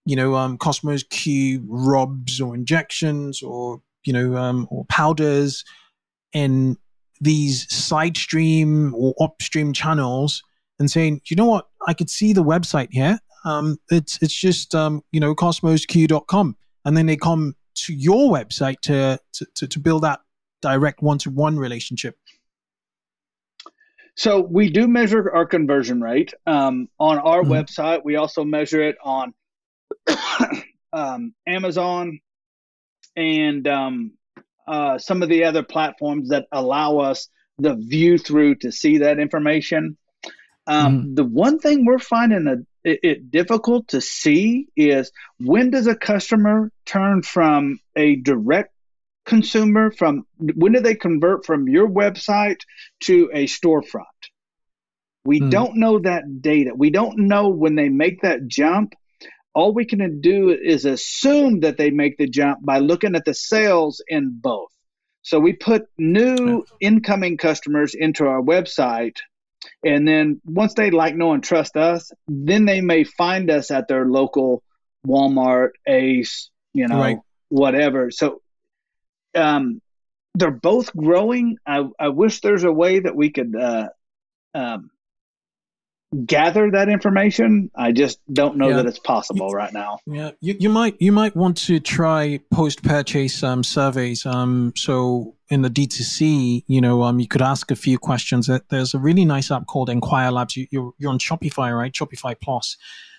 you 0.04 0.14
know, 0.14 0.34
um, 0.34 0.58
Kosmos 0.58 1.08
Q 1.08 1.64
rubs 1.66 2.40
or 2.40 2.54
injections 2.54 3.42
or 3.42 3.80
you 4.04 4.12
know 4.12 4.36
um, 4.36 4.68
or 4.70 4.84
powders 4.86 5.64
in 6.32 6.76
these 7.20 7.72
side 7.74 8.16
stream 8.16 8.94
or 8.94 9.14
upstream 9.20 9.72
channels 9.72 10.42
and 10.78 10.90
saying, 10.90 11.20
you 11.26 11.36
know 11.36 11.46
what, 11.46 11.68
I 11.86 11.94
could 11.94 12.10
see 12.10 12.32
the 12.32 12.44
website 12.44 12.88
here. 12.90 13.18
Um, 13.44 13.78
it's 13.90 14.18
it's 14.22 14.34
just 14.34 14.74
um, 14.74 15.02
you 15.10 15.20
know 15.20 15.34
kosmosq.com, 15.34 16.56
and 16.84 16.96
then 16.96 17.06
they 17.06 17.16
come 17.16 17.56
to 17.86 17.94
your 17.94 18.30
website 18.30 18.80
to 18.82 19.18
to, 19.54 19.66
to 19.66 19.78
build 19.78 20.02
that 20.02 20.20
direct 20.60 21.02
one 21.02 21.18
to 21.18 21.30
one 21.30 21.58
relationship. 21.58 22.16
So 24.18 24.40
we 24.40 24.68
do 24.68 24.88
measure 24.88 25.30
our 25.32 25.46
conversion 25.46 26.00
rate 26.00 26.34
um, 26.44 26.88
on 26.98 27.18
our 27.18 27.42
mm-hmm. 27.42 27.52
website. 27.52 28.04
We 28.04 28.16
also 28.16 28.42
measure 28.42 28.82
it 28.82 28.96
on 29.00 29.32
um, 30.92 31.34
Amazon 31.46 32.18
and 33.14 33.68
um, 33.68 34.12
uh, 34.66 34.98
some 34.98 35.22
of 35.22 35.28
the 35.28 35.44
other 35.44 35.62
platforms 35.62 36.30
that 36.30 36.46
allow 36.50 36.98
us 36.98 37.28
the 37.58 37.76
view 37.76 38.18
through 38.18 38.56
to 38.56 38.72
see 38.72 38.98
that 38.98 39.20
information. 39.20 39.96
Um, 40.66 40.98
mm-hmm. 40.98 41.14
The 41.14 41.24
one 41.24 41.60
thing 41.60 41.86
we're 41.86 42.00
finding 42.00 42.48
a, 42.48 42.56
it, 42.82 43.00
it, 43.04 43.30
difficult 43.30 43.86
to 43.88 44.00
see 44.00 44.66
is 44.76 45.12
when 45.38 45.70
does 45.70 45.86
a 45.86 45.94
customer 45.94 46.72
turn 46.84 47.22
from 47.22 47.78
a 47.94 48.16
direct 48.16 48.74
consumer 49.28 49.90
from 49.90 50.26
when 50.38 50.72
do 50.72 50.80
they 50.80 50.94
convert 50.94 51.44
from 51.44 51.68
your 51.68 51.88
website 51.88 52.60
to 53.00 53.30
a 53.32 53.46
storefront? 53.46 54.04
We 55.24 55.40
mm. 55.40 55.50
don't 55.50 55.76
know 55.76 55.98
that 55.98 56.40
data. 56.40 56.72
We 56.74 56.90
don't 56.90 57.18
know 57.28 57.48
when 57.48 57.74
they 57.74 57.90
make 57.90 58.22
that 58.22 58.48
jump. 58.48 58.94
All 59.54 59.74
we 59.74 59.84
can 59.84 60.20
do 60.20 60.50
is 60.50 60.84
assume 60.84 61.60
that 61.60 61.76
they 61.76 61.90
make 61.90 62.16
the 62.16 62.28
jump 62.28 62.64
by 62.64 62.78
looking 62.78 63.14
at 63.14 63.24
the 63.24 63.34
sales 63.34 64.02
in 64.08 64.38
both. 64.40 64.70
So 65.22 65.38
we 65.38 65.52
put 65.52 65.86
new 65.98 66.64
incoming 66.80 67.36
customers 67.36 67.94
into 67.94 68.26
our 68.26 68.40
website 68.40 69.16
and 69.84 70.06
then 70.06 70.40
once 70.44 70.74
they 70.74 70.90
like, 70.90 71.14
know, 71.14 71.32
and 71.32 71.42
trust 71.42 71.76
us, 71.76 72.10
then 72.26 72.64
they 72.64 72.80
may 72.80 73.04
find 73.04 73.50
us 73.50 73.70
at 73.70 73.88
their 73.88 74.06
local 74.06 74.62
Walmart, 75.06 75.70
Ace, 75.86 76.50
you 76.72 76.88
know, 76.88 76.98
right. 76.98 77.18
whatever. 77.48 78.10
So 78.10 78.40
um, 79.34 79.80
they're 80.34 80.50
both 80.50 80.94
growing. 80.94 81.56
I, 81.66 81.84
I 81.98 82.08
wish 82.08 82.40
there's 82.40 82.64
a 82.64 82.72
way 82.72 83.00
that 83.00 83.16
we 83.16 83.30
could 83.30 83.54
uh, 83.56 83.88
um, 84.54 84.90
gather 86.24 86.70
that 86.70 86.88
information. 86.88 87.70
I 87.76 87.92
just 87.92 88.20
don't 88.32 88.56
know 88.56 88.68
yeah. 88.68 88.76
that 88.76 88.86
it's 88.86 88.98
possible 88.98 89.50
right 89.50 89.72
now. 89.72 89.98
Yeah, 90.06 90.30
you, 90.40 90.56
you 90.58 90.68
might 90.68 90.96
you 91.00 91.12
might 91.12 91.36
want 91.36 91.56
to 91.58 91.80
try 91.80 92.40
post 92.50 92.82
purchase 92.82 93.42
um, 93.42 93.62
surveys. 93.62 94.24
Um, 94.24 94.72
so 94.76 95.34
in 95.50 95.62
the 95.62 95.70
D2C, 95.70 96.64
you 96.66 96.80
know, 96.80 97.02
um, 97.02 97.20
you 97.20 97.28
could 97.28 97.42
ask 97.42 97.70
a 97.70 97.76
few 97.76 97.98
questions. 97.98 98.50
There's 98.68 98.94
a 98.94 98.98
really 98.98 99.24
nice 99.24 99.50
app 99.50 99.66
called 99.66 99.90
Enquire 99.90 100.30
Labs. 100.30 100.56
You, 100.56 100.66
you're, 100.70 100.92
you're 100.98 101.10
on 101.10 101.18
Shopify, 101.18 101.76
right? 101.76 101.92
Shopify 101.92 102.34
Plus. 102.40 102.76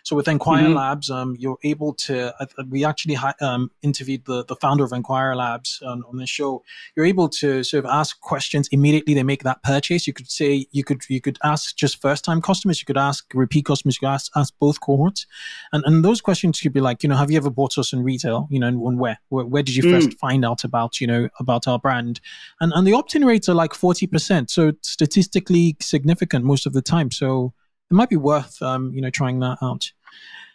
So 0.09 0.15
with 0.15 0.27
Enquire 0.27 0.63
mm-hmm. 0.63 0.73
Labs, 0.73 1.11
um, 1.11 1.35
you're 1.37 1.59
able 1.61 1.93
to. 1.93 2.33
Uh, 2.41 2.47
we 2.67 2.83
actually 2.83 3.13
ha- 3.13 3.35
um, 3.41 3.69
interviewed 3.83 4.25
the, 4.25 4.43
the 4.43 4.55
founder 4.55 4.83
of 4.83 4.91
Enquire 4.91 5.35
Labs 5.35 5.83
on, 5.85 6.03
on 6.09 6.17
the 6.17 6.25
show. 6.25 6.63
You're 6.95 7.05
able 7.05 7.29
to 7.29 7.63
sort 7.63 7.85
of 7.85 7.91
ask 7.91 8.19
questions 8.19 8.67
immediately. 8.71 9.13
They 9.13 9.21
make 9.21 9.43
that 9.43 9.61
purchase. 9.61 10.07
You 10.07 10.13
could 10.13 10.31
say 10.31 10.65
you 10.71 10.83
could 10.83 11.03
you 11.09 11.21
could 11.21 11.37
ask 11.43 11.75
just 11.75 12.01
first 12.01 12.25
time 12.25 12.41
customers. 12.41 12.81
You 12.81 12.87
could 12.87 12.97
ask 12.97 13.23
repeat 13.35 13.65
customers. 13.65 13.97
You 13.97 14.07
could 14.07 14.13
ask, 14.13 14.31
ask 14.35 14.51
both 14.57 14.81
cohorts, 14.81 15.27
and 15.73 15.83
and 15.85 16.03
those 16.03 16.21
questions 16.21 16.59
could 16.59 16.73
be 16.73 16.81
like, 16.81 17.03
you 17.03 17.09
know, 17.09 17.15
have 17.15 17.29
you 17.29 17.37
ever 17.37 17.51
bought 17.51 17.77
us 17.77 17.93
in 17.93 18.01
retail? 18.01 18.47
You 18.49 18.61
know, 18.61 18.67
and 18.87 18.97
where 18.97 19.19
where, 19.29 19.45
where 19.45 19.61
did 19.61 19.75
you 19.75 19.83
mm. 19.83 19.91
first 19.91 20.17
find 20.17 20.43
out 20.43 20.63
about 20.63 20.99
you 20.99 21.05
know 21.05 21.29
about 21.39 21.67
our 21.67 21.77
brand? 21.77 22.19
And 22.61 22.73
and 22.75 22.87
the 22.87 22.93
opt 22.93 23.13
in 23.13 23.25
rates 23.25 23.47
are 23.47 23.53
like 23.53 23.75
forty 23.75 24.07
percent. 24.07 24.49
So 24.49 24.71
statistically 24.81 25.77
significant 25.79 26.45
most 26.45 26.65
of 26.65 26.73
the 26.73 26.81
time. 26.81 27.11
So 27.11 27.53
it 27.91 27.93
might 27.93 28.09
be 28.09 28.17
worth 28.17 28.59
um, 28.63 28.91
you 28.91 29.01
know 29.01 29.11
trying 29.11 29.39
that 29.41 29.59
out. 29.61 29.91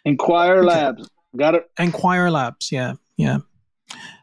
Enquire 0.05 0.57
okay. 0.57 0.67
Labs, 0.67 1.09
got 1.35 1.55
it. 1.55 1.69
Enquire 1.79 2.29
Labs, 2.29 2.71
yeah, 2.71 2.93
yeah, 3.17 3.39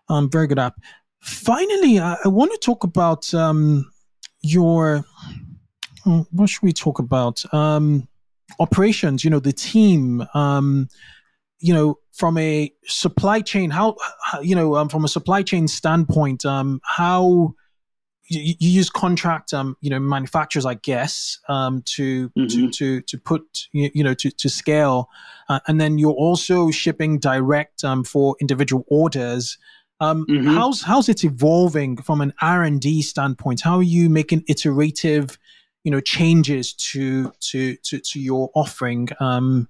um, 0.08 0.30
very 0.30 0.46
good 0.46 0.58
app. 0.58 0.80
Finally, 1.20 1.98
I, 1.98 2.16
I 2.24 2.28
want 2.28 2.52
to 2.52 2.58
talk 2.58 2.84
about 2.84 3.32
um, 3.34 3.90
your. 4.42 5.04
Hmm, 6.04 6.22
what 6.32 6.50
should 6.50 6.62
we 6.62 6.72
talk 6.72 6.98
about? 6.98 7.42
Um, 7.54 8.08
operations. 8.58 9.24
You 9.24 9.30
know, 9.30 9.40
the 9.40 9.52
team. 9.52 10.26
Um, 10.34 10.88
you 11.60 11.72
know, 11.72 11.96
from 12.12 12.36
a 12.38 12.72
supply 12.86 13.40
chain, 13.40 13.70
how 13.70 13.96
you 14.42 14.54
know, 14.54 14.74
um, 14.74 14.88
from 14.88 15.04
a 15.04 15.08
supply 15.08 15.42
chain 15.42 15.68
standpoint, 15.68 16.44
um, 16.44 16.80
how 16.84 17.54
you, 18.28 18.54
you, 18.58 18.70
use 18.70 18.90
contract, 18.90 19.52
um, 19.52 19.76
you 19.80 19.90
know, 19.90 19.98
manufacturers, 19.98 20.64
I 20.64 20.74
guess, 20.74 21.38
um, 21.48 21.82
to, 21.96 22.30
mm-hmm. 22.30 22.46
to 22.46 22.70
to 22.70 23.00
to 23.02 23.18
put 23.18 23.68
you, 23.72 23.90
you 23.94 24.04
know 24.04 24.14
to 24.14 24.30
to 24.30 24.48
scale, 24.48 25.08
uh, 25.48 25.60
and 25.66 25.80
then 25.80 25.98
you're 25.98 26.12
also 26.12 26.70
shipping 26.70 27.18
direct 27.18 27.84
um, 27.84 28.04
for 28.04 28.36
individual 28.40 28.84
orders. 28.88 29.58
Um, 30.00 30.26
mm-hmm. 30.26 30.48
How's 30.48 30.82
how's 30.82 31.08
it 31.08 31.24
evolving 31.24 31.96
from 31.96 32.20
an 32.20 32.32
R 32.40 32.62
and 32.62 32.80
D 32.80 33.02
standpoint? 33.02 33.60
How 33.60 33.76
are 33.76 33.82
you 33.82 34.08
making 34.08 34.44
iterative, 34.48 35.38
you 35.84 35.90
know, 35.90 36.00
changes 36.00 36.72
to 36.74 37.32
to 37.50 37.76
to, 37.76 38.00
to 38.00 38.20
your 38.20 38.50
offering? 38.54 39.08
Um, 39.20 39.68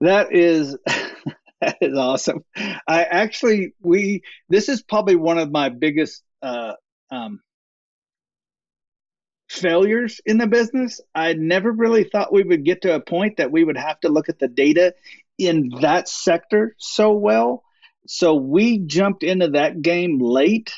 that 0.00 0.32
is. 0.32 0.76
that 1.62 1.76
is 1.80 1.96
awesome. 1.96 2.44
I 2.56 3.04
actually 3.04 3.74
we 3.80 4.22
this 4.48 4.68
is 4.68 4.82
probably 4.82 5.14
one 5.14 5.38
of 5.38 5.52
my 5.52 5.68
biggest 5.68 6.22
uh, 6.42 6.72
um, 7.12 7.40
failures 9.52 10.20
in 10.24 10.38
the 10.38 10.46
business. 10.46 11.00
I 11.14 11.34
never 11.34 11.70
really 11.70 12.04
thought 12.04 12.32
we 12.32 12.42
would 12.42 12.64
get 12.64 12.82
to 12.82 12.94
a 12.94 13.00
point 13.00 13.36
that 13.36 13.52
we 13.52 13.64
would 13.64 13.76
have 13.76 14.00
to 14.00 14.08
look 14.08 14.28
at 14.28 14.38
the 14.38 14.48
data 14.48 14.94
in 15.38 15.70
that 15.80 16.08
sector 16.08 16.74
so 16.78 17.12
well. 17.12 17.62
So 18.06 18.34
we 18.34 18.78
jumped 18.78 19.22
into 19.22 19.50
that 19.50 19.80
game 19.82 20.18
late. 20.18 20.72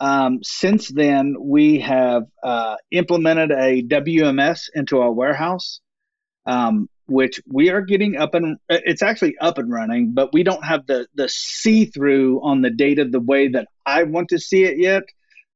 Um, 0.00 0.40
since 0.42 0.88
then, 0.88 1.36
we 1.40 1.80
have 1.80 2.24
uh, 2.42 2.76
implemented 2.90 3.50
a 3.52 3.82
WMS 3.82 4.64
into 4.74 4.98
our 5.00 5.12
warehouse, 5.12 5.80
um, 6.44 6.90
which 7.06 7.40
we 7.46 7.70
are 7.70 7.80
getting 7.80 8.16
up 8.16 8.34
and 8.34 8.58
it's 8.68 9.02
actually 9.02 9.38
up 9.38 9.56
and 9.58 9.72
running, 9.72 10.12
but 10.12 10.34
we 10.34 10.42
don't 10.42 10.64
have 10.64 10.86
the 10.86 11.06
the 11.14 11.28
see 11.28 11.86
through 11.86 12.40
on 12.42 12.60
the 12.60 12.70
data 12.70 13.06
the 13.06 13.20
way 13.20 13.48
that 13.48 13.68
I 13.86 14.02
want 14.02 14.28
to 14.30 14.38
see 14.38 14.64
it 14.64 14.78
yet. 14.78 15.04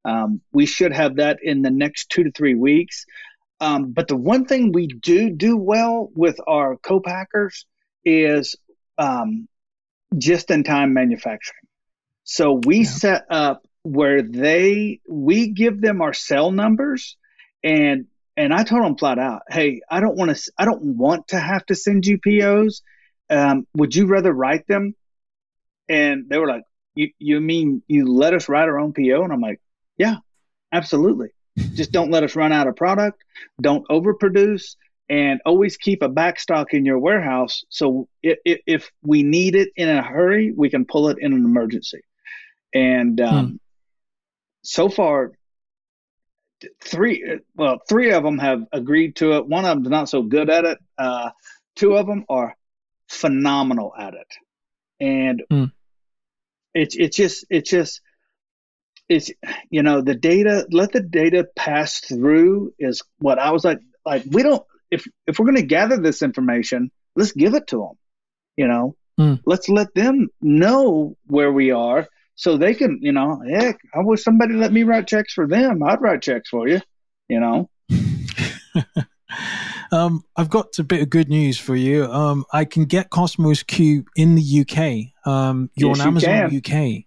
Um, 0.05 0.41
we 0.53 0.67
should 0.67 0.93
have 0.93 1.17
that 1.17 1.39
in 1.43 1.63
the 1.63 1.71
next 1.71 2.09
two 2.11 2.25
to 2.25 2.33
three 2.33 2.55
weeks. 2.55 3.07
Um, 3.61 3.93
but 3.93 4.09
the 4.09 4.17
one 4.17 4.47
thing 4.47 4.73
we 4.73 4.87
do 4.87 5.31
do 5.31 5.57
well 5.57 6.11
with 6.15 6.39
our 6.47 6.77
co-packers 6.79 7.67
is 8.05 8.57
um, 8.97 9.49
just-in-time 10.17 10.95
manufacturing. 10.95 11.61
So 12.25 12.61
we 12.65 12.79
yeah. 12.79 12.89
set 12.89 13.27
up 13.29 13.67
where 13.83 14.23
they 14.23 15.01
we 15.09 15.49
give 15.49 15.81
them 15.81 16.03
our 16.03 16.13
cell 16.13 16.51
numbers 16.51 17.17
and 17.65 18.07
and 18.37 18.55
I 18.55 18.63
told 18.63 18.85
them 18.85 18.97
flat 18.97 19.19
out, 19.19 19.43
hey, 19.51 19.81
I 19.91 20.01
don't 20.01 20.17
want 20.17 20.35
to 20.35 20.53
I 20.57 20.65
don't 20.65 20.83
want 20.97 21.29
to 21.29 21.39
have 21.39 21.67
to 21.67 21.75
send 21.75 22.07
you 22.07 22.19
POs. 22.19 22.83
Um, 23.29 23.67
would 23.75 23.95
you 23.95 24.07
rather 24.07 24.33
write 24.33 24.67
them? 24.67 24.95
And 25.89 26.29
they 26.29 26.39
were 26.39 26.49
like, 26.49 26.63
you, 26.95 27.11
you 27.19 27.41
mean 27.41 27.83
you 27.87 28.07
let 28.07 28.33
us 28.33 28.49
write 28.49 28.69
our 28.69 28.79
own 28.79 28.93
PO? 28.93 29.23
And 29.23 29.33
I'm 29.33 29.41
like, 29.41 29.61
yeah, 30.01 30.17
absolutely. 30.73 31.29
Just 31.75 31.93
don't 31.93 32.11
let 32.11 32.25
us 32.25 32.35
run 32.35 32.53
out 32.53 32.67
of 32.67 32.75
product. 32.75 33.23
Don't 33.61 33.87
overproduce 33.89 34.77
and 35.11 35.43
always 35.45 35.77
keep 35.77 36.01
a 36.03 36.09
backstock 36.09 36.69
in 36.71 36.87
your 36.87 36.99
warehouse. 36.99 37.65
So 37.69 38.09
if, 38.23 38.61
if, 38.67 38.91
we 39.03 39.23
need 39.23 39.57
it 39.57 39.69
in 39.77 39.91
a 39.91 40.03
hurry, 40.03 40.55
we 40.57 40.71
can 40.71 40.87
pull 40.87 41.11
it 41.11 41.19
in 41.21 41.35
an 41.35 41.45
emergency. 41.45 42.01
And 42.73 43.21
um, 43.21 43.47
hmm. 43.47 43.57
so 44.63 44.89
far, 44.89 45.33
three 46.83 47.39
well, 47.55 47.79
three 47.87 48.11
of 48.13 48.23
them 48.23 48.39
have 48.39 48.63
agreed 48.73 49.17
to 49.17 49.33
it. 49.37 49.47
One 49.47 49.67
of 49.67 49.77
them's 49.77 49.91
not 49.91 50.09
so 50.09 50.23
good 50.23 50.49
at 50.49 50.65
it. 50.65 50.79
Uh, 50.97 51.31
two 51.77 51.95
of 51.95 52.07
them 52.07 52.25
are 52.31 52.57
phenomenal 53.09 53.93
at 53.99 54.15
it, 54.15 54.33
and 54.99 55.43
hmm. 55.51 55.65
it's 56.73 56.95
it's 56.97 57.17
just 57.17 57.45
it's 57.51 57.71
just 57.71 58.01
it's 59.11 59.31
you 59.71 59.83
know 59.83 60.01
the 60.01 60.15
data 60.15 60.67
let 60.71 60.93
the 60.93 61.01
data 61.01 61.47
pass 61.57 61.99
through 62.01 62.73
is 62.79 63.03
what 63.19 63.39
i 63.39 63.51
was 63.51 63.65
like 63.65 63.81
like 64.07 64.25
we 64.31 64.43
don't 64.43 64.63
if 64.91 65.05
if 65.27 65.39
we're 65.39 65.47
going 65.47 65.57
to 65.57 65.63
gather 65.63 65.99
this 65.99 66.23
information 66.23 66.91
let's 67.17 67.33
give 67.33 67.55
it 67.55 67.67
to 67.67 67.79
them 67.79 67.99
you 68.57 68.69
know 68.69 68.97
mm. 69.19 69.39
let's 69.45 69.69
let 69.69 69.93
them 69.95 70.29
know 70.41 71.17
where 71.27 71.53
we 71.53 71.73
are 71.73 72.07
so 72.37 72.57
they 72.57 72.73
can 72.73 72.99
you 73.03 73.13
know 73.13 73.43
heck 73.51 73.79
i 73.95 73.99
wish 73.99 74.23
somebody 74.23 74.55
let 74.55 74.73
me 74.73 74.85
write 74.85 75.09
checks 75.09 75.35
for 75.35 75.47
them 75.47 75.83
i'd 75.83 76.01
write 76.01 76.23
checks 76.23 76.49
for 76.49 76.69
you 76.69 76.81
you 77.29 77.41
know 77.41 77.69
um, 79.93 80.25
I've 80.37 80.51
got 80.51 80.79
a 80.79 80.85
bit 80.85 81.03
of 81.03 81.11
good 81.11 81.29
news 81.29 81.59
for 81.59 81.77
you. 81.77 82.05
Um, 82.07 82.45
I 82.53 82.65
can 82.65 82.85
get 82.85 83.11
Kosmos 83.11 83.67
Q 83.67 84.05
in 84.17 84.35
the 84.35 84.61
UK. 84.61 85.31
Um, 85.31 85.71
you're 85.75 85.91
yes, 85.91 86.01
on 86.01 86.07
Amazon 86.09 86.53
you 86.53 86.59
UK. 86.59 87.05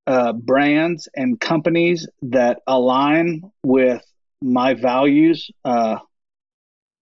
uh, 0.07 0.33
brands 0.33 1.07
and 1.15 1.39
companies 1.39 2.07
that 2.23 2.61
align 2.65 3.51
with 3.61 4.03
my 4.41 4.73
values. 4.73 5.51
Uh, 5.63 5.97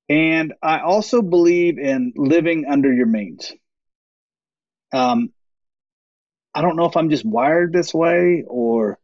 and 0.09 0.55
I 0.61 0.81
also 0.81 1.21
believe 1.21 1.79
in 1.79 2.11
living 2.17 2.65
under 2.69 2.91
your 2.91 3.07
means. 3.07 3.53
Um, 4.93 5.31
I 6.53 6.61
don't 6.61 6.75
know 6.75 6.85
if 6.85 6.97
I'm 6.97 7.09
just 7.09 7.23
wired 7.23 7.71
this 7.71 7.93
way 7.93 8.43
or 8.45 8.99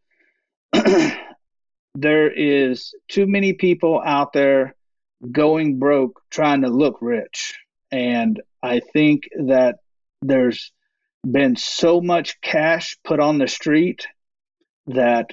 there 1.96 2.32
is 2.32 2.94
too 3.08 3.28
many 3.28 3.54
people 3.54 4.02
out 4.04 4.34
there 4.34 4.76
going 5.32 5.80
broke 5.80 6.22
trying 6.30 6.62
to 6.62 6.70
look 6.70 6.98
rich. 7.02 7.58
And 7.92 8.42
I 8.62 8.80
think 8.80 9.30
that 9.46 9.78
there's 10.22 10.72
been 11.30 11.56
so 11.56 12.02
much 12.02 12.42
cash 12.42 12.98
put 13.04 13.20
on 13.20 13.38
the 13.38 13.48
street 13.48 14.08
that, 14.88 15.30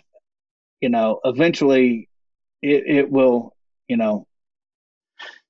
you 0.80 0.90
know, 0.90 1.20
eventually 1.24 2.08
it, 2.62 2.84
it 2.86 3.10
will, 3.10 3.56
you 3.88 3.96
know, 3.96 4.26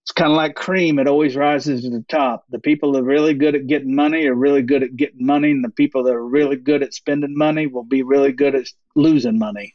it's 0.03 0.13
kind 0.13 0.31
of 0.31 0.37
like 0.37 0.55
cream. 0.55 0.99
It 0.99 1.09
always 1.09 1.37
rises 1.37 1.83
to 1.83 1.91
the 1.91 2.05
top. 2.09 2.45
The 2.49 2.59
people 2.59 2.93
that 2.93 3.01
are 3.01 3.05
really 3.05 3.35
good 3.35 3.55
at 3.55 3.67
getting 3.67 3.95
money 3.95 4.27
are 4.27 4.35
really 4.35 4.63
good 4.63 4.83
at 4.83 4.97
getting 4.97 5.27
money, 5.27 5.51
and 5.51 5.63
the 5.63 5.71
people 5.71 6.05
that 6.05 6.15
are 6.15 6.27
really 6.27 6.57
good 6.57 6.83
at 6.83 6.95
spending 6.95 7.37
money 7.37 7.67
will 7.67 7.85
be 7.85 8.03
really 8.03 8.33
good 8.33 8.55
at 8.55 8.67
losing 8.95 9.39
money 9.39 9.75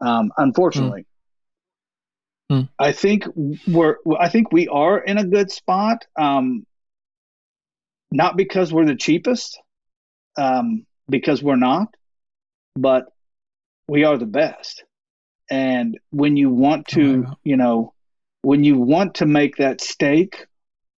um, 0.00 0.32
unfortunately. 0.36 1.02
Mm. 1.02 1.06
Mm. 2.50 2.68
I 2.78 2.92
think 2.92 3.24
we're 3.66 3.96
I 4.18 4.28
think 4.28 4.52
we 4.52 4.68
are 4.68 4.98
in 4.98 5.18
a 5.18 5.24
good 5.24 5.50
spot. 5.50 6.04
Um, 6.16 6.64
not 8.12 8.36
because 8.36 8.72
we're 8.72 8.86
the 8.86 8.94
cheapest, 8.94 9.60
um, 10.36 10.86
because 11.08 11.42
we're 11.42 11.56
not, 11.56 11.88
but 12.76 13.06
we 13.88 14.04
are 14.04 14.16
the 14.16 14.26
best. 14.26 14.84
And 15.50 15.98
when 16.10 16.36
you 16.36 16.50
want 16.50 16.88
to, 16.88 17.26
oh, 17.28 17.34
you 17.42 17.56
know, 17.56 17.94
when 18.42 18.62
you 18.62 18.78
want 18.78 19.16
to 19.16 19.26
make 19.26 19.56
that 19.56 19.80
steak 19.80 20.46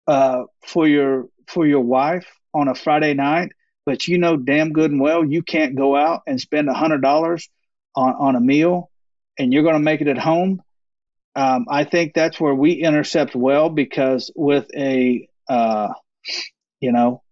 uh, 0.06 0.44
for 0.66 0.88
your 0.88 1.28
for 1.48 1.66
your 1.66 1.82
wife 1.82 2.28
on 2.54 2.68
a 2.68 2.76
Friday 2.76 3.14
night, 3.14 3.52
but 3.86 4.08
you 4.08 4.18
know 4.18 4.36
damn 4.36 4.74
good 4.74 4.92
and 4.92 5.00
well 5.00 5.24
you 5.24 5.42
can't 5.42 5.76
go 5.76 5.96
out 5.96 6.22
and 6.28 6.42
spend 6.42 6.68
a 6.70 6.74
hundred 6.74 7.02
dollars 7.02 7.50
on, 7.98 8.14
on 8.20 8.36
a 8.36 8.40
meal 8.40 8.90
and 9.38 9.52
you're 9.52 9.64
going 9.64 9.76
to 9.76 9.80
make 9.80 10.02
it 10.02 10.08
at 10.08 10.18
home, 10.18 10.62
um, 11.36 11.66
I 11.70 11.84
think 11.84 12.14
that's 12.14 12.40
where 12.40 12.56
we 12.56 12.74
intercept 12.74 13.36
well 13.36 13.70
because 13.70 14.32
with 14.36 14.68
a, 14.76 15.28
uh, 15.50 15.90
you 16.80 16.92
know, 16.92 17.24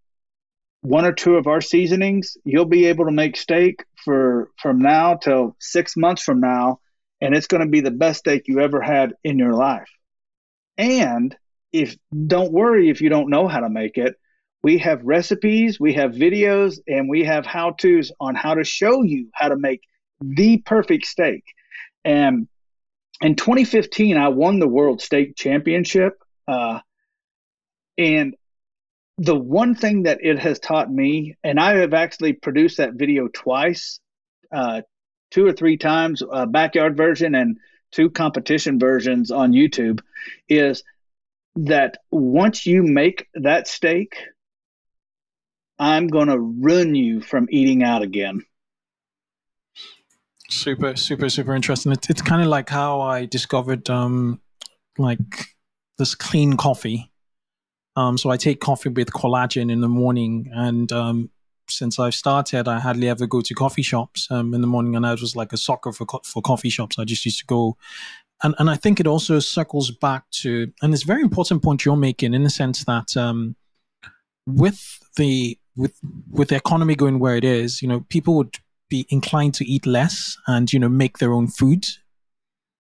one 0.82 1.06
or 1.06 1.14
two 1.14 1.36
of 1.36 1.48
our 1.48 1.62
seasonings, 1.62 2.38
you'll 2.44 2.66
be 2.66 2.86
able 2.86 3.06
to 3.06 3.12
make 3.12 3.38
steak 3.38 3.84
for 4.04 4.52
from 4.62 4.80
now 4.80 5.16
till 5.16 5.56
six 5.60 5.98
months 5.98 6.22
from 6.22 6.40
now, 6.40 6.80
and 7.22 7.34
it's 7.34 7.48
going 7.48 7.64
to 7.64 7.70
be 7.70 7.82
the 7.82 7.90
best 7.90 8.20
steak 8.20 8.44
you 8.48 8.60
ever 8.60 8.82
had 8.82 9.14
in 9.24 9.40
your 9.40 9.54
life. 9.54 9.90
And 10.78 11.36
if 11.72 11.98
don't 12.28 12.52
worry 12.52 12.90
if 12.90 13.02
you 13.02 13.10
don't 13.10 13.32
know 13.32 13.48
how 13.48 13.62
to 13.62 13.70
make 13.70 13.98
it, 13.98 14.16
we 14.62 14.78
have 14.80 15.04
recipes, 15.04 15.80
we 15.80 15.94
have 15.94 16.12
videos, 16.12 16.78
and 16.88 17.10
we 17.10 17.24
have 17.24 17.48
how 17.48 17.72
tos 17.72 18.12
on 18.20 18.36
how 18.36 18.54
to 18.54 18.64
show 18.64 19.02
you 19.02 19.30
how 19.34 19.50
to 19.50 19.58
make 19.58 19.82
the 20.22 20.58
perfect 20.58 21.06
steak. 21.06 21.44
And 22.04 22.48
in 23.22 23.36
2015, 23.36 24.18
I 24.18 24.30
won 24.30 24.60
the 24.60 24.68
World 24.68 25.02
Steak 25.02 25.36
Championship. 25.36 26.22
Uh, 26.48 26.80
and 27.98 28.36
the 29.18 29.36
one 29.36 29.76
thing 29.76 30.04
that 30.04 30.20
it 30.22 30.40
has 30.40 30.60
taught 30.60 30.92
me, 30.92 31.36
and 31.44 31.60
I 31.60 31.78
have 31.78 31.94
actually 31.94 32.34
produced 32.34 32.78
that 32.78 32.94
video 32.94 33.28
twice, 33.28 34.00
uh, 34.52 34.82
two 35.32 35.46
or 35.46 35.54
three 35.54 35.78
times, 35.78 36.22
a 36.30 36.46
backyard 36.46 36.98
version 36.98 37.36
and 37.36 37.58
two 37.92 38.10
competition 38.10 38.80
versions 38.80 39.32
on 39.32 39.54
YouTube, 39.54 40.02
is 40.50 40.84
that 41.56 41.98
once 42.12 42.66
you 42.66 42.84
make 42.84 43.28
that 43.36 43.68
steak, 43.68 44.18
I'm 45.80 46.08
going 46.08 46.28
to 46.28 46.40
ruin 46.40 46.96
you 46.96 47.22
from 47.22 47.48
eating 47.50 47.84
out 47.84 48.02
again. 48.02 48.44
Super, 50.50 50.96
super, 50.96 51.30
super 51.30 51.56
interesting. 51.56 51.92
It's, 51.92 52.10
it's 52.10 52.22
kind 52.22 52.42
of 52.42 52.48
like 52.48 52.70
how 52.70 53.02
I 53.02 53.26
discovered 53.26 53.90
um, 53.90 54.42
like 54.98 55.56
this 55.98 56.16
clean 56.16 56.58
coffee. 56.58 57.12
Um, 57.96 58.18
so 58.18 58.30
I 58.30 58.38
take 58.38 58.60
coffee 58.60 58.90
with 58.90 59.12
collagen 59.12 59.72
in 59.72 59.82
the 59.82 59.88
morning, 59.88 60.50
and 60.54 60.92
um, 60.92 61.30
since 61.70 61.98
I've 61.98 62.14
started, 62.14 62.68
I 62.68 62.80
hardly 62.80 63.08
ever 63.08 63.26
go 63.26 63.42
to 63.42 63.54
coffee 63.54 63.82
shops 63.82 64.28
um, 64.30 64.54
in 64.54 64.62
the 64.62 64.68
morning, 64.68 64.96
and 64.96 65.06
I 65.06 65.12
was 65.12 65.36
like 65.36 65.54
a 65.54 65.58
sucker 65.58 65.94
for 65.94 66.06
co- 66.06 66.22
for 66.26 66.42
coffee 66.42 66.70
shops. 66.70 67.00
I 67.00 67.06
just 67.06 67.26
used 67.26 67.40
to 67.40 67.46
go, 67.46 67.78
and 68.44 68.54
and 68.60 68.70
I 68.70 68.76
think 68.76 69.00
it 69.00 69.08
also 69.08 69.40
circles 69.40 69.92
back 69.92 70.30
to, 70.42 70.72
and 70.82 70.94
it's 70.94 71.04
a 71.04 71.08
very 71.08 71.22
important 71.22 71.64
point 71.64 71.86
you're 71.86 71.96
making 71.96 72.34
in 72.34 72.44
the 72.44 72.50
sense 72.50 72.84
that 72.84 73.16
um, 73.16 73.56
with 74.46 75.00
the 75.16 75.58
with 75.78 75.98
with 76.30 76.50
the 76.50 76.56
economy 76.56 76.96
going 76.96 77.20
where 77.20 77.38
it 77.38 77.46
is, 77.46 77.82
you 77.82 77.88
know, 77.88 78.02
people 78.10 78.36
would 78.36 78.58
be 78.96 79.06
inclined 79.10 79.54
to 79.56 79.66
eat 79.66 79.86
less 79.86 80.38
and 80.48 80.72
you 80.72 80.80
know 80.80 80.90
make 80.90 81.18
their 81.18 81.34
own 81.34 81.48
food. 81.48 81.86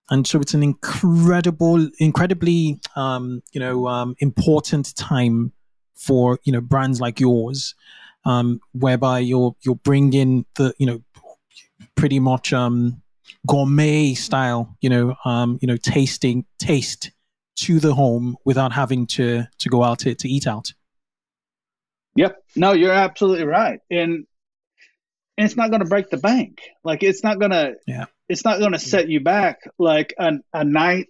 And 0.09 0.27
so 0.27 0.39
it's 0.39 0.53
an 0.53 0.63
incredible 0.63 1.89
incredibly 1.99 2.79
um, 2.95 3.41
you 3.53 3.59
know 3.59 3.87
um, 3.87 4.15
important 4.19 4.95
time 4.95 5.51
for 5.95 6.39
you 6.43 6.53
know 6.53 6.61
brands 6.61 7.01
like 7.01 7.19
yours 7.19 7.75
um, 8.25 8.59
whereby 8.73 9.19
you're 9.19 9.55
you're 9.63 9.81
bringing 9.89 10.45
the 10.55 10.73
you 10.77 10.85
know 10.85 10.99
pretty 11.95 12.19
much 12.19 12.53
um, 12.53 13.01
gourmet 13.47 14.13
style 14.13 14.75
you 14.81 14.89
know 14.89 15.15
um, 15.25 15.57
you 15.61 15.67
know 15.67 15.77
tasting 15.77 16.45
taste 16.59 17.11
to 17.55 17.79
the 17.79 17.93
home 17.93 18.35
without 18.45 18.71
having 18.73 19.07
to 19.07 19.45
to 19.59 19.69
go 19.69 19.83
out 19.83 19.99
to, 19.99 20.13
to 20.15 20.29
eat 20.29 20.47
out. 20.47 20.73
Yep. 22.15 22.43
No 22.55 22.71
you're 22.73 22.93
absolutely 22.93 23.45
right. 23.45 23.79
And 23.89 24.25
and 25.37 25.45
it's 25.45 25.57
not 25.57 25.69
going 25.69 25.81
to 25.81 25.89
break 25.89 26.09
the 26.09 26.17
bank. 26.17 26.61
Like 26.83 27.03
it's 27.03 27.23
not 27.23 27.39
going 27.39 27.51
to, 27.51 27.73
yeah. 27.87 28.05
it's 28.29 28.45
not 28.45 28.59
going 28.59 28.71
to 28.71 28.79
set 28.79 29.09
you 29.09 29.19
back 29.19 29.59
like 29.77 30.13
a, 30.17 30.33
a 30.53 30.63
night, 30.63 31.09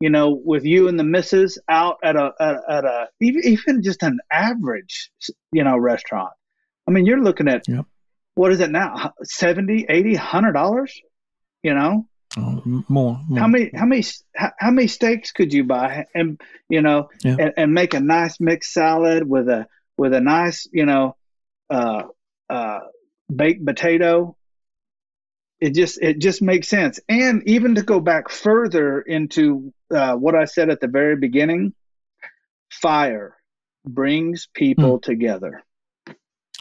you 0.00 0.10
know, 0.10 0.30
with 0.30 0.64
you 0.64 0.88
and 0.88 0.98
the 0.98 1.04
missus 1.04 1.58
out 1.68 1.98
at 2.02 2.16
a, 2.16 2.32
at, 2.40 2.56
at 2.68 2.84
a, 2.84 3.08
even, 3.20 3.42
even 3.44 3.82
just 3.82 4.02
an 4.02 4.18
average, 4.32 5.10
you 5.52 5.64
know, 5.64 5.76
restaurant. 5.76 6.32
I 6.88 6.90
mean, 6.90 7.04
you're 7.04 7.22
looking 7.22 7.48
at, 7.48 7.68
yep. 7.68 7.84
what 8.34 8.52
is 8.52 8.60
it 8.60 8.70
now? 8.70 9.12
70, 9.22 9.86
80, 9.88 10.12
100 10.14 10.52
dollars, 10.52 10.98
you 11.62 11.74
know? 11.74 12.06
Oh, 12.38 12.62
more, 12.64 13.20
more, 13.28 13.38
How 13.38 13.48
many, 13.48 13.72
how 13.74 13.84
many, 13.84 14.04
how, 14.36 14.52
how, 14.56 14.70
many 14.70 14.86
steaks 14.86 15.32
could 15.32 15.52
you 15.52 15.64
buy 15.64 16.06
and, 16.14 16.40
you 16.68 16.80
know, 16.80 17.10
yeah. 17.24 17.36
and, 17.38 17.52
and 17.56 17.74
make 17.74 17.92
a 17.92 18.00
nice 18.00 18.38
mixed 18.38 18.72
salad 18.72 19.28
with 19.28 19.48
a, 19.48 19.66
with 19.98 20.14
a 20.14 20.20
nice, 20.20 20.68
you 20.72 20.86
know, 20.86 21.16
uh, 21.70 22.04
uh, 22.48 22.78
baked 23.34 23.64
potato. 23.64 24.36
It 25.60 25.74
just 25.74 26.00
it 26.02 26.18
just 26.18 26.40
makes 26.40 26.68
sense. 26.68 27.00
And 27.08 27.42
even 27.46 27.74
to 27.74 27.82
go 27.82 28.00
back 28.00 28.30
further 28.30 29.00
into 29.00 29.72
uh, 29.94 30.14
what 30.14 30.34
i 30.34 30.44
said 30.44 30.70
at 30.70 30.80
the 30.80 30.88
very 30.88 31.16
beginning 31.16 31.74
fire 32.70 33.36
brings 33.84 34.48
people 34.54 34.98
mm. 34.98 35.02
together. 35.02 35.62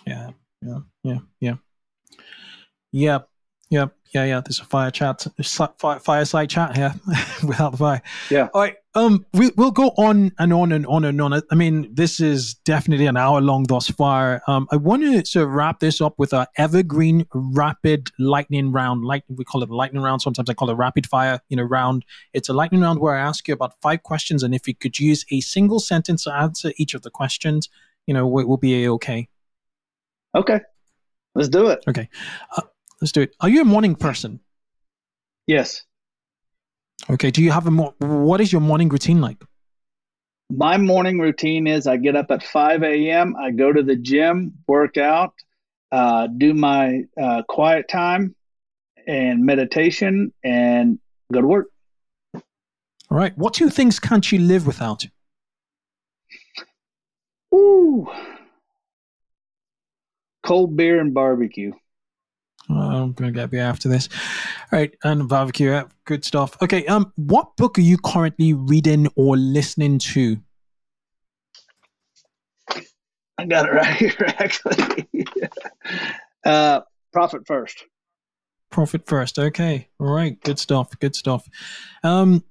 Yeah 0.05 0.31
yeah 0.61 0.79
yeah 1.03 1.19
yeah. 1.39 1.55
Yep 2.91 3.29
yep 3.69 3.95
yeah 4.13 4.25
yeah 4.25 4.41
there's 4.41 4.59
a 4.59 4.65
fire 4.65 4.91
chat 4.91 5.25
fire, 5.77 5.99
fireside 5.99 6.49
chat 6.49 6.75
here 6.75 6.93
without 7.43 7.71
the 7.71 7.77
fire 7.77 8.01
yeah 8.29 8.47
all 8.53 8.61
right 8.61 8.75
um, 8.95 9.25
we, 9.33 9.51
we'll 9.55 9.71
go 9.71 9.89
on 9.97 10.31
and 10.39 10.51
on 10.51 10.71
and 10.71 10.85
on 10.87 11.05
and 11.05 11.21
on. 11.21 11.41
I 11.51 11.55
mean, 11.55 11.93
this 11.93 12.19
is 12.19 12.55
definitely 12.55 13.05
an 13.05 13.17
hour 13.17 13.39
long 13.39 13.63
thus 13.63 13.87
far. 13.87 14.41
Um, 14.47 14.67
I 14.71 14.77
want 14.77 15.03
to 15.03 15.25
sort 15.25 15.47
of 15.47 15.53
wrap 15.53 15.79
this 15.79 16.01
up 16.01 16.15
with 16.17 16.33
our 16.33 16.47
evergreen 16.57 17.27
rapid 17.33 18.09
lightning 18.17 18.71
round. 18.71 19.05
Like 19.05 19.23
we 19.29 19.45
call 19.45 19.61
it 19.61 19.69
lightning 19.69 20.01
round. 20.01 20.21
Sometimes 20.21 20.49
I 20.49 20.53
call 20.55 20.71
it 20.71 20.73
rapid 20.73 21.05
fire. 21.05 21.39
You 21.49 21.57
know, 21.57 21.63
round. 21.63 22.03
It's 22.33 22.49
a 22.49 22.53
lightning 22.53 22.81
round 22.81 22.99
where 22.99 23.15
I 23.15 23.21
ask 23.21 23.47
you 23.47 23.53
about 23.53 23.79
five 23.81 24.01
questions, 24.01 24.41
and 24.41 24.55
if 24.55 24.67
you 24.67 24.73
could 24.73 24.97
use 24.97 25.23
a 25.31 25.39
single 25.41 25.79
sentence 25.79 26.23
to 26.23 26.33
answer 26.33 26.73
each 26.77 26.95
of 26.95 27.03
the 27.03 27.11
questions, 27.11 27.69
you 28.07 28.13
know, 28.13 28.39
it 28.39 28.47
will 28.47 28.57
be 28.57 28.83
a 28.83 28.91
okay. 28.93 29.29
Okay, 30.33 30.59
let's 31.35 31.49
do 31.49 31.67
it. 31.67 31.83
Okay, 31.87 32.09
uh, 32.57 32.63
let's 33.01 33.11
do 33.11 33.21
it. 33.21 33.35
Are 33.39 33.49
you 33.49 33.61
a 33.61 33.65
morning 33.65 33.95
person? 33.95 34.39
Yes. 35.47 35.83
Okay. 37.09 37.31
Do 37.31 37.41
you 37.41 37.51
have 37.51 37.67
a 37.67 37.71
more? 37.71 37.93
What 37.99 38.41
is 38.41 38.51
your 38.51 38.61
morning 38.61 38.89
routine 38.89 39.21
like? 39.21 39.43
My 40.51 40.77
morning 40.77 41.19
routine 41.19 41.67
is 41.67 41.85
I 41.85 41.97
get 41.97 42.15
up 42.15 42.31
at 42.31 42.43
5 42.43 42.83
a.m. 42.83 43.35
I 43.35 43.51
go 43.51 43.71
to 43.71 43.83
the 43.83 43.95
gym, 43.95 44.53
work 44.67 44.97
out, 44.97 45.33
uh, 45.91 46.27
do 46.27 46.55
my 46.55 47.03
uh, 47.21 47.43
quiet 47.47 47.87
time 47.87 48.35
and 49.07 49.45
meditation, 49.45 50.33
and 50.43 50.99
go 51.31 51.41
to 51.41 51.47
work. 51.47 51.67
All 52.33 53.17
right. 53.17 53.37
What 53.37 53.53
two 53.53 53.69
things 53.69 53.99
can't 53.99 54.31
you 54.31 54.39
live 54.39 54.65
without? 54.65 55.05
Ooh, 57.53 58.07
cold 60.43 60.75
beer 60.75 60.99
and 60.99 61.13
barbecue. 61.13 61.71
I'm 62.69 63.13
going 63.13 63.33
to 63.33 63.39
get 63.39 63.49
beer 63.49 63.61
after 63.63 63.89
this. 63.89 64.09
All 64.71 64.79
right, 64.79 64.93
and 65.03 65.27
barbecue, 65.27 65.81
good 66.05 66.23
stuff. 66.23 66.55
Okay, 66.61 66.85
um, 66.85 67.11
what 67.15 67.55
book 67.57 67.77
are 67.77 67.81
you 67.81 67.97
currently 67.97 68.53
reading 68.53 69.07
or 69.15 69.35
listening 69.37 69.99
to? 69.99 70.37
I 73.37 73.45
got 73.45 73.67
it 73.67 73.71
right 73.71 73.95
here, 73.95 74.15
actually. 74.37 75.07
uh, 76.45 76.81
Profit 77.11 77.47
First. 77.47 77.85
Profit 78.69 79.07
First. 79.07 79.39
Okay, 79.39 79.87
all 79.99 80.13
right, 80.13 80.39
good 80.41 80.59
stuff. 80.59 80.91
Good 80.99 81.15
stuff. 81.15 81.47
Um, 82.03 82.43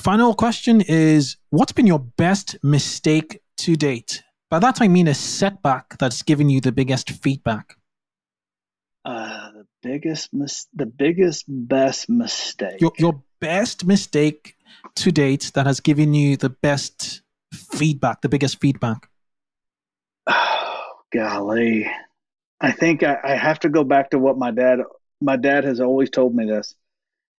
final 0.00 0.34
question 0.34 0.80
is: 0.80 1.36
What's 1.50 1.72
been 1.72 1.86
your 1.86 1.98
best 1.98 2.56
mistake 2.62 3.40
to 3.58 3.76
date? 3.76 4.22
By 4.48 4.58
that 4.58 4.80
I 4.80 4.88
mean 4.88 5.08
a 5.08 5.14
setback 5.14 5.98
that's 5.98 6.22
given 6.22 6.48
you 6.48 6.60
the 6.60 6.72
biggest 6.72 7.10
feedback. 7.10 7.76
Biggest 9.82 10.32
mis- 10.32 10.68
the 10.74 10.86
biggest 10.86 11.44
best 11.48 12.08
mistake. 12.08 12.80
Your 12.80 12.92
your 12.98 13.22
best 13.40 13.84
mistake 13.84 14.56
to 14.96 15.10
date 15.10 15.50
that 15.54 15.66
has 15.66 15.80
given 15.80 16.14
you 16.14 16.36
the 16.36 16.50
best 16.50 17.22
feedback, 17.52 18.20
the 18.22 18.28
biggest 18.28 18.60
feedback. 18.60 19.08
Oh, 20.26 20.92
golly. 21.12 21.90
I 22.60 22.70
think 22.70 23.02
I, 23.02 23.18
I 23.24 23.34
have 23.34 23.58
to 23.60 23.68
go 23.68 23.82
back 23.82 24.10
to 24.10 24.18
what 24.18 24.38
my 24.38 24.52
dad 24.52 24.80
my 25.20 25.36
dad 25.36 25.64
has 25.64 25.80
always 25.80 26.10
told 26.10 26.34
me 26.34 26.46
this. 26.46 26.74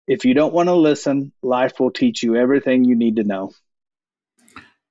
If 0.06 0.26
you 0.26 0.34
don't 0.34 0.54
want 0.54 0.68
to 0.68 0.76
listen, 0.76 1.32
life 1.42 1.80
will 1.80 1.92
teach 1.92 2.24
you 2.24 2.36
everything 2.36 2.84
you 2.84 2.96
need 2.96 3.16
to 3.18 3.24
know. 3.24 3.52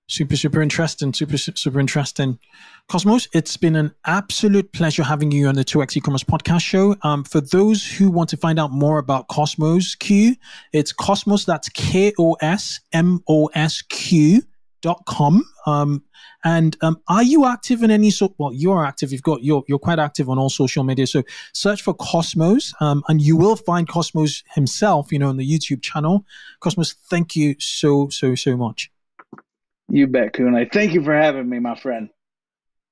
Super, 0.09 0.37
super 0.37 0.61
interesting. 0.61 1.15
Super, 1.15 1.39
super 1.39 1.81
interesting. 1.81 2.39
Cosmos, 2.89 3.29
it's 3.33 3.57
been 3.57 3.77
an 3.77 3.95
absolute 4.05 4.73
pleasure 4.73 5.03
having 5.05 5.31
you 5.31 5.47
on 5.47 5.55
the 5.55 5.65
2x 5.65 5.97
e-commerce 5.97 6.25
podcast 6.25 6.61
show. 6.63 6.95
Um, 7.03 7.25
for 7.25 7.41
those 7.41 7.87
who 7.91 8.11
want 8.11 8.29
to 8.31 8.37
find 8.37 8.59
out 8.59 8.73
more 8.73 8.99
about 8.99 9.29
Kosmos 9.29 9.99
Q, 9.99 10.35
it's 10.73 10.93
Cosmos, 10.93 11.45
that's 11.47 11.69
K-O-S-M-O-S-Q 11.71 12.43
dot 14.83 15.03
com. 15.07 15.45
Um, 15.65 16.03
and 16.45 16.77
um, 16.83 17.01
are 17.09 17.23
you 17.23 17.47
active 17.47 17.83
in 17.83 17.91
any 17.91 18.11
sort? 18.11 18.33
Well, 18.37 18.53
you're 18.53 18.85
active. 18.85 19.13
You've 19.13 19.23
got 19.23 19.43
you're 19.43 19.63
you're 19.69 19.79
quite 19.79 20.01
active 20.01 20.29
on 20.29 20.39
all 20.39 20.51
social 20.51 20.85
media. 20.85 21.07
So 21.07 21.23
search 21.55 21.81
for 21.83 21.95
Cosmos, 21.95 22.75
um, 22.81 23.03
and 23.09 23.23
you 23.23 23.37
will 23.37 23.57
find 23.57 23.89
Cosmos 23.89 24.43
himself. 24.55 25.13
You 25.13 25.21
know, 25.21 25.29
on 25.29 25.37
the 25.37 25.49
YouTube 25.49 25.83
channel. 25.83 26.27
Cosmos, 26.61 26.95
thank 27.09 27.37
you 27.37 27.55
so 27.59 28.09
so 28.11 28.35
so 28.35 28.57
much. 28.57 28.92
You 29.89 30.07
bet, 30.07 30.33
Kunle. 30.33 30.73
Thank 30.73 30.93
you 30.93 31.03
for 31.03 31.15
having 31.15 31.49
me, 31.49 31.59
my 31.59 31.75
friend. 31.75 32.09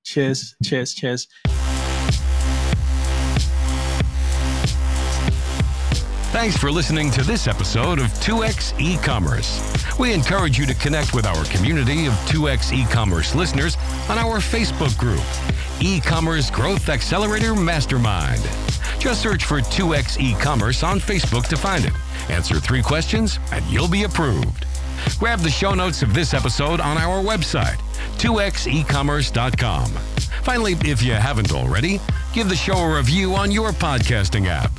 Cheers, 0.05 0.55
cheers, 0.63 0.95
cheers. 0.95 1.29
Thanks 6.33 6.57
for 6.57 6.71
listening 6.71 7.11
to 7.11 7.23
this 7.25 7.49
episode 7.49 7.99
of 7.99 8.07
2x 8.21 8.81
e-commerce. 8.81 9.61
We 9.99 10.13
encourage 10.13 10.59
you 10.59 10.65
to 10.67 10.75
connect 10.75 11.13
with 11.13 11.27
our 11.27 11.45
community 11.47 12.07
of 12.07 12.13
2x 12.29 12.73
e-commerce 12.73 13.35
listeners 13.35 13.77
on 14.09 14.17
our 14.17 14.39
Facebook 14.39 14.97
group, 14.97 15.21
E-commerce 15.81 16.49
Growth 16.49 16.89
Accelerator 16.89 17.55
Mastermind. 17.55 18.41
Just 18.99 19.23
search 19.23 19.45
for 19.45 19.61
2x 19.61 20.21
e-commerce 20.21 20.83
on 20.83 21.01
Facebook 21.01 21.49
to 21.49 21.57
find 21.57 21.85
it. 21.85 21.93
Answer 22.31 22.61
three 22.61 22.83
questions 22.83 23.39
and 23.53 23.65
you'll 23.67 23.89
be 23.89 24.05
approved. 24.05 24.67
Grab 25.19 25.41
the 25.41 25.51
show 25.51 25.75
notes 25.75 26.03
of 26.03 26.15
this 26.15 26.35
episode 26.35 26.81
on 26.81 26.99
our 26.99 27.23
website, 27.23 27.79
2xecommerce.com. 28.19 29.87
Finally, 30.43 30.77
if 30.85 31.03
you 31.03 31.13
haven't 31.13 31.53
already, 31.53 32.01
give 32.33 32.49
the 32.49 32.57
show 32.57 32.77
a 32.77 32.97
review 32.97 33.35
on 33.35 33.51
your 33.51 33.71
podcasting 33.71 34.47
app. 34.47 34.73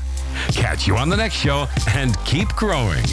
Catch 0.54 0.88
you 0.88 0.98
on 0.98 1.10
the 1.10 1.18
next 1.18 1.36
show 1.36 1.68
and 1.90 2.18
keep 2.26 2.50
growing. 2.50 3.06